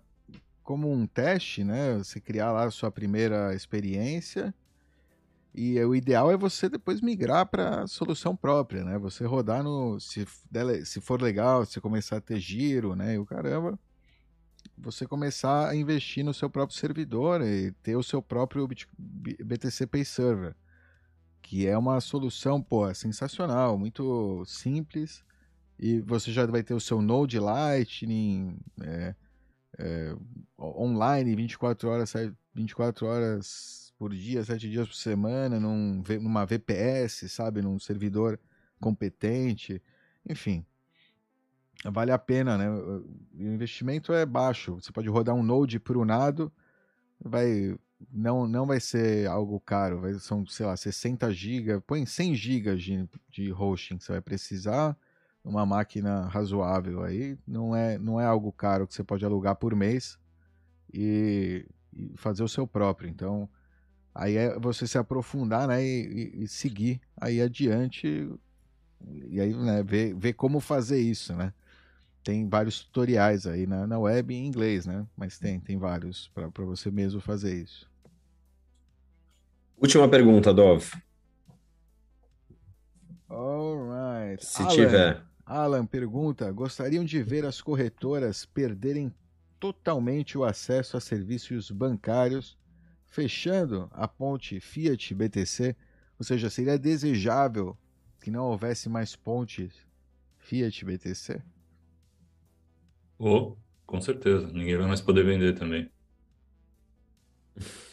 como 0.63 0.91
um 0.91 1.07
teste, 1.07 1.63
né? 1.63 1.97
Você 1.97 2.19
criar 2.19 2.51
lá 2.51 2.65
a 2.65 2.71
sua 2.71 2.91
primeira 2.91 3.55
experiência. 3.55 4.53
E 5.55 5.79
o 5.81 5.95
ideal 5.95 6.29
é 6.29 6.37
você 6.37 6.67
depois 6.67 6.99
migrar 6.99 7.45
para 7.45 7.87
solução 7.87 8.35
própria, 8.35 8.83
né? 8.83 8.97
Você 8.99 9.25
rodar 9.25 9.63
no. 9.63 9.97
Se, 9.99 10.27
se 10.85 10.99
for 10.99 11.21
legal, 11.21 11.65
você 11.65 11.79
começar 11.79 12.17
a 12.17 12.21
ter 12.21 12.39
giro, 12.39 12.95
né? 12.95 13.15
E 13.15 13.17
o 13.17 13.25
caramba. 13.25 13.79
Você 14.77 15.07
começar 15.07 15.69
a 15.69 15.75
investir 15.75 16.23
no 16.23 16.33
seu 16.33 16.49
próprio 16.49 16.77
servidor 16.77 17.41
e 17.41 17.71
ter 17.81 17.95
o 17.95 18.03
seu 18.03 18.21
próprio 18.21 18.67
BTC 18.67 19.87
Pay 19.87 20.03
Server 20.03 20.53
que 21.49 21.65
é 21.65 21.75
uma 21.75 21.99
solução, 21.99 22.61
pô, 22.61 22.93
sensacional, 22.93 23.75
muito 23.75 24.45
simples, 24.45 25.23
e 25.79 25.99
você 25.99 26.31
já 26.31 26.45
vai 26.45 26.61
ter 26.61 26.75
o 26.75 26.79
seu 26.79 27.01
Node 27.01 27.39
Lightning 27.39 28.55
é, 28.79 29.15
é, 29.79 30.15
online 30.59 31.35
24 31.35 31.89
horas, 31.89 32.13
24 32.53 33.07
horas 33.07 33.91
por 33.97 34.13
dia, 34.13 34.43
7 34.43 34.69
dias 34.69 34.87
por 34.87 34.93
semana, 34.93 35.59
num, 35.59 36.03
numa 36.21 36.45
VPS, 36.45 37.27
sabe, 37.31 37.63
num 37.63 37.79
servidor 37.79 38.39
competente, 38.79 39.81
enfim. 40.29 40.63
Vale 41.83 42.11
a 42.11 42.19
pena, 42.19 42.59
né? 42.59 42.69
O 42.69 43.03
investimento 43.39 44.13
é 44.13 44.23
baixo. 44.23 44.75
Você 44.75 44.91
pode 44.91 45.09
rodar 45.09 45.33
um 45.33 45.41
Node 45.41 45.79
por 45.79 45.97
um 45.97 46.03
lado, 46.03 46.53
vai 47.19 47.75
não, 48.11 48.47
não 48.47 48.65
vai 48.65 48.79
ser 48.79 49.27
algo 49.27 49.59
caro, 49.59 50.01
vai, 50.01 50.13
são, 50.15 50.45
sei 50.45 50.65
lá, 50.65 50.75
60 50.77 51.31
GB, 51.31 51.81
põe 51.81 52.05
100 52.05 52.35
GB 52.35 52.75
de, 52.77 53.09
de 53.29 53.51
hosting 53.51 53.97
que 53.97 54.03
você 54.03 54.13
vai 54.13 54.21
precisar, 54.21 54.97
uma 55.43 55.65
máquina 55.65 56.27
razoável 56.27 57.03
aí, 57.03 57.37
não 57.47 57.75
é, 57.75 57.97
não 57.97 58.19
é 58.19 58.25
algo 58.25 58.51
caro 58.51 58.87
que 58.87 58.93
você 58.93 59.03
pode 59.03 59.25
alugar 59.25 59.55
por 59.55 59.75
mês 59.75 60.17
e, 60.93 61.65
e 61.93 62.13
fazer 62.17 62.43
o 62.43 62.49
seu 62.49 62.67
próprio. 62.67 63.09
Então, 63.09 63.49
aí 64.13 64.35
é 64.37 64.59
você 64.59 64.87
se 64.87 64.97
aprofundar, 64.97 65.67
né, 65.67 65.83
e, 65.83 66.33
e, 66.35 66.43
e 66.43 66.47
seguir 66.47 67.01
aí 67.17 67.41
adiante 67.41 68.29
e 69.29 69.39
aí, 69.39 69.53
né, 69.53 69.81
ver, 69.83 70.13
ver 70.13 70.33
como 70.33 70.59
fazer 70.59 70.99
isso, 70.99 71.33
né? 71.33 71.53
Tem 72.23 72.47
vários 72.47 72.83
tutoriais 72.83 73.47
aí 73.47 73.65
na, 73.65 73.87
na 73.87 73.97
web 73.97 74.33
em 74.33 74.45
inglês, 74.45 74.85
né? 74.85 75.07
Mas 75.15 75.39
tem, 75.39 75.59
tem 75.59 75.77
vários 75.77 76.27
para 76.29 76.65
você 76.65 76.91
mesmo 76.91 77.21
fazer 77.21 77.55
isso. 77.55 77.88
Última 79.81 80.09
pergunta, 80.09 80.53
Dov. 80.53 80.91
Alright. 83.29 84.45
Se 84.45 84.61
Alan, 84.61 84.75
tiver. 84.75 85.23
Alan 85.45 85.85
pergunta: 85.85 86.51
gostariam 86.51 87.05
de 87.05 87.23
ver 87.23 87.45
as 87.45 87.61
corretoras 87.61 88.45
perderem 88.45 89.13
totalmente 89.57 90.37
o 90.37 90.43
acesso 90.43 90.97
a 90.97 90.99
serviços 90.99 91.71
bancários, 91.71 92.57
fechando 93.07 93.89
a 93.93 94.05
ponte 94.07 94.59
Fiat 94.59 95.13
BTC? 95.13 95.75
Ou 96.19 96.25
seja, 96.25 96.49
seria 96.49 96.77
desejável 96.77 97.77
que 98.21 98.29
não 98.29 98.45
houvesse 98.45 98.89
mais 98.89 99.15
pontes 99.15 99.73
Fiat 100.39 100.83
BTC? 100.83 101.41
Oh, 103.17 103.55
com 103.85 104.01
certeza. 104.01 104.47
Ninguém 104.47 104.77
vai 104.77 104.87
mais 104.87 104.99
poder 104.99 105.23
vender 105.23 105.53
também. 105.57 105.89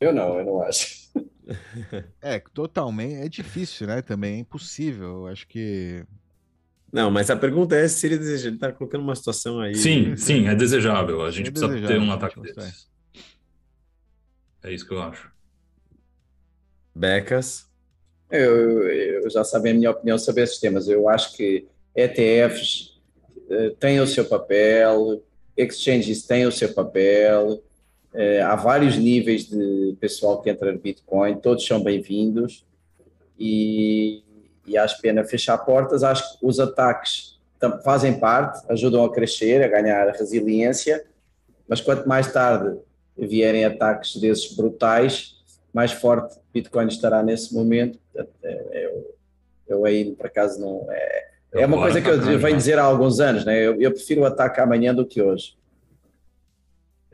Eu 0.00 0.12
não, 0.12 0.38
eu 0.38 0.44
não 0.44 0.62
acho. 0.62 1.00
É, 2.22 2.38
totalmente. 2.38 3.14
É 3.16 3.28
difícil, 3.28 3.88
né? 3.88 4.00
Também 4.02 4.36
é 4.36 4.38
impossível. 4.38 5.08
Eu 5.08 5.26
acho 5.26 5.48
que. 5.48 6.04
Não, 6.92 7.10
mas 7.10 7.28
a 7.28 7.34
pergunta 7.34 7.74
é 7.74 7.88
se 7.88 8.06
ele 8.06 8.18
deseja. 8.18 8.48
Ele 8.50 8.56
tá 8.56 8.70
colocando 8.70 9.02
uma 9.02 9.16
situação 9.16 9.58
aí. 9.58 9.74
Sim, 9.74 10.16
sim, 10.16 10.46
é 10.46 10.54
desejável. 10.54 11.24
A 11.24 11.30
gente 11.32 11.48
é 11.48 11.50
precisa 11.50 11.88
ter 11.88 11.98
um 11.98 12.12
ataque 12.12 12.40
desses. 12.40 12.88
É 14.62 14.72
isso 14.72 14.86
que 14.86 14.94
eu 14.94 15.02
acho. 15.02 15.28
Becas. 16.94 17.68
Eu, 18.30 18.86
eu 18.88 19.28
já 19.28 19.42
sabem 19.42 19.72
a 19.72 19.74
minha 19.74 19.90
opinião 19.90 20.18
sobre 20.18 20.44
esses 20.44 20.60
temas. 20.60 20.86
Eu 20.86 21.08
acho 21.08 21.36
que 21.36 21.66
ETFs 21.96 23.00
uh, 23.48 23.54
eh, 23.54 23.70
têm 23.70 23.98
o 24.00 24.06
seu 24.06 24.24
papel, 24.24 25.20
exchanges 25.56 26.24
têm 26.24 26.46
o 26.46 26.52
seu 26.52 26.72
papel, 26.72 27.60
é, 28.12 28.42
há 28.42 28.56
vários 28.56 28.96
níveis 28.96 29.46
de 29.46 29.96
pessoal 30.00 30.42
que 30.42 30.50
entra 30.50 30.72
no 30.72 30.78
Bitcoin, 30.78 31.36
todos 31.36 31.64
são 31.64 31.82
bem-vindos 31.82 32.66
e, 33.38 34.22
e 34.66 34.76
acho 34.76 35.00
pena 35.00 35.24
fechar 35.24 35.56
portas. 35.58 36.02
Acho 36.02 36.38
que 36.38 36.46
os 36.46 36.58
ataques 36.58 37.38
fazem 37.84 38.18
parte, 38.18 38.64
ajudam 38.68 39.04
a 39.04 39.12
crescer, 39.12 39.62
a 39.62 39.68
ganhar 39.68 40.10
resiliência, 40.10 41.04
mas 41.68 41.80
quanto 41.80 42.08
mais 42.08 42.32
tarde 42.32 42.78
vierem 43.16 43.64
ataques 43.64 44.16
desses 44.16 44.54
brutais, 44.54 45.36
mais 45.72 45.92
forte 45.92 46.36
Bitcoin 46.52 46.88
estará 46.88 47.22
nesse 47.22 47.54
momento. 47.54 47.98
Eu, 48.42 49.16
eu 49.68 49.84
aí, 49.84 50.12
por 50.12 50.26
acaso, 50.26 50.60
não. 50.60 50.86
É, 50.90 51.30
é 51.52 51.66
uma 51.66 51.78
coisa 51.78 52.00
que 52.00 52.08
eu 52.08 52.38
venho 52.38 52.56
dizer 52.56 52.78
há 52.78 52.82
alguns 52.82 53.20
anos, 53.20 53.44
né? 53.44 53.58
eu, 53.58 53.80
eu 53.80 53.92
prefiro 53.92 54.22
o 54.22 54.24
ataque 54.24 54.60
amanhã 54.60 54.94
do 54.94 55.06
que 55.06 55.22
hoje. 55.22 55.54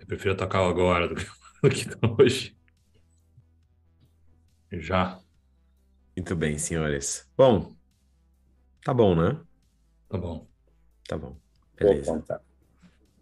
Eu 0.07 0.09
prefiro 0.09 0.34
atacar 0.34 0.62
agora 0.62 1.09
do 1.09 1.16
que, 1.16 1.24
do 1.62 1.68
que 1.68 2.22
hoje. 2.22 2.57
Já. 4.72 5.20
Muito 6.16 6.36
bem, 6.36 6.59
senhores. 6.59 7.28
Bom, 7.36 7.74
tá 8.84 8.94
bom, 8.94 9.16
né? 9.16 9.40
Tá 10.09 10.16
bom. 10.16 10.46
Tá 11.09 11.18
bom. 11.18 11.36
Beleza. 11.76 12.22
Tá. 12.22 12.40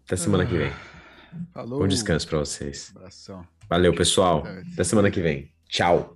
Até 0.05 0.15
semana 0.15 0.45
que 0.45 0.55
vem. 0.55 0.71
Falou. 1.51 1.79
Bom 1.79 1.87
descanso 1.87 2.27
para 2.27 2.37
vocês. 2.37 2.93
Abração. 2.95 3.47
Valeu, 3.67 3.95
pessoal. 3.95 4.43
Até 4.73 4.83
semana 4.83 5.09
que 5.09 5.21
vem. 5.21 5.51
Tchau. 5.67 6.15